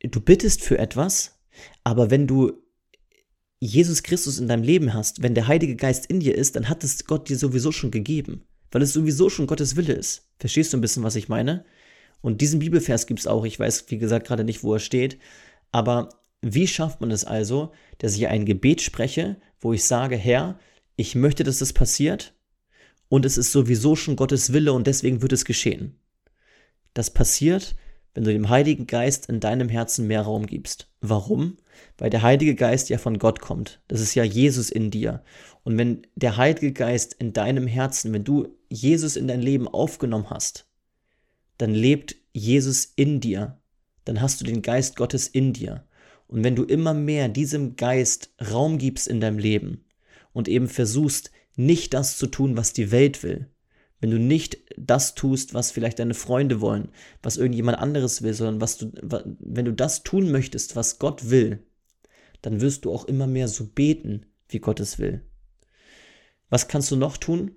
du 0.00 0.20
bittest 0.20 0.62
für 0.62 0.78
etwas, 0.78 1.38
aber 1.84 2.10
wenn 2.10 2.26
du 2.26 2.52
Jesus 3.60 4.02
Christus 4.02 4.38
in 4.38 4.48
deinem 4.48 4.64
Leben 4.64 4.92
hast, 4.92 5.22
wenn 5.22 5.34
der 5.34 5.46
Heilige 5.46 5.76
Geist 5.76 6.06
in 6.06 6.18
dir 6.18 6.34
ist, 6.34 6.56
dann 6.56 6.68
hat 6.68 6.82
es 6.82 7.04
Gott 7.04 7.28
dir 7.28 7.38
sowieso 7.38 7.70
schon 7.70 7.92
gegeben, 7.92 8.44
weil 8.72 8.82
es 8.82 8.92
sowieso 8.92 9.30
schon 9.30 9.46
Gottes 9.46 9.76
Wille 9.76 9.92
ist. 9.92 10.28
Verstehst 10.40 10.72
du 10.72 10.78
ein 10.78 10.80
bisschen, 10.80 11.04
was 11.04 11.14
ich 11.14 11.28
meine? 11.28 11.64
Und 12.22 12.40
diesen 12.40 12.60
Bibelvers 12.60 13.06
gibt 13.06 13.20
es 13.20 13.26
auch, 13.26 13.44
ich 13.44 13.58
weiß, 13.58 13.86
wie 13.88 13.98
gesagt, 13.98 14.26
gerade 14.26 14.44
nicht, 14.44 14.62
wo 14.62 14.74
er 14.74 14.80
steht, 14.80 15.18
aber 15.72 16.08
wie 16.40 16.66
schafft 16.66 17.00
man 17.00 17.10
es 17.10 17.24
also, 17.24 17.72
dass 17.98 18.16
ich 18.16 18.26
ein 18.28 18.46
Gebet 18.46 18.80
spreche, 18.80 19.36
wo 19.60 19.72
ich 19.72 19.84
sage, 19.84 20.16
Herr, 20.16 20.58
ich 20.96 21.14
möchte, 21.14 21.44
dass 21.44 21.58
das 21.58 21.72
passiert 21.72 22.34
und 23.08 23.26
es 23.26 23.36
ist 23.36 23.52
sowieso 23.52 23.96
schon 23.96 24.16
Gottes 24.16 24.52
Wille 24.52 24.72
und 24.72 24.86
deswegen 24.86 25.20
wird 25.20 25.32
es 25.32 25.44
geschehen. 25.44 25.98
Das 26.94 27.10
passiert, 27.10 27.74
wenn 28.14 28.24
du 28.24 28.32
dem 28.32 28.48
Heiligen 28.48 28.86
Geist 28.86 29.28
in 29.28 29.40
deinem 29.40 29.68
Herzen 29.68 30.06
mehr 30.06 30.22
Raum 30.22 30.46
gibst. 30.46 30.90
Warum? 31.00 31.56
Weil 31.96 32.10
der 32.10 32.22
Heilige 32.22 32.54
Geist 32.54 32.90
ja 32.90 32.98
von 32.98 33.18
Gott 33.18 33.40
kommt. 33.40 33.80
Das 33.88 34.00
ist 34.00 34.14
ja 34.14 34.24
Jesus 34.24 34.70
in 34.70 34.90
dir. 34.90 35.22
Und 35.62 35.78
wenn 35.78 36.06
der 36.14 36.36
Heilige 36.36 36.72
Geist 36.72 37.14
in 37.14 37.32
deinem 37.32 37.66
Herzen, 37.66 38.12
wenn 38.12 38.24
du 38.24 38.48
Jesus 38.68 39.16
in 39.16 39.28
dein 39.28 39.40
Leben 39.40 39.68
aufgenommen 39.68 40.28
hast, 40.30 40.66
dann 41.58 41.72
lebt 41.72 42.16
Jesus 42.32 42.92
in 42.96 43.20
dir. 43.20 43.58
Dann 44.04 44.20
hast 44.20 44.40
du 44.40 44.44
den 44.44 44.62
Geist 44.62 44.96
Gottes 44.96 45.28
in 45.28 45.52
dir. 45.52 45.84
Und 46.26 46.44
wenn 46.44 46.56
du 46.56 46.64
immer 46.64 46.94
mehr 46.94 47.28
diesem 47.28 47.76
Geist 47.76 48.32
Raum 48.50 48.78
gibst 48.78 49.06
in 49.06 49.20
deinem 49.20 49.38
Leben 49.38 49.84
und 50.32 50.48
eben 50.48 50.68
versuchst, 50.68 51.30
nicht 51.56 51.92
das 51.92 52.16
zu 52.16 52.26
tun, 52.26 52.56
was 52.56 52.72
die 52.72 52.90
Welt 52.90 53.22
will, 53.22 53.50
wenn 54.00 54.10
du 54.10 54.18
nicht 54.18 54.58
das 54.76 55.14
tust, 55.14 55.54
was 55.54 55.70
vielleicht 55.70 55.98
deine 55.98 56.14
Freunde 56.14 56.60
wollen, 56.60 56.88
was 57.22 57.36
irgendjemand 57.36 57.78
anderes 57.78 58.22
will, 58.22 58.34
sondern 58.34 58.60
was 58.60 58.78
du, 58.78 58.90
wenn 59.38 59.64
du 59.64 59.72
das 59.72 60.02
tun 60.02 60.32
möchtest, 60.32 60.74
was 60.74 60.98
Gott 60.98 61.30
will, 61.30 61.62
dann 62.40 62.60
wirst 62.60 62.84
du 62.84 62.92
auch 62.92 63.04
immer 63.04 63.26
mehr 63.28 63.46
so 63.46 63.64
beten, 63.66 64.26
wie 64.48 64.58
Gott 64.58 64.80
es 64.80 64.98
will. 64.98 65.22
Was 66.50 66.66
kannst 66.66 66.90
du 66.90 66.96
noch 66.96 67.16
tun? 67.16 67.52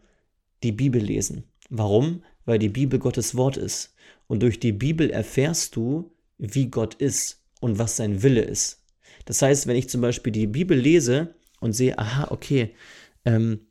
Die 0.63 0.72
Bibel 0.72 1.01
lesen. 1.01 1.45
Warum? 1.70 2.24
Weil 2.46 2.60
die 2.60 2.70
Bibel 2.70 3.00
Gottes 3.00 3.36
Wort 3.36 3.58
ist. 3.58 3.96
Und 4.28 4.41
durch 4.41 4.60
die 4.60 4.72
Bibel 4.72 5.10
erfährst 5.10 5.76
du, 5.76 6.12
wie 6.38 6.68
Gott 6.68 6.96
ist 6.96 7.43
und 7.62 7.80
was 7.80 7.98
sein 7.98 8.24
Wille 8.24 8.41
ist. 8.41 8.84
Das 9.26 9.41
heißt, 9.41 9.68
wenn 9.68 9.76
ich 9.76 9.89
zum 9.89 10.02
Beispiel 10.02 10.32
die 10.32 10.48
Bibel 10.48 10.78
lese 10.78 11.36
und 11.60 11.74
sehe, 11.74 11.98
aha, 11.98 12.28
okay, 12.30 12.76
ähm, 13.24 13.68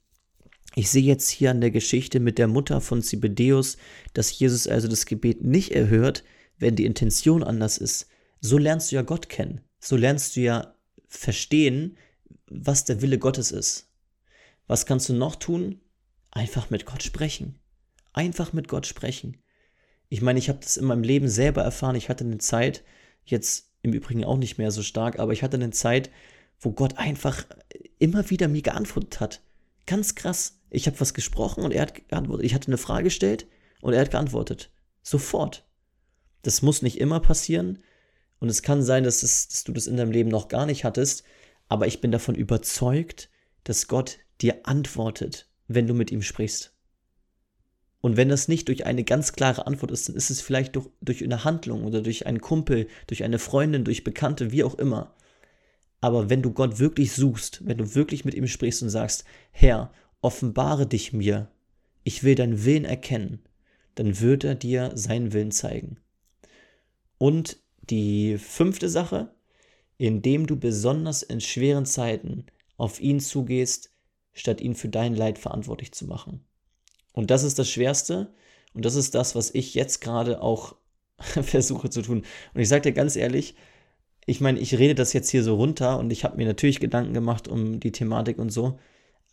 ich 0.75 0.91
sehe 0.91 1.03
jetzt 1.03 1.29
hier 1.29 1.51
an 1.51 1.61
der 1.61 1.71
Geschichte 1.71 2.19
mit 2.19 2.39
der 2.39 2.49
Mutter 2.49 2.81
von 2.81 3.03
Zebedeus, 3.03 3.77
dass 4.13 4.37
Jesus 4.37 4.67
also 4.67 4.89
das 4.89 5.07
Gebet 5.07 5.45
nicht 5.45 5.71
erhört, 5.71 6.25
wenn 6.59 6.75
die 6.75 6.85
Intention 6.85 7.45
anders 7.45 7.79
ist. 7.79 8.09
So 8.41 8.59
lernst 8.59 8.91
du 8.91 8.97
ja 8.97 9.03
Gott 9.03 9.29
kennen. 9.29 9.61
So 9.79 9.97
lernst 9.97 10.35
du 10.35 10.41
ja 10.41 10.75
verstehen, 11.07 11.97
was 12.47 12.85
der 12.85 13.03
Wille 13.03 13.19
Gottes 13.19 13.53
ist. 13.53 13.89
Was 14.67 14.87
kannst 14.87 15.09
du 15.09 15.15
noch 15.15 15.37
tun? 15.37 15.81
Einfach 16.31 16.71
mit 16.71 16.87
Gott 16.87 17.03
sprechen. 17.03 17.61
Einfach 18.15 18.53
mit 18.53 18.69
Gott 18.69 18.87
sprechen. 18.87 19.37
Ich 20.09 20.23
meine, 20.23 20.39
ich 20.39 20.49
habe 20.49 20.61
das 20.63 20.77
in 20.77 20.87
meinem 20.87 21.03
Leben 21.03 21.29
selber 21.29 21.63
erfahren. 21.63 21.97
Ich 21.97 22.09
hatte 22.09 22.25
eine 22.25 22.39
Zeit, 22.39 22.85
jetzt 23.25 23.71
im 23.83 23.93
Übrigen 23.93 24.25
auch 24.25 24.39
nicht 24.39 24.57
mehr 24.57 24.71
so 24.71 24.83
stark, 24.83 25.19
aber 25.19 25.33
ich 25.33 25.43
hatte 25.43 25.57
eine 25.57 25.71
Zeit, 25.71 26.11
wo 26.61 26.71
Gott 26.71 26.97
einfach 26.97 27.45
immer 27.99 28.31
wieder 28.31 28.49
mir 28.49 28.63
geantwortet 28.63 29.21
hat. 29.21 29.43
Ganz 29.87 30.15
krass. 30.15 30.61
Ich 30.71 30.87
habe 30.87 30.99
was 31.01 31.15
gesprochen 31.15 31.65
und 31.65 31.73
er 31.73 31.83
hat 31.83 32.09
geantwortet. 32.09 32.47
Ich 32.47 32.55
hatte 32.55 32.69
eine 32.69 32.79
Frage 32.79 33.05
gestellt 33.05 33.47
und 33.81 33.93
er 33.93 34.01
hat 34.01 34.11
geantwortet. 34.11 34.71
Sofort. 35.03 35.67
Das 36.43 36.63
muss 36.63 36.83
nicht 36.83 37.01
immer 37.01 37.21
passieren. 37.21 37.83
Und 38.39 38.49
es 38.49 38.63
kann 38.63 38.83
sein, 38.83 39.05
dass, 39.05 39.23
es, 39.23 39.49
dass 39.49 39.65
du 39.65 39.73
das 39.73 39.87
in 39.87 39.97
deinem 39.97 40.13
Leben 40.13 40.31
noch 40.31 40.49
gar 40.49 40.67
nicht 40.67 40.85
hattest. 40.85 41.25
Aber 41.69 41.87
ich 41.87 42.01
bin 42.01 42.13
davon 42.13 42.35
überzeugt, 42.35 43.31
dass 43.65 43.89
Gott 43.89 44.19
dir 44.41 44.61
antwortet, 44.65 45.49
wenn 45.67 45.87
du 45.87 45.95
mit 45.95 46.11
ihm 46.11 46.23
sprichst. 46.23 46.74
Und 48.05 48.19
wenn 48.19 48.29
das 48.29 48.49
nicht 48.49 48.69
durch 48.69 48.85
eine 48.85 49.03
ganz 49.03 49.33
klare 49.33 49.67
Antwort 49.67 49.91
ist, 49.91 50.11
dann 50.11 50.15
ist 50.15 50.29
es 50.29 50.43
vielleicht 50.43 50.77
durch, 50.77 50.91
durch 51.01 51.25
eine 51.25 51.43
Handlung 51.43 51.85
oder 51.85 52.03
durch 52.03 52.27
einen 52.27 52.43
Kumpel, 52.43 52.87
durch 53.07 53.25
eine 53.25 53.39
Freundin, 53.39 53.83
durch 53.83 54.05
Bekannte, 54.05 54.53
wie 54.53 54.63
auch 54.63 54.75
immer. 54.75 55.15
Aber 56.03 56.29
wenn 56.29 56.43
du 56.43 56.51
Gott 56.53 56.79
wirklich 56.79 57.13
suchst, 57.13 57.67
wenn 57.67 57.79
du 57.79 57.95
wirklich 57.95 58.27
mit 58.27 58.35
ihm 58.35 58.47
sprichst 58.47 58.83
und 58.83 58.91
sagst, 58.91 59.25
Herr, 59.53 59.91
offenbare 60.21 60.87
dich 60.87 61.15
mir, 61.15 61.49
ich 62.03 62.23
will 62.23 62.35
deinen 62.35 62.67
Willen 62.67 62.85
erkennen, 62.85 63.39
dann 63.95 64.21
wird 64.21 64.45
er 64.45 64.55
dir 64.55 64.93
seinen 64.97 65.33
Willen 65.33 65.51
zeigen. 65.51 65.97
Und 67.17 67.57
die 67.89 68.37
fünfte 68.37 68.91
Sache, 68.91 69.35
indem 69.97 70.47
du 70.47 70.57
besonders 70.57 71.23
in 71.23 71.41
schweren 71.41 71.87
Zeiten 71.87 72.45
auf 72.77 73.01
ihn 73.01 73.19
zugehst, 73.19 73.95
statt 74.35 74.61
ihn 74.61 74.75
für 74.75 74.91
dein 74.91 75.15
Leid 75.15 75.39
verantwortlich 75.39 75.93
zu 75.93 76.05
machen. 76.05 76.45
Und 77.15 77.31
das 77.31 77.45
ist 77.45 77.59
das 77.59 77.71
Schwerste 77.71 78.29
und 78.75 78.85
das 78.85 78.97
ist 78.97 79.15
das, 79.15 79.35
was 79.35 79.55
ich 79.55 79.75
jetzt 79.75 80.01
gerade 80.01 80.43
auch 80.43 80.75
versuche 81.19 81.89
zu 81.89 82.03
tun. 82.03 82.25
Und 82.53 82.61
ich 82.61 82.69
sage 82.69 82.83
dir 82.83 82.93
ganz 82.93 83.17
ehrlich, 83.17 83.55
ich 84.27 84.41
meine, 84.41 84.59
ich 84.59 84.79
rede 84.79 84.95
das 84.95 85.13
jetzt 85.13 85.31
hier 85.31 85.43
so 85.43 85.55
runter 85.55 85.99
und 85.99 86.11
ich 86.11 86.25
habe 86.25 86.37
mir 86.37 86.47
natürlich 86.47 86.81
Gedanken 86.81 87.15
gemacht 87.15 87.47
um 87.47 87.79
die 87.79 87.93
Thematik 87.93 88.39
und 88.39 88.51
so, 88.51 88.79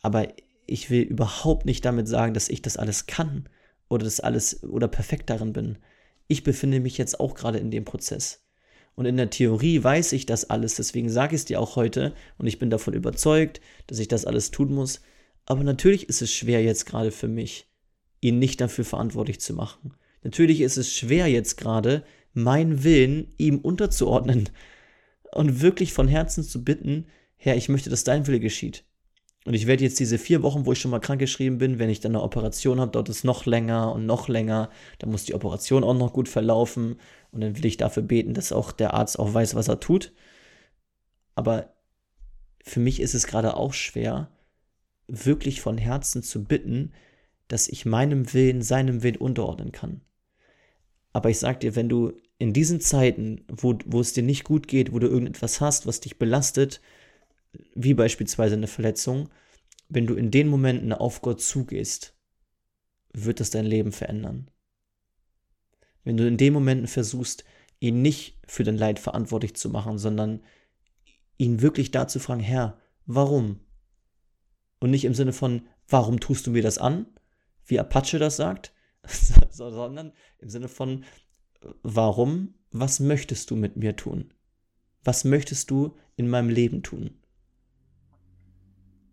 aber 0.01 0.27
ich 0.67 0.89
will 0.89 1.01
überhaupt 1.01 1.65
nicht 1.65 1.83
damit 1.83 2.07
sagen, 2.07 2.33
dass 2.33 2.49
ich 2.49 2.61
das 2.61 2.77
alles 2.77 3.07
kann 3.07 3.49
oder 3.89 4.05
das 4.05 4.19
alles 4.19 4.63
oder 4.63 4.87
perfekt 4.87 5.29
darin 5.29 5.53
bin. 5.53 5.77
Ich 6.27 6.43
befinde 6.43 6.79
mich 6.79 6.97
jetzt 6.97 7.19
auch 7.19 7.33
gerade 7.33 7.57
in 7.57 7.71
dem 7.71 7.83
Prozess. 7.83 8.45
Und 8.95 9.05
in 9.05 9.17
der 9.17 9.29
Theorie 9.29 9.83
weiß 9.83 10.11
ich 10.11 10.25
das 10.25 10.49
alles, 10.49 10.75
deswegen 10.75 11.09
sage 11.09 11.35
ich 11.35 11.41
es 11.41 11.45
dir 11.45 11.59
auch 11.59 11.77
heute 11.77 12.13
und 12.37 12.45
ich 12.45 12.59
bin 12.59 12.69
davon 12.69 12.93
überzeugt, 12.93 13.59
dass 13.87 13.99
ich 13.99 14.07
das 14.07 14.25
alles 14.25 14.51
tun 14.51 14.73
muss. 14.73 15.01
Aber 15.45 15.63
natürlich 15.63 16.09
ist 16.09 16.21
es 16.21 16.31
schwer 16.31 16.61
jetzt 16.61 16.85
gerade 16.85 17.11
für 17.11 17.29
mich 17.29 17.70
ihn 18.21 18.39
nicht 18.39 18.61
dafür 18.61 18.85
verantwortlich 18.85 19.41
zu 19.41 19.53
machen. 19.53 19.93
Natürlich 20.23 20.61
ist 20.61 20.77
es 20.77 20.93
schwer 20.93 21.27
jetzt 21.27 21.57
gerade, 21.57 22.03
meinen 22.33 22.83
Willen 22.83 23.33
ihm 23.37 23.57
unterzuordnen 23.57 24.49
und 25.33 25.61
wirklich 25.61 25.93
von 25.93 26.07
Herzen 26.07 26.43
zu 26.43 26.63
bitten, 26.63 27.07
Herr, 27.35 27.57
ich 27.57 27.69
möchte, 27.69 27.89
dass 27.89 28.03
dein 28.03 28.27
Wille 28.27 28.39
geschieht. 28.39 28.85
Und 29.45 29.55
ich 29.55 29.65
werde 29.65 29.83
jetzt 29.83 29.99
diese 29.99 30.19
vier 30.19 30.43
Wochen, 30.43 30.67
wo 30.67 30.73
ich 30.73 30.79
schon 30.79 30.91
mal 30.91 30.99
krankgeschrieben 30.99 31.57
bin, 31.57 31.79
wenn 31.79 31.89
ich 31.89 31.99
dann 31.99 32.11
eine 32.11 32.21
Operation 32.21 32.79
habe, 32.79 32.91
dauert 32.91 33.09
es 33.09 33.23
noch 33.23 33.47
länger 33.47 33.91
und 33.91 34.05
noch 34.05 34.27
länger. 34.27 34.69
Dann 34.99 35.09
muss 35.09 35.23
die 35.23 35.33
Operation 35.33 35.83
auch 35.83 35.95
noch 35.95 36.13
gut 36.13 36.29
verlaufen. 36.29 36.99
Und 37.31 37.41
dann 37.41 37.57
will 37.57 37.65
ich 37.65 37.77
dafür 37.77 38.03
beten, 38.03 38.35
dass 38.35 38.51
auch 38.51 38.71
der 38.71 38.93
Arzt 38.93 39.17
auch 39.17 39.33
weiß, 39.33 39.55
was 39.55 39.67
er 39.67 39.79
tut. 39.79 40.13
Aber 41.33 41.73
für 42.63 42.79
mich 42.79 42.99
ist 42.99 43.15
es 43.15 43.25
gerade 43.25 43.57
auch 43.57 43.73
schwer, 43.73 44.29
wirklich 45.07 45.61
von 45.61 45.79
Herzen 45.79 46.21
zu 46.21 46.43
bitten, 46.43 46.93
dass 47.51 47.67
ich 47.67 47.85
meinem 47.85 48.33
Willen 48.33 48.61
seinem 48.61 49.03
Willen 49.03 49.17
unterordnen 49.17 49.71
kann. 49.71 50.01
Aber 51.13 51.29
ich 51.29 51.39
sag 51.39 51.59
dir, 51.59 51.75
wenn 51.75 51.89
du 51.89 52.13
in 52.37 52.53
diesen 52.53 52.79
Zeiten, 52.79 53.45
wo, 53.49 53.77
wo 53.85 53.99
es 53.99 54.13
dir 54.13 54.23
nicht 54.23 54.45
gut 54.45 54.67
geht, 54.67 54.93
wo 54.93 54.99
du 54.99 55.07
irgendetwas 55.07 55.59
hast, 55.59 55.85
was 55.85 55.99
dich 55.99 56.17
belastet, 56.17 56.79
wie 57.75 57.93
beispielsweise 57.93 58.55
eine 58.55 58.67
Verletzung, 58.67 59.29
wenn 59.89 60.07
du 60.07 60.15
in 60.15 60.31
den 60.31 60.47
Momenten 60.47 60.93
auf 60.93 61.21
Gott 61.21 61.41
zugehst, 61.41 62.15
wird 63.13 63.41
das 63.41 63.49
dein 63.49 63.65
Leben 63.65 63.91
verändern. 63.91 64.49
Wenn 66.05 66.15
du 66.15 66.25
in 66.25 66.37
den 66.37 66.53
Momenten 66.53 66.87
versuchst, 66.87 67.43
ihn 67.81 68.01
nicht 68.01 68.39
für 68.47 68.63
dein 68.63 68.77
Leid 68.77 68.99
verantwortlich 68.99 69.55
zu 69.55 69.69
machen, 69.69 69.97
sondern 69.97 70.41
ihn 71.37 71.61
wirklich 71.61 71.91
dazu 71.91 72.19
fragen, 72.19 72.41
Herr, 72.41 72.79
warum? 73.05 73.59
Und 74.79 74.91
nicht 74.91 75.03
im 75.03 75.13
Sinne 75.13 75.33
von, 75.33 75.67
warum 75.89 76.21
tust 76.21 76.47
du 76.47 76.51
mir 76.51 76.63
das 76.63 76.77
an, 76.77 77.05
wie 77.71 77.79
Apache 77.79 78.19
das 78.19 78.35
sagt, 78.35 78.73
sondern 79.49 80.13
im 80.39 80.49
Sinne 80.49 80.67
von, 80.67 81.05
warum, 81.81 82.53
was 82.71 82.99
möchtest 82.99 83.49
du 83.49 83.55
mit 83.55 83.77
mir 83.77 83.95
tun? 83.95 84.33
Was 85.03 85.23
möchtest 85.23 85.71
du 85.71 85.97
in 86.15 86.29
meinem 86.29 86.49
Leben 86.49 86.83
tun? 86.83 87.17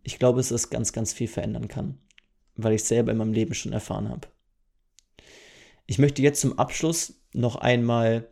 Ich 0.03 0.19
glaube, 0.19 0.41
es 0.41 0.71
ganz, 0.71 0.93
ganz 0.93 1.13
viel 1.13 1.29
verändern 1.29 1.69
kann, 1.69 1.99
weil 2.57 2.75
ich 2.75 2.85
selber 2.85 3.13
in 3.13 3.19
meinem 3.19 3.33
Leben 3.33 3.55
schon 3.55 3.73
erfahren 3.73 4.09
habe. 4.09 4.29
Ich 5.87 5.99
möchte 5.99 6.23
jetzt 6.23 6.41
zum 6.41 6.59
Abschluss 6.59 7.15
noch 7.33 7.57
einmal 7.57 8.29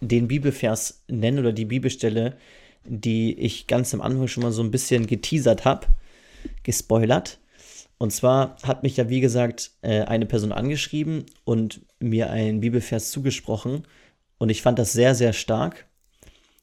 den 0.00 0.28
Bibelvers 0.28 1.04
nennen 1.08 1.38
oder 1.38 1.52
die 1.52 1.64
Bibelstelle, 1.64 2.38
die 2.84 3.38
ich 3.38 3.66
ganz 3.66 3.92
am 3.94 4.00
Anfang 4.00 4.28
schon 4.28 4.42
mal 4.42 4.52
so 4.52 4.62
ein 4.62 4.70
bisschen 4.70 5.06
geteasert 5.06 5.64
habe, 5.64 5.86
gespoilert. 6.62 7.40
Und 8.04 8.10
zwar 8.10 8.58
hat 8.62 8.82
mich 8.82 8.98
ja, 8.98 9.08
wie 9.08 9.22
gesagt, 9.22 9.70
äh, 9.80 10.02
eine 10.02 10.26
Person 10.26 10.52
angeschrieben 10.52 11.24
und 11.44 11.86
mir 12.00 12.28
einen 12.28 12.60
Bibelvers 12.60 13.10
zugesprochen. 13.10 13.84
Und 14.36 14.50
ich 14.50 14.60
fand 14.60 14.78
das 14.78 14.92
sehr, 14.92 15.14
sehr 15.14 15.32
stark. 15.32 15.88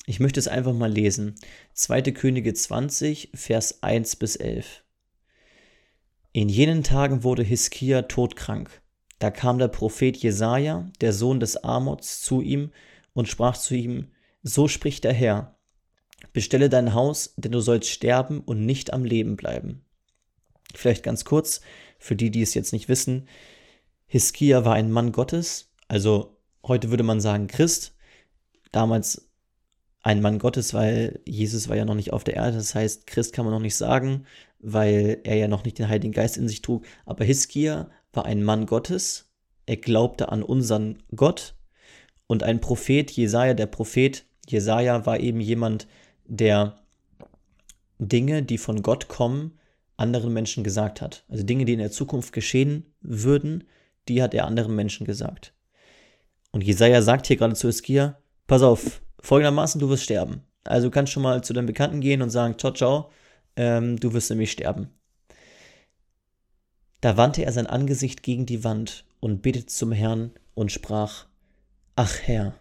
Ich 0.06 0.20
möchte 0.20 0.40
es 0.40 0.48
einfach 0.48 0.76
mal 0.76 0.92
lesen. 0.92 1.34
2. 1.74 2.04
Könige 2.12 2.54
20, 2.54 3.32
Vers 3.34 3.82
1 3.82 4.18
bis 4.18 4.36
11. 4.36 4.84
In 6.32 6.48
jenen 6.48 6.84
Tagen 6.84 7.24
wurde 7.24 7.42
Hiskia 7.42 8.04
todkrank. 8.04 8.80
Da 9.18 9.32
kam 9.32 9.58
der 9.58 9.70
Prophet 9.70 10.16
Jesaja, 10.18 10.92
der 11.02 11.12
Sohn 11.12 11.40
des 11.40 11.58
Amots, 11.58 12.22
zu 12.22 12.42
ihm 12.42 12.70
und 13.14 13.28
sprach 13.28 13.58
zu 13.58 13.74
ihm: 13.74 14.12
So 14.44 14.68
spricht 14.68 15.06
der 15.06 15.14
Herr: 15.14 15.58
Bestelle 16.34 16.70
dein 16.70 16.94
Haus, 16.94 17.34
denn 17.36 17.52
du 17.52 17.62
sollst 17.62 17.90
sterben 17.90 18.42
und 18.42 18.64
nicht 18.64 18.94
am 18.94 19.04
Leben 19.04 19.38
bleiben. 19.38 19.84
Vielleicht 20.76 21.04
ganz 21.04 21.26
kurz, 21.26 21.62
für 22.00 22.16
die, 22.16 22.32
die 22.32 22.42
es 22.42 22.54
jetzt 22.54 22.74
nicht 22.74 22.90
wissen. 22.90 23.28
Hiskia 24.08 24.66
war 24.66 24.74
ein 24.74 24.92
Mann 24.92 25.12
Gottes, 25.12 25.72
also 25.88 26.38
heute 26.66 26.90
würde 26.90 27.04
man 27.04 27.22
sagen 27.22 27.48
Christ. 27.48 27.96
Damals 28.72 29.30
ein 30.04 30.22
Mann 30.22 30.40
Gottes, 30.40 30.74
weil 30.74 31.20
Jesus 31.26 31.70
war 31.70 31.76
ja 31.76 31.86
noch 31.86 31.96
nicht 31.96 32.14
auf 32.14 32.24
der 32.24 32.36
Erde. 32.36 32.58
Das 32.58 32.74
heißt, 32.74 33.08
Christ 33.08 33.34
kann 33.34 33.46
man 33.46 33.54
noch 33.54 33.62
nicht 33.62 33.76
sagen, 33.76 34.26
weil 34.60 35.20
er 35.24 35.36
ja 35.36 35.48
noch 35.48 35.64
nicht 35.64 35.78
den 35.80 35.90
Heiligen 35.90 36.14
Geist 36.14 36.38
in 36.38 36.48
sich 36.48 36.62
trug. 36.62 36.86
Aber 37.06 37.24
Hiskia 37.24 37.90
war 38.14 38.26
ein 38.26 38.44
Mann 38.44 38.66
Gottes. 38.66 39.30
Er 39.66 39.78
glaubte 39.78 40.30
an 40.30 40.44
unseren 40.44 41.04
Gott. 41.16 41.56
Und 42.28 42.44
ein 42.44 42.62
Prophet, 42.62 43.12
Jesaja, 43.12 43.54
der 43.54 43.68
Prophet 43.68 44.26
Jesaja 44.48 45.06
war 45.06 45.20
eben 45.20 45.40
jemand, 45.40 45.88
der 46.26 46.80
Dinge, 48.00 48.44
die 48.44 48.58
von 48.58 48.82
Gott 48.82 49.08
kommen, 49.08 49.60
anderen 50.02 50.34
Menschen 50.34 50.64
gesagt 50.64 51.02
hat. 51.02 51.24
Also 51.30 51.44
Dinge, 51.44 51.66
die 51.66 51.74
in 51.74 51.80
der 51.80 51.92
Zukunft 51.92 52.34
geschehen 52.34 52.94
würden, 53.02 53.64
die 54.08 54.22
hat 54.22 54.34
er 54.34 54.46
anderen 54.46 54.76
Menschen 54.76 55.06
gesagt. 55.06 55.54
Und 56.52 56.64
Jesaja 56.64 57.02
sagt 57.02 57.28
hier 57.28 57.38
gerade 57.38 57.56
zu 57.56 57.68
Eskia, 57.68 58.18
pass 58.48 58.62
auf, 58.62 59.02
folgendermaßen, 59.22 59.80
du 59.80 59.90
wirst 59.90 60.04
sterben. 60.04 60.42
Also 60.64 60.88
du 60.88 60.92
kannst 60.92 61.14
schon 61.14 61.24
mal 61.24 61.44
zu 61.44 61.54
deinem 61.54 61.68
Bekannten 61.68 62.02
gehen 62.02 62.22
und 62.22 62.30
sagen, 62.30 62.58
ciao, 62.58 62.74
ciao, 62.74 63.12
ähm, 63.56 63.98
du 63.98 64.14
wirst 64.14 64.30
nämlich 64.30 64.52
sterben. 64.52 64.90
Da 67.00 67.18
wandte 67.18 67.44
er 67.44 67.52
sein 67.52 67.68
Angesicht 67.68 68.22
gegen 68.22 68.46
die 68.46 68.64
Wand 68.64 69.06
und 69.20 69.42
betete 69.42 69.68
zum 69.68 69.92
Herrn 69.92 70.32
und 70.54 70.72
sprach, 70.72 71.26
Ach 71.96 72.16
Herr, 72.24 72.54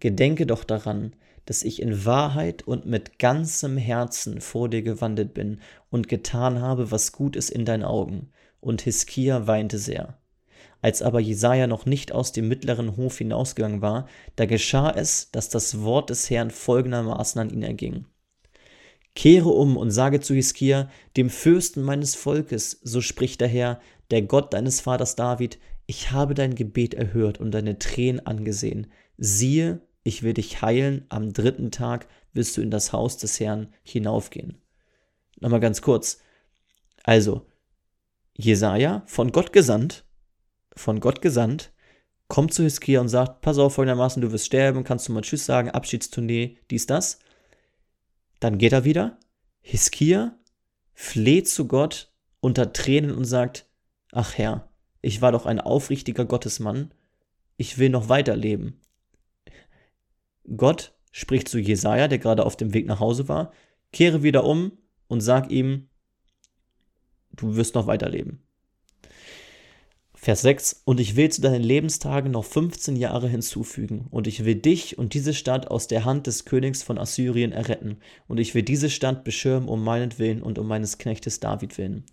gedenke 0.00 0.46
doch 0.46 0.64
daran, 0.64 1.14
dass 1.46 1.62
ich 1.62 1.80
in 1.80 2.04
Wahrheit 2.04 2.62
und 2.62 2.86
mit 2.86 3.18
ganzem 3.18 3.76
Herzen 3.76 4.40
vor 4.40 4.68
dir 4.68 4.82
gewandelt 4.82 5.34
bin 5.34 5.60
und 5.90 6.08
getan 6.08 6.60
habe, 6.60 6.90
was 6.90 7.12
gut 7.12 7.36
ist 7.36 7.50
in 7.50 7.64
deinen 7.64 7.84
Augen. 7.84 8.30
Und 8.60 8.82
Hiskia 8.82 9.46
weinte 9.46 9.78
sehr. 9.78 10.18
Als 10.80 11.00
aber 11.00 11.20
Jesaja 11.20 11.66
noch 11.66 11.86
nicht 11.86 12.12
aus 12.12 12.32
dem 12.32 12.48
mittleren 12.48 12.96
Hof 12.96 13.18
hinausgegangen 13.18 13.80
war, 13.80 14.06
da 14.36 14.44
geschah 14.44 14.90
es, 14.90 15.30
dass 15.30 15.48
das 15.48 15.80
Wort 15.82 16.10
des 16.10 16.28
Herrn 16.28 16.50
folgendermaßen 16.50 17.40
an 17.40 17.50
ihn 17.50 17.62
erging. 17.62 18.06
Kehre 19.14 19.48
um 19.48 19.76
und 19.76 19.90
sage 19.90 20.20
zu 20.20 20.34
Hiskia, 20.34 20.90
dem 21.16 21.30
Fürsten 21.30 21.82
meines 21.82 22.14
Volkes, 22.14 22.80
so 22.82 23.00
spricht 23.00 23.40
der 23.40 23.48
Herr, 23.48 23.80
der 24.10 24.22
Gott 24.22 24.52
deines 24.52 24.80
Vaters 24.80 25.16
David, 25.16 25.58
ich 25.86 26.10
habe 26.10 26.34
dein 26.34 26.54
Gebet 26.54 26.94
erhört 26.94 27.38
und 27.38 27.52
deine 27.52 27.78
Tränen 27.78 28.26
angesehen. 28.26 28.88
Siehe, 29.16 29.80
ich 30.04 30.22
will 30.22 30.34
dich 30.34 30.62
heilen 30.62 31.06
am 31.08 31.32
dritten 31.32 31.70
Tag, 31.70 32.06
wirst 32.32 32.56
du 32.56 32.60
in 32.60 32.70
das 32.70 32.92
Haus 32.92 33.16
des 33.16 33.40
Herrn 33.40 33.72
hinaufgehen. 33.82 34.62
Nochmal 35.40 35.60
ganz 35.60 35.82
kurz. 35.82 36.20
Also, 37.02 37.46
Jesaja, 38.36 39.02
von 39.06 39.32
Gott 39.32 39.52
gesandt, 39.52 40.04
von 40.76 41.00
Gott 41.00 41.22
gesandt, 41.22 41.72
kommt 42.28 42.52
zu 42.52 42.62
Hiskia 42.62 43.00
und 43.00 43.08
sagt: 43.08 43.40
Pass 43.40 43.58
auf, 43.58 43.74
folgendermaßen, 43.74 44.20
du 44.22 44.30
wirst 44.30 44.46
sterben, 44.46 44.84
kannst 44.84 45.08
du 45.08 45.12
mal 45.12 45.22
Tschüss 45.22 45.46
sagen, 45.46 45.70
Abschiedstournee, 45.70 46.58
dies, 46.70 46.86
das. 46.86 47.18
Dann 48.40 48.58
geht 48.58 48.72
er 48.72 48.84
wieder. 48.84 49.18
Hiskia 49.60 50.38
fleht 50.92 51.48
zu 51.48 51.66
Gott 51.66 52.12
unter 52.40 52.72
Tränen 52.72 53.12
und 53.12 53.24
sagt: 53.24 53.66
Ach 54.12 54.36
Herr, 54.36 54.68
ich 55.00 55.22
war 55.22 55.32
doch 55.32 55.46
ein 55.46 55.60
aufrichtiger 55.60 56.24
Gottesmann, 56.24 56.92
ich 57.56 57.78
will 57.78 57.88
noch 57.88 58.08
weiterleben. 58.08 58.80
Gott 60.56 60.94
spricht 61.10 61.48
zu 61.48 61.58
Jesaja, 61.58 62.08
der 62.08 62.18
gerade 62.18 62.44
auf 62.44 62.56
dem 62.56 62.74
Weg 62.74 62.86
nach 62.86 63.00
Hause 63.00 63.28
war: 63.28 63.52
Kehre 63.92 64.22
wieder 64.22 64.44
um 64.44 64.72
und 65.08 65.20
sag 65.20 65.50
ihm, 65.50 65.88
du 67.32 67.56
wirst 67.56 67.74
noch 67.74 67.86
weiterleben. 67.86 68.43
Vers 70.24 70.40
6, 70.40 70.80
und 70.86 71.00
ich 71.00 71.16
will 71.16 71.28
zu 71.28 71.42
deinen 71.42 71.62
Lebenstagen 71.62 72.32
noch 72.32 72.46
15 72.46 72.96
Jahre 72.96 73.28
hinzufügen, 73.28 74.06
und 74.10 74.26
ich 74.26 74.46
will 74.46 74.54
dich 74.54 74.96
und 74.96 75.12
diese 75.12 75.34
Stadt 75.34 75.68
aus 75.68 75.86
der 75.86 76.06
Hand 76.06 76.26
des 76.26 76.46
Königs 76.46 76.82
von 76.82 76.96
Assyrien 76.96 77.52
erretten, 77.52 77.98
und 78.26 78.40
ich 78.40 78.54
will 78.54 78.62
diese 78.62 78.88
Stadt 78.88 79.22
beschirmen 79.22 79.68
um 79.68 79.84
meinetwillen 79.84 80.42
und 80.42 80.58
um 80.58 80.66
meines 80.66 80.96
Knechtes 80.96 81.40
David 81.40 81.76
willen. 81.76 82.04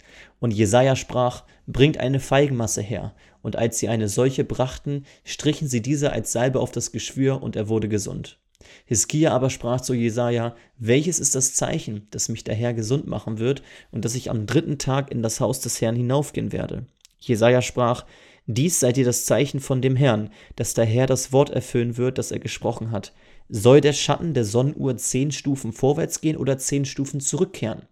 Und 0.41 0.51
Jesaja 0.51 0.97
sprach, 0.97 1.45
bringt 1.67 1.99
eine 1.99 2.19
Feigenmasse 2.19 2.81
her, 2.81 3.15
und 3.43 3.55
als 3.55 3.79
sie 3.79 3.87
eine 3.87 4.09
solche 4.09 4.43
brachten, 4.43 5.05
strichen 5.23 5.69
sie 5.69 5.81
diese 5.81 6.11
als 6.11 6.33
Salbe 6.33 6.59
auf 6.59 6.73
das 6.73 6.91
Geschwür, 6.91 7.41
und 7.41 7.55
er 7.55 7.69
wurde 7.69 7.87
gesund. 7.87 8.39
Hiskia 8.83 9.31
aber 9.31 9.49
sprach 9.49 9.79
zu 9.79 9.93
Jesaja: 9.93 10.53
Welches 10.77 11.21
ist 11.21 11.33
das 11.33 11.53
Zeichen, 11.53 12.07
dass 12.11 12.27
mich 12.27 12.43
der 12.43 12.55
Herr 12.55 12.73
gesund 12.73 13.07
machen 13.07 13.39
wird 13.39 13.63
und 13.89 14.03
dass 14.03 14.15
ich 14.15 14.29
am 14.29 14.47
dritten 14.47 14.77
Tag 14.79 15.11
in 15.11 15.23
das 15.23 15.39
Haus 15.39 15.61
des 15.61 15.79
Herrn 15.79 15.95
hinaufgehen 15.95 16.51
werde? 16.51 16.87
Jesaja 17.21 17.61
sprach: 17.61 18.05
Dies 18.47 18.79
sei 18.79 18.91
dir 18.91 19.05
das 19.05 19.25
Zeichen 19.25 19.59
von 19.59 19.81
dem 19.81 19.95
Herrn, 19.95 20.31
dass 20.55 20.73
der 20.73 20.85
Herr 20.85 21.05
das 21.07 21.31
Wort 21.31 21.51
erfüllen 21.51 21.95
wird, 21.95 22.17
das 22.17 22.31
er 22.31 22.39
gesprochen 22.39 22.91
hat. 22.91 23.13
Soll 23.47 23.81
der 23.81 23.93
Schatten 23.93 24.33
der 24.33 24.45
Sonnenuhr 24.45 24.97
zehn 24.97 25.31
Stufen 25.31 25.71
vorwärts 25.71 26.21
gehen 26.21 26.37
oder 26.37 26.57
zehn 26.57 26.85
Stufen 26.85 27.21
zurückkehren? 27.21 27.83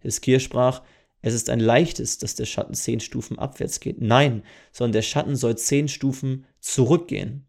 Hiskia 0.00 0.40
sprach: 0.40 0.82
Es 1.22 1.34
ist 1.34 1.48
ein 1.48 1.60
leichtes, 1.60 2.18
dass 2.18 2.34
der 2.34 2.46
Schatten 2.46 2.74
zehn 2.74 3.00
Stufen 3.00 3.38
abwärts 3.38 3.80
geht. 3.80 4.00
Nein, 4.00 4.42
sondern 4.72 4.92
der 4.92 5.02
Schatten 5.02 5.36
soll 5.36 5.56
zehn 5.56 5.88
Stufen 5.88 6.46
zurückgehen. 6.58 7.46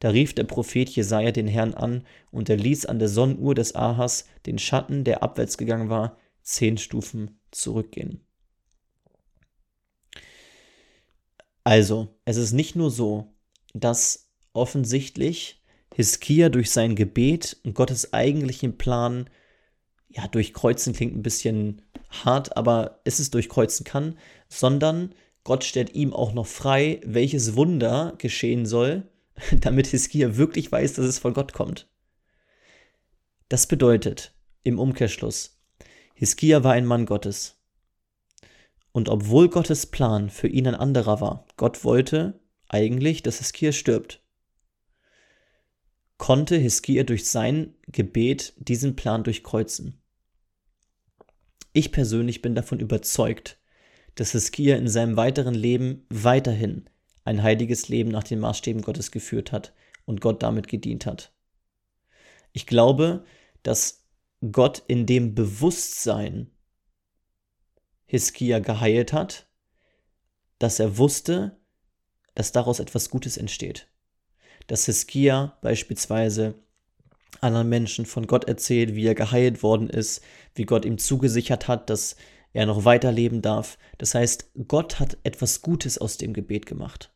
Da 0.00 0.10
rief 0.10 0.34
der 0.34 0.44
Prophet 0.44 0.88
Jesaja 0.88 1.30
den 1.30 1.46
Herrn 1.46 1.74
an, 1.74 2.04
und 2.30 2.50
er 2.50 2.56
ließ 2.56 2.86
an 2.86 2.98
der 2.98 3.08
Sonnenuhr 3.08 3.54
des 3.54 3.74
Ahas 3.74 4.26
den 4.44 4.58
Schatten, 4.58 5.04
der 5.04 5.22
abwärts 5.22 5.56
gegangen 5.56 5.88
war, 5.88 6.18
zehn 6.42 6.76
Stufen 6.78 7.38
zurückgehen. 7.50 8.23
Also, 11.64 12.08
es 12.26 12.36
ist 12.36 12.52
nicht 12.52 12.76
nur 12.76 12.90
so, 12.90 13.34
dass 13.72 14.28
offensichtlich 14.52 15.62
Hiskia 15.94 16.50
durch 16.50 16.70
sein 16.70 16.94
Gebet 16.94 17.56
und 17.64 17.74
Gottes 17.74 18.12
eigentlichen 18.12 18.76
Plan, 18.76 19.30
ja, 20.08 20.28
durchkreuzen 20.28 20.92
klingt 20.92 21.16
ein 21.16 21.22
bisschen 21.22 21.82
hart, 22.10 22.56
aber 22.56 23.00
es 23.04 23.18
ist 23.18 23.34
durchkreuzen 23.34 23.84
kann, 23.84 24.18
sondern 24.48 25.14
Gott 25.42 25.64
stellt 25.64 25.94
ihm 25.94 26.12
auch 26.12 26.32
noch 26.32 26.46
frei, 26.46 27.00
welches 27.04 27.56
Wunder 27.56 28.14
geschehen 28.18 28.66
soll, 28.66 29.08
damit 29.60 29.86
Hiskia 29.86 30.36
wirklich 30.36 30.70
weiß, 30.70 30.94
dass 30.94 31.06
es 31.06 31.18
von 31.18 31.34
Gott 31.34 31.52
kommt. 31.52 31.88
Das 33.48 33.66
bedeutet 33.66 34.34
im 34.62 34.78
Umkehrschluss, 34.78 35.60
Hiskia 36.14 36.62
war 36.62 36.72
ein 36.72 36.86
Mann 36.86 37.06
Gottes. 37.06 37.56
Und 38.94 39.08
obwohl 39.08 39.48
Gottes 39.48 39.86
Plan 39.86 40.30
für 40.30 40.46
ihn 40.46 40.68
ein 40.68 40.76
anderer 40.76 41.20
war, 41.20 41.48
Gott 41.56 41.82
wollte 41.82 42.38
eigentlich, 42.68 43.24
dass 43.24 43.38
Hiskia 43.38 43.72
stirbt, 43.72 44.22
konnte 46.16 46.56
Hiskia 46.56 47.02
durch 47.02 47.28
sein 47.28 47.74
Gebet 47.88 48.54
diesen 48.56 48.94
Plan 48.94 49.24
durchkreuzen. 49.24 50.00
Ich 51.72 51.90
persönlich 51.90 52.40
bin 52.40 52.54
davon 52.54 52.78
überzeugt, 52.78 53.58
dass 54.14 54.30
Hiskia 54.30 54.76
in 54.76 54.86
seinem 54.86 55.16
weiteren 55.16 55.54
Leben 55.54 56.06
weiterhin 56.08 56.88
ein 57.24 57.42
heiliges 57.42 57.88
Leben 57.88 58.12
nach 58.12 58.22
den 58.22 58.38
Maßstäben 58.38 58.82
Gottes 58.82 59.10
geführt 59.10 59.50
hat 59.50 59.74
und 60.04 60.20
Gott 60.20 60.40
damit 60.44 60.68
gedient 60.68 61.04
hat. 61.04 61.32
Ich 62.52 62.68
glaube, 62.68 63.24
dass 63.64 64.04
Gott 64.52 64.84
in 64.86 65.04
dem 65.04 65.34
Bewusstsein 65.34 66.53
Hiskia 68.14 68.60
geheilt 68.60 69.12
hat, 69.12 69.48
dass 70.60 70.78
er 70.78 70.98
wusste, 70.98 71.58
dass 72.36 72.52
daraus 72.52 72.78
etwas 72.78 73.10
Gutes 73.10 73.36
entsteht. 73.36 73.88
Dass 74.68 74.86
Hiskia 74.86 75.58
beispielsweise 75.62 76.54
anderen 77.40 77.68
Menschen 77.68 78.06
von 78.06 78.28
Gott 78.28 78.44
erzählt, 78.44 78.94
wie 78.94 79.04
er 79.04 79.16
geheilt 79.16 79.64
worden 79.64 79.90
ist, 79.90 80.22
wie 80.54 80.64
Gott 80.64 80.84
ihm 80.84 80.98
zugesichert 80.98 81.66
hat, 81.66 81.90
dass 81.90 82.14
er 82.52 82.66
noch 82.66 82.84
weiterleben 82.84 83.42
darf. 83.42 83.78
Das 83.98 84.14
heißt, 84.14 84.52
Gott 84.68 85.00
hat 85.00 85.18
etwas 85.24 85.60
Gutes 85.60 85.98
aus 85.98 86.16
dem 86.16 86.34
Gebet 86.34 86.66
gemacht. 86.66 87.12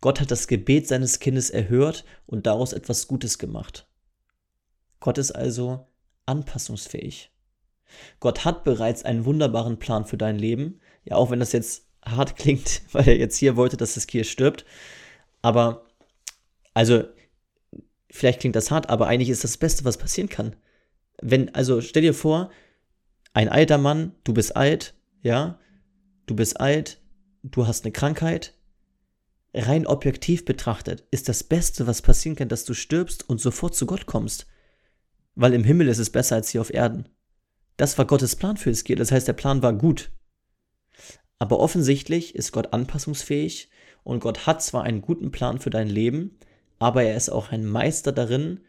Gott 0.00 0.20
hat 0.20 0.30
das 0.30 0.46
Gebet 0.46 0.86
seines 0.86 1.18
Kindes 1.18 1.50
erhört 1.50 2.04
und 2.26 2.46
daraus 2.46 2.72
etwas 2.72 3.08
Gutes 3.08 3.38
gemacht. 3.38 3.88
Gott 5.00 5.18
ist 5.18 5.32
also 5.32 5.88
anpassungsfähig. 6.24 7.33
Gott 8.20 8.44
hat 8.44 8.64
bereits 8.64 9.04
einen 9.04 9.24
wunderbaren 9.24 9.78
Plan 9.78 10.04
für 10.04 10.16
dein 10.16 10.38
Leben. 10.38 10.80
Ja, 11.04 11.16
auch 11.16 11.30
wenn 11.30 11.40
das 11.40 11.52
jetzt 11.52 11.86
hart 12.04 12.36
klingt, 12.36 12.82
weil 12.92 13.08
er 13.08 13.18
jetzt 13.18 13.36
hier 13.36 13.56
wollte, 13.56 13.76
dass 13.76 13.94
das 13.94 14.06
Kier 14.06 14.24
stirbt. 14.24 14.64
Aber, 15.42 15.86
also, 16.72 17.04
vielleicht 18.10 18.40
klingt 18.40 18.56
das 18.56 18.70
hart, 18.70 18.90
aber 18.90 19.06
eigentlich 19.06 19.30
ist 19.30 19.44
das 19.44 19.56
Beste, 19.56 19.84
was 19.84 19.98
passieren 19.98 20.28
kann. 20.28 20.56
Wenn, 21.20 21.54
also 21.54 21.80
stell 21.80 22.02
dir 22.02 22.14
vor, 22.14 22.50
ein 23.32 23.48
alter 23.48 23.78
Mann, 23.78 24.14
du 24.24 24.32
bist 24.32 24.56
alt, 24.56 24.94
ja, 25.22 25.58
du 26.26 26.36
bist 26.36 26.60
alt, 26.60 27.00
du 27.42 27.66
hast 27.66 27.84
eine 27.84 27.92
Krankheit, 27.92 28.54
rein 29.54 29.86
objektiv 29.86 30.44
betrachtet, 30.44 31.04
ist 31.10 31.28
das 31.28 31.44
Beste, 31.44 31.86
was 31.86 32.02
passieren 32.02 32.36
kann, 32.36 32.48
dass 32.48 32.64
du 32.64 32.74
stirbst 32.74 33.28
und 33.28 33.40
sofort 33.40 33.74
zu 33.74 33.86
Gott 33.86 34.06
kommst. 34.06 34.46
Weil 35.34 35.54
im 35.54 35.64
Himmel 35.64 35.88
ist 35.88 35.98
es 35.98 36.10
besser 36.10 36.36
als 36.36 36.50
hier 36.50 36.60
auf 36.60 36.72
Erden. 36.72 37.08
Das 37.76 37.98
war 37.98 38.06
Gottes 38.06 38.36
Plan 38.36 38.56
für 38.56 38.70
Eskiel, 38.70 38.96
das 38.96 39.10
heißt, 39.10 39.26
der 39.26 39.32
Plan 39.32 39.62
war 39.62 39.72
gut. 39.72 40.12
Aber 41.38 41.58
offensichtlich 41.58 42.34
ist 42.34 42.52
Gott 42.52 42.72
anpassungsfähig 42.72 43.68
und 44.04 44.20
Gott 44.20 44.46
hat 44.46 44.62
zwar 44.62 44.84
einen 44.84 45.02
guten 45.02 45.32
Plan 45.32 45.58
für 45.58 45.70
dein 45.70 45.88
Leben, 45.88 46.38
aber 46.78 47.02
er 47.02 47.16
ist 47.16 47.30
auch 47.30 47.50
ein 47.50 47.66
Meister 47.66 48.12
darin, 48.12 48.60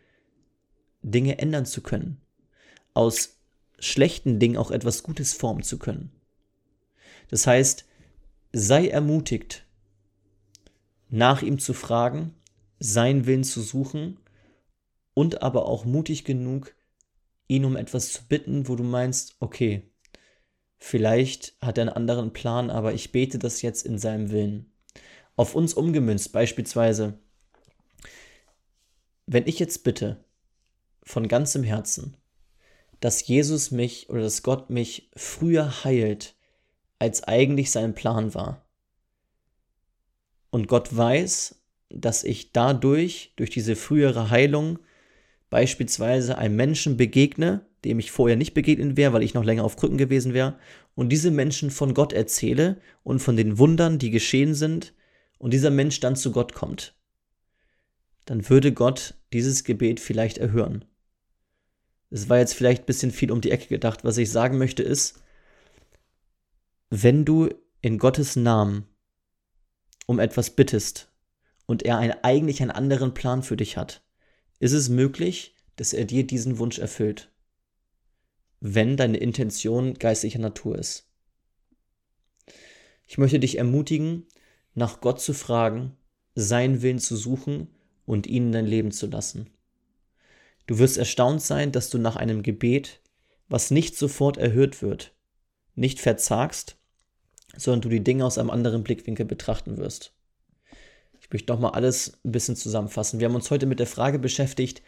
Dinge 1.01 1.37
ändern 1.37 1.65
zu 1.65 1.81
können. 1.81 2.19
Aus 2.93 3.37
schlechten 3.77 4.39
Dingen 4.39 4.57
auch 4.57 4.71
etwas 4.71 5.03
Gutes 5.03 5.33
formen 5.33 5.61
zu 5.61 5.77
können. 5.77 6.11
Das 7.29 7.45
heißt, 7.45 7.85
sei 8.53 8.87
ermutigt, 8.87 9.65
nach 11.09 11.41
ihm 11.41 11.59
zu 11.59 11.73
fragen, 11.73 12.33
seinen 12.79 13.25
Willen 13.25 13.43
zu 13.43 13.61
suchen 13.61 14.17
und 15.13 15.43
aber 15.43 15.67
auch 15.67 15.85
mutig 15.85 16.23
genug, 16.23 16.75
ihn 17.47 17.65
um 17.65 17.75
etwas 17.75 18.11
zu 18.11 18.27
bitten, 18.27 18.67
wo 18.67 18.75
du 18.75 18.83
meinst, 18.83 19.35
okay, 19.39 19.91
vielleicht 20.77 21.55
hat 21.61 21.77
er 21.77 21.83
einen 21.83 21.95
anderen 21.95 22.33
Plan, 22.33 22.69
aber 22.69 22.93
ich 22.93 23.11
bete 23.11 23.39
das 23.39 23.61
jetzt 23.61 23.85
in 23.85 23.97
seinem 23.97 24.31
Willen. 24.31 24.71
Auf 25.35 25.55
uns 25.55 25.73
umgemünzt 25.73 26.31
beispielsweise, 26.31 27.19
wenn 29.25 29.47
ich 29.47 29.59
jetzt 29.59 29.83
bitte, 29.83 30.23
von 31.03 31.27
ganzem 31.27 31.63
Herzen, 31.63 32.17
dass 32.99 33.27
Jesus 33.27 33.69
mich 33.69 34.09
oder 34.09 34.21
dass 34.21 34.41
Gott 34.41 34.69
mich 34.69 35.11
früher 35.15 35.83
heilt, 35.83 36.35
als 36.97 37.23
eigentlich 37.23 37.71
sein 37.71 37.93
Plan 37.93 38.33
war, 38.33 38.65
und 40.55 40.69
Gott 40.69 40.95
weiß, 40.95 41.61
dass 41.89 42.23
ich 42.23 42.53
dadurch, 42.53 43.33
durch 43.35 43.49
diese 43.49 43.75
frühere 43.75 44.29
Heilung, 44.29 44.79
beispielsweise 45.49 46.37
einem 46.37 46.55
Menschen 46.55 46.97
begegne, 46.97 47.65
dem 47.83 47.99
ich 47.99 48.11
vorher 48.11 48.35
nicht 48.35 48.53
begegnet 48.53 48.97
wäre, 48.97 49.13
weil 49.13 49.23
ich 49.23 49.33
noch 49.33 49.43
länger 49.43 49.63
auf 49.63 49.75
Krücken 49.75 49.97
gewesen 49.97 50.33
wäre, 50.33 50.57
und 50.95 51.09
diese 51.09 51.31
Menschen 51.31 51.71
von 51.71 51.93
Gott 51.93 52.13
erzähle 52.13 52.79
und 53.03 53.19
von 53.19 53.35
den 53.35 53.57
Wundern, 53.57 53.99
die 53.99 54.11
geschehen 54.11 54.53
sind, 54.55 54.93
und 55.37 55.51
dieser 55.51 55.69
Mensch 55.69 55.99
dann 55.99 56.15
zu 56.15 56.31
Gott 56.31 56.53
kommt, 56.53 56.95
dann 58.25 58.49
würde 58.49 58.71
Gott 58.71 59.15
dieses 59.33 59.63
Gebet 59.63 59.99
vielleicht 59.99 60.37
erhören. 60.37 60.85
Es 62.09 62.29
war 62.29 62.39
jetzt 62.39 62.53
vielleicht 62.53 62.83
ein 62.83 62.87
bisschen 62.87 63.11
viel 63.11 63.31
um 63.31 63.41
die 63.41 63.51
Ecke 63.51 63.67
gedacht. 63.67 64.03
Was 64.03 64.17
ich 64.17 64.31
sagen 64.31 64.57
möchte 64.57 64.83
ist, 64.83 65.21
wenn 66.89 67.25
du 67.25 67.49
in 67.81 67.97
Gottes 67.97 68.35
Namen 68.35 68.87
um 70.05 70.19
etwas 70.19 70.51
bittest 70.51 71.11
und 71.65 71.83
er 71.83 71.97
ein, 71.97 72.13
eigentlich 72.23 72.61
einen 72.61 72.71
anderen 72.71 73.13
Plan 73.13 73.43
für 73.43 73.57
dich 73.57 73.75
hat, 73.75 74.04
ist 74.65 74.73
es 74.73 74.89
möglich, 74.89 75.53
dass 75.75 75.93
er 75.93 76.05
dir 76.05 76.25
diesen 76.25 76.57
Wunsch 76.57 76.79
erfüllt, 76.79 77.31
wenn 78.59 78.97
deine 78.97 79.17
Intention 79.17 79.93
geistlicher 79.93 80.39
Natur 80.39 80.79
ist. 80.79 81.07
Ich 83.05 83.19
möchte 83.19 83.39
dich 83.39 83.59
ermutigen, 83.59 84.25
nach 84.73 85.01
Gott 85.01 85.21
zu 85.21 85.33
fragen, 85.33 85.95
seinen 86.33 86.81
Willen 86.81 86.97
zu 86.97 87.15
suchen 87.15 87.67
und 88.07 88.25
ihn 88.25 88.47
in 88.47 88.51
dein 88.53 88.65
Leben 88.65 88.91
zu 88.91 89.05
lassen. 89.05 89.51
Du 90.65 90.79
wirst 90.79 90.97
erstaunt 90.97 91.43
sein, 91.43 91.71
dass 91.71 91.91
du 91.91 91.99
nach 91.99 92.15
einem 92.15 92.41
Gebet, 92.41 93.01
was 93.47 93.69
nicht 93.69 93.95
sofort 93.95 94.37
erhört 94.37 94.81
wird, 94.81 95.13
nicht 95.75 95.99
verzagst, 95.99 96.77
sondern 97.55 97.81
du 97.81 97.89
die 97.89 98.03
Dinge 98.03 98.25
aus 98.25 98.39
einem 98.39 98.49
anderen 98.49 98.83
Blickwinkel 98.83 99.27
betrachten 99.27 99.77
wirst. 99.77 100.15
Ich 101.25 101.33
möchte 101.33 101.51
nochmal 101.51 101.71
alles 101.71 102.19
ein 102.23 102.31
bisschen 102.31 102.55
zusammenfassen. 102.55 103.19
Wir 103.19 103.27
haben 103.27 103.35
uns 103.35 103.49
heute 103.49 103.65
mit 103.65 103.79
der 103.79 103.87
Frage 103.87 104.19
beschäftigt, 104.19 104.83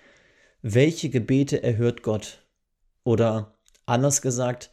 welche 0.62 1.10
Gebete 1.10 1.64
erhört 1.64 2.04
Gott? 2.04 2.46
Oder 3.04 3.58
anders 3.88 4.22
gesagt, 4.22 4.70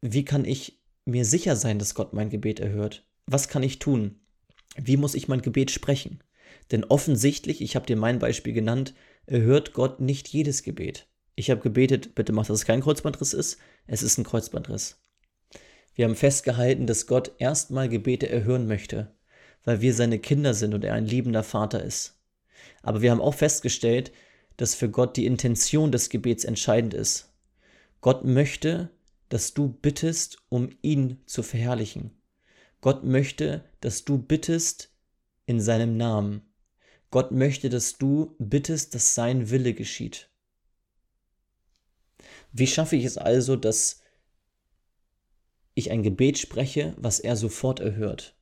wie 0.00 0.24
kann 0.24 0.46
ich 0.46 0.80
mir 1.04 1.26
sicher 1.26 1.56
sein, 1.56 1.78
dass 1.78 1.94
Gott 1.94 2.14
mein 2.14 2.30
Gebet 2.30 2.58
erhört? 2.58 3.06
Was 3.26 3.48
kann 3.48 3.62
ich 3.62 3.78
tun? 3.78 4.20
Wie 4.76 4.96
muss 4.96 5.14
ich 5.14 5.28
mein 5.28 5.42
Gebet 5.42 5.70
sprechen? 5.70 6.22
Denn 6.72 6.84
offensichtlich, 6.84 7.60
ich 7.60 7.76
habe 7.76 7.84
dir 7.84 7.96
mein 7.96 8.18
Beispiel 8.18 8.54
genannt, 8.54 8.94
erhört 9.26 9.74
Gott 9.74 10.00
nicht 10.00 10.28
jedes 10.28 10.62
Gebet. 10.62 11.06
Ich 11.36 11.50
habe 11.50 11.60
gebetet, 11.60 12.14
bitte 12.14 12.32
mach, 12.32 12.46
dass 12.46 12.60
es 12.60 12.64
kein 12.64 12.80
Kreuzbandriss 12.80 13.34
ist. 13.34 13.58
Es 13.86 14.02
ist 14.02 14.16
ein 14.16 14.24
Kreuzbandriss. 14.24 15.02
Wir 15.94 16.06
haben 16.06 16.16
festgehalten, 16.16 16.86
dass 16.86 17.06
Gott 17.06 17.32
erstmal 17.38 17.88
Gebete 17.88 18.28
erhören 18.28 18.66
möchte, 18.66 19.14
weil 19.64 19.80
wir 19.80 19.94
seine 19.94 20.18
Kinder 20.18 20.54
sind 20.54 20.74
und 20.74 20.84
er 20.84 20.94
ein 20.94 21.06
liebender 21.06 21.42
Vater 21.42 21.82
ist. 21.82 22.20
Aber 22.82 23.02
wir 23.02 23.10
haben 23.10 23.20
auch 23.20 23.34
festgestellt, 23.34 24.12
dass 24.56 24.74
für 24.74 24.88
Gott 24.88 25.16
die 25.16 25.26
Intention 25.26 25.90
des 25.90 26.10
Gebets 26.10 26.44
entscheidend 26.44 26.94
ist. 26.94 27.32
Gott 28.00 28.24
möchte, 28.24 28.90
dass 29.28 29.54
du 29.54 29.68
bittest, 29.68 30.38
um 30.48 30.70
ihn 30.82 31.22
zu 31.26 31.42
verherrlichen. 31.42 32.10
Gott 32.80 33.02
möchte, 33.02 33.64
dass 33.80 34.04
du 34.04 34.18
bittest 34.18 34.90
in 35.46 35.60
seinem 35.60 35.96
Namen. 35.96 36.42
Gott 37.10 37.32
möchte, 37.32 37.70
dass 37.70 37.96
du 37.96 38.36
bittest, 38.38 38.94
dass 38.94 39.14
sein 39.14 39.50
Wille 39.50 39.72
geschieht. 39.72 40.28
Wie 42.52 42.66
schaffe 42.66 42.96
ich 42.96 43.04
es 43.04 43.16
also, 43.18 43.56
dass 43.56 44.02
ich 45.74 45.90
ein 45.90 46.02
Gebet 46.02 46.38
spreche, 46.38 46.94
was 46.96 47.18
er 47.18 47.36
sofort 47.36 47.80
erhört? 47.80 48.36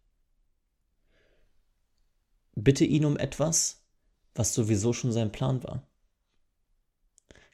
Bitte 2.55 2.85
ihn 2.85 3.05
um 3.05 3.17
etwas, 3.17 3.83
was 4.35 4.55
sowieso 4.55 4.93
schon 4.93 5.13
sein 5.13 5.33
Plan 5.33 5.63
war. 5.63 5.87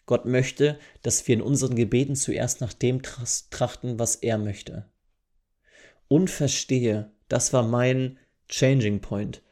Gott 0.07 0.25
möchte, 0.25 0.79
dass 1.03 1.29
wir 1.29 1.35
in 1.35 1.43
unseren 1.43 1.77
Gebeten 1.77 2.17
zuerst 2.17 2.61
nach 2.61 2.73
dem 2.73 3.03
trachten, 3.03 3.99
was 3.99 4.17
er 4.17 4.39
möchte. 4.39 4.91
Und 6.09 6.31
verstehe, 6.31 7.13
das 7.29 7.53
war 7.53 7.63
mein 7.63 8.19
Changing 8.49 9.01
Point. 9.01 9.43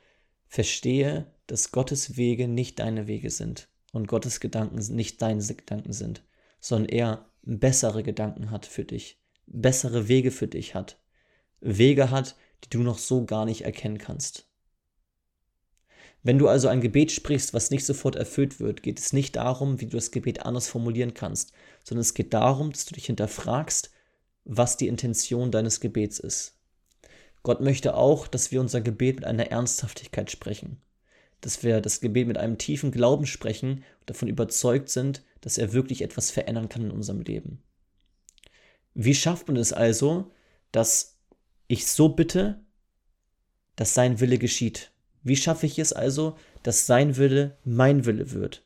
Verstehe, 0.46 1.30
dass 1.46 1.72
Gottes 1.72 2.16
Wege 2.16 2.48
nicht 2.48 2.78
deine 2.78 3.06
Wege 3.06 3.30
sind 3.30 3.68
und 3.92 4.08
Gottes 4.08 4.40
Gedanken 4.40 4.78
nicht 4.94 5.20
deine 5.20 5.44
Gedanken 5.44 5.92
sind, 5.92 6.22
sondern 6.58 6.88
er 6.88 7.30
bessere 7.42 8.02
Gedanken 8.02 8.50
hat 8.50 8.66
für 8.66 8.84
dich, 8.84 9.20
bessere 9.46 10.08
Wege 10.08 10.30
für 10.30 10.48
dich 10.48 10.74
hat, 10.74 10.98
Wege 11.60 12.10
hat, 12.10 12.36
die 12.64 12.70
du 12.70 12.82
noch 12.82 12.98
so 12.98 13.24
gar 13.26 13.44
nicht 13.44 13.62
erkennen 13.62 13.98
kannst. 13.98 14.45
Wenn 16.26 16.38
du 16.38 16.48
also 16.48 16.66
ein 16.66 16.80
Gebet 16.80 17.12
sprichst, 17.12 17.54
was 17.54 17.70
nicht 17.70 17.86
sofort 17.86 18.16
erfüllt 18.16 18.58
wird, 18.58 18.82
geht 18.82 18.98
es 18.98 19.12
nicht 19.12 19.36
darum, 19.36 19.80
wie 19.80 19.86
du 19.86 19.96
das 19.96 20.10
Gebet 20.10 20.44
anders 20.44 20.66
formulieren 20.66 21.14
kannst, 21.14 21.52
sondern 21.84 22.00
es 22.00 22.14
geht 22.14 22.34
darum, 22.34 22.72
dass 22.72 22.84
du 22.84 22.94
dich 22.94 23.06
hinterfragst, 23.06 23.90
was 24.44 24.76
die 24.76 24.88
Intention 24.88 25.52
deines 25.52 25.80
Gebets 25.80 26.18
ist. 26.18 26.58
Gott 27.44 27.60
möchte 27.60 27.94
auch, 27.94 28.26
dass 28.26 28.50
wir 28.50 28.60
unser 28.60 28.80
Gebet 28.80 29.16
mit 29.16 29.24
einer 29.24 29.52
Ernsthaftigkeit 29.52 30.30
sprechen 30.30 30.80
dass 31.40 31.62
wir 31.62 31.80
das 31.80 32.00
Gebet 32.00 32.26
mit 32.26 32.38
einem 32.38 32.58
tiefen 32.58 32.90
Glauben 32.90 33.26
sprechen 33.26 33.84
und 34.00 34.10
davon 34.10 34.28
überzeugt 34.28 34.88
sind, 34.88 35.22
dass 35.40 35.58
er 35.58 35.72
wirklich 35.72 36.02
etwas 36.02 36.30
verändern 36.30 36.68
kann 36.68 36.82
in 36.82 36.90
unserem 36.90 37.20
Leben. 37.20 37.62
Wie 38.94 39.14
schafft 39.14 39.48
man 39.48 39.56
es 39.56 39.72
also, 39.72 40.32
dass 40.72 41.18
ich 41.68 41.86
so 41.86 42.08
bitte, 42.08 42.64
dass 43.76 43.94
sein 43.94 44.20
Wille 44.20 44.38
geschieht? 44.38 44.90
Wie 45.26 45.36
schaffe 45.36 45.66
ich 45.66 45.78
es 45.78 45.92
also, 45.92 46.36
dass 46.62 46.86
sein 46.86 47.16
Wille 47.16 47.58
mein 47.64 48.06
Wille 48.06 48.32
wird? 48.32 48.64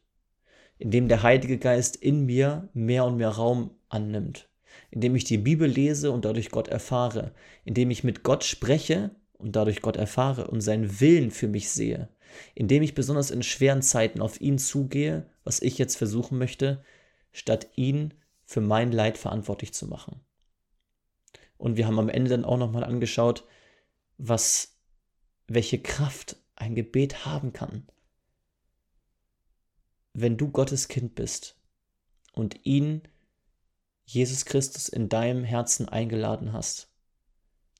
Indem 0.78 1.08
der 1.08 1.22
Heilige 1.22 1.58
Geist 1.58 1.96
in 1.96 2.26
mir 2.26 2.68
mehr 2.72 3.04
und 3.04 3.16
mehr 3.16 3.30
Raum 3.30 3.70
annimmt. 3.88 4.48
Indem 4.90 5.16
ich 5.16 5.24
die 5.24 5.38
Bibel 5.38 5.68
lese 5.68 6.10
und 6.10 6.24
dadurch 6.24 6.50
Gott 6.50 6.68
erfahre. 6.68 7.32
Indem 7.64 7.90
ich 7.90 8.04
mit 8.04 8.22
Gott 8.22 8.44
spreche 8.44 9.10
und 9.38 9.56
dadurch 9.56 9.82
Gott 9.82 9.96
erfahre 9.96 10.48
und 10.48 10.60
seinen 10.60 11.00
Willen 11.00 11.30
für 11.30 11.48
mich 11.48 11.70
sehe 11.70 12.08
indem 12.54 12.82
ich 12.82 12.94
besonders 12.94 13.30
in 13.30 13.42
schweren 13.42 13.82
Zeiten 13.82 14.20
auf 14.20 14.40
ihn 14.40 14.58
zugehe, 14.58 15.26
was 15.44 15.60
ich 15.60 15.78
jetzt 15.78 15.96
versuchen 15.96 16.38
möchte, 16.38 16.82
statt 17.32 17.68
ihn 17.76 18.14
für 18.44 18.60
mein 18.60 18.92
Leid 18.92 19.18
verantwortlich 19.18 19.72
zu 19.72 19.86
machen. 19.86 20.20
Und 21.56 21.76
wir 21.76 21.86
haben 21.86 21.98
am 21.98 22.08
Ende 22.08 22.30
dann 22.30 22.44
auch 22.44 22.56
nochmal 22.56 22.84
angeschaut, 22.84 23.44
was, 24.18 24.76
welche 25.46 25.80
Kraft 25.80 26.36
ein 26.60 26.74
Gebet 26.74 27.24
haben 27.24 27.52
kann. 27.52 27.86
Wenn 30.12 30.36
du 30.36 30.50
Gottes 30.50 30.88
Kind 30.88 31.14
bist 31.14 31.56
und 32.32 32.64
ihn, 32.64 33.02
Jesus 34.04 34.44
Christus, 34.44 34.88
in 34.88 35.08
deinem 35.08 35.44
Herzen 35.44 35.88
eingeladen 35.88 36.52
hast, 36.52 36.92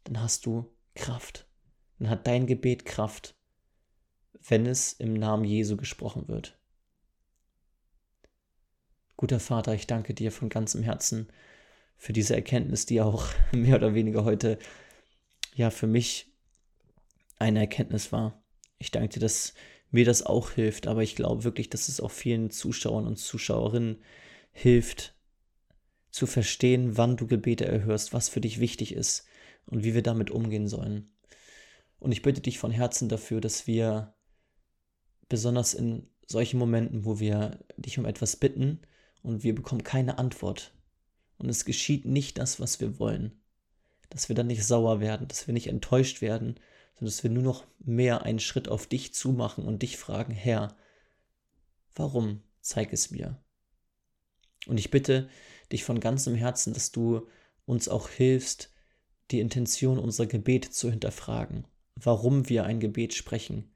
dann 0.05 0.21
hast 0.21 0.47
du 0.47 0.73
Kraft. 0.95 1.47
Dann 1.99 2.09
hat 2.09 2.27
dein 2.27 2.47
Gebet 2.47 2.85
Kraft 2.85 3.35
wenn 4.49 4.67
es 4.67 4.93
im 4.93 5.15
Namen 5.15 5.45
Jesu 5.45 5.77
gesprochen 5.77 6.29
wird. 6.29 6.59
Guter 9.17 9.41
Vater, 9.41 9.75
ich 9.75 9.87
danke 9.87 10.15
dir 10.15 10.33
von 10.33 10.49
ganzem 10.49 10.83
Herzen 10.83 11.29
für 11.97 12.13
diese 12.13 12.35
Erkenntnis, 12.35 12.87
die 12.87 13.01
auch 13.01 13.27
mehr 13.53 13.77
oder 13.77 13.95
weniger 13.95 14.25
heute 14.25 14.59
ja 15.55 15.71
für 15.71 15.87
mich 15.87 16.33
eine 17.39 17.61
Erkenntnis 17.61 18.13
war. 18.13 18.40
Ich 18.81 18.91
danke 18.91 19.11
dir, 19.11 19.21
dass 19.21 19.55
mir 19.93 20.05
das 20.05 20.25
auch 20.25 20.51
hilft, 20.51 20.89
aber 20.89 21.03
ich 21.03 21.15
glaube 21.15 21.45
wirklich, 21.45 21.71
dass 21.71 21.89
es 21.89 22.01
auch 22.01 22.11
vielen 22.11 22.51
Zuschauern 22.51 23.07
und 23.07 23.17
Zuschauerinnen 23.17 24.03
hilft, 24.51 25.15
zu 26.11 26.27
verstehen, 26.27 26.97
wann 26.97 27.17
du 27.17 27.29
Gebete 27.29 27.67
erhörst, 27.67 28.13
was 28.13 28.29
für 28.29 28.41
dich 28.41 28.59
wichtig 28.59 28.95
ist 28.95 29.27
und 29.67 29.85
wie 29.85 29.95
wir 29.95 30.03
damit 30.03 30.31
umgehen 30.31 30.67
sollen. 30.67 31.09
Und 32.01 32.11
ich 32.11 32.23
bitte 32.23 32.41
dich 32.41 32.59
von 32.59 32.73
Herzen 32.73 33.09
dafür, 33.09 33.41
dass 33.41 33.67
wir 33.67 34.15
besonders 35.29 35.75
in 35.75 36.09
solchen 36.27 36.59
Momenten, 36.59 37.05
wo 37.05 37.21
wir 37.21 37.61
dich 37.77 37.99
um 37.99 38.07
etwas 38.07 38.37
bitten 38.37 38.81
und 39.23 39.45
wir 39.45 39.55
bekommen 39.55 39.85
keine 39.85 40.19
Antwort 40.19 40.73
und 41.39 41.49
es 41.49 41.65
geschieht 41.65 42.07
nicht 42.07 42.39
das, 42.39 42.61
was 42.61 42.81
wir 42.81 42.99
wollen, 42.99 43.41
dass 44.09 44.29
wir 44.29 44.37
dann 44.37 44.47
nicht 44.47 44.65
sauer 44.65 45.01
werden, 45.01 45.29
dass 45.29 45.47
wir 45.47 45.55
nicht 45.55 45.69
enttäuscht 45.69 46.23
werden, 46.23 46.59
sondern 47.01 47.13
dass 47.15 47.23
wir 47.23 47.31
nur 47.31 47.43
noch 47.43 47.67
mehr 47.79 48.23
einen 48.23 48.41
Schritt 48.41 48.69
auf 48.69 48.87
dich 48.87 49.15
zumachen 49.15 49.65
und 49.65 49.81
dich 49.81 49.97
fragen, 49.97 50.35
Herr, 50.35 50.77
warum 51.95 52.43
zeig 52.61 52.93
es 52.93 53.11
mir? 53.11 53.43
Und 54.67 54.79
ich 54.79 54.91
bitte 54.91 55.31
dich 55.73 55.83
von 55.83 55.99
ganzem 55.99 56.35
Herzen, 56.35 56.75
dass 56.75 56.93
du 56.93 57.27
uns 57.65 57.89
auch 57.89 58.11
hilfst, 58.11 58.71
die 59.31 59.41
Intention 59.41 59.99
unserer 59.99 60.27
Gebete 60.27 60.71
zu 60.71 60.91
hinterfragen, 60.91 61.67
warum 61.95 62.51
wir 62.51 62.65
ein 62.65 62.81
Gebet 62.81 63.15
sprechen, 63.15 63.73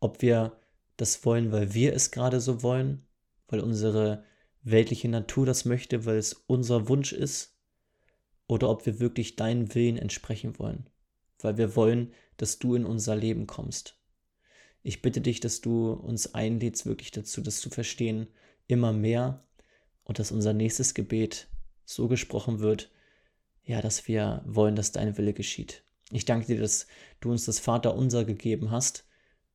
ob 0.00 0.20
wir 0.20 0.58
das 0.96 1.24
wollen, 1.24 1.52
weil 1.52 1.74
wir 1.74 1.92
es 1.92 2.10
gerade 2.10 2.40
so 2.40 2.62
wollen, 2.64 3.06
weil 3.46 3.60
unsere 3.60 4.24
weltliche 4.62 5.08
Natur 5.08 5.46
das 5.46 5.64
möchte, 5.64 6.06
weil 6.06 6.16
es 6.16 6.32
unser 6.48 6.88
Wunsch 6.88 7.12
ist, 7.12 7.56
oder 8.48 8.68
ob 8.68 8.84
wir 8.84 8.98
wirklich 8.98 9.36
deinen 9.36 9.74
Willen 9.74 9.96
entsprechen 9.96 10.58
wollen, 10.58 10.88
weil 11.44 11.56
wir 11.58 11.76
wollen, 11.76 12.12
dass 12.36 12.58
du 12.58 12.74
in 12.74 12.84
unser 12.84 13.14
Leben 13.14 13.46
kommst. 13.46 13.96
Ich 14.82 15.02
bitte 15.02 15.20
dich, 15.20 15.40
dass 15.40 15.60
du 15.60 15.92
uns 15.92 16.34
einlädst, 16.34 16.86
wirklich 16.86 17.10
dazu, 17.10 17.40
das 17.40 17.60
zu 17.60 17.70
verstehen, 17.70 18.26
immer 18.66 18.92
mehr 18.92 19.40
und 20.02 20.18
dass 20.18 20.32
unser 20.32 20.52
nächstes 20.52 20.94
Gebet 20.94 21.48
so 21.84 22.08
gesprochen 22.08 22.60
wird, 22.60 22.90
ja, 23.64 23.80
dass 23.80 24.08
wir 24.08 24.42
wollen, 24.46 24.76
dass 24.76 24.92
dein 24.92 25.16
Wille 25.16 25.32
geschieht. 25.32 25.84
Ich 26.10 26.24
danke 26.24 26.46
dir, 26.46 26.60
dass 26.60 26.86
du 27.20 27.30
uns 27.30 27.44
das 27.44 27.60
Vaterunser 27.60 28.24
gegeben 28.24 28.70
hast 28.70 29.04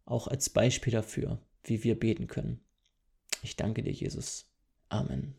auch 0.10 0.28
als 0.28 0.50
Beispiel 0.50 0.92
dafür, 0.92 1.40
wie 1.64 1.84
wir 1.84 1.98
beten 1.98 2.28
können. 2.28 2.60
Ich 3.44 3.56
danke 3.56 3.84
dir, 3.84 3.94
Jesus. 3.94 4.52
Amen. 4.90 5.36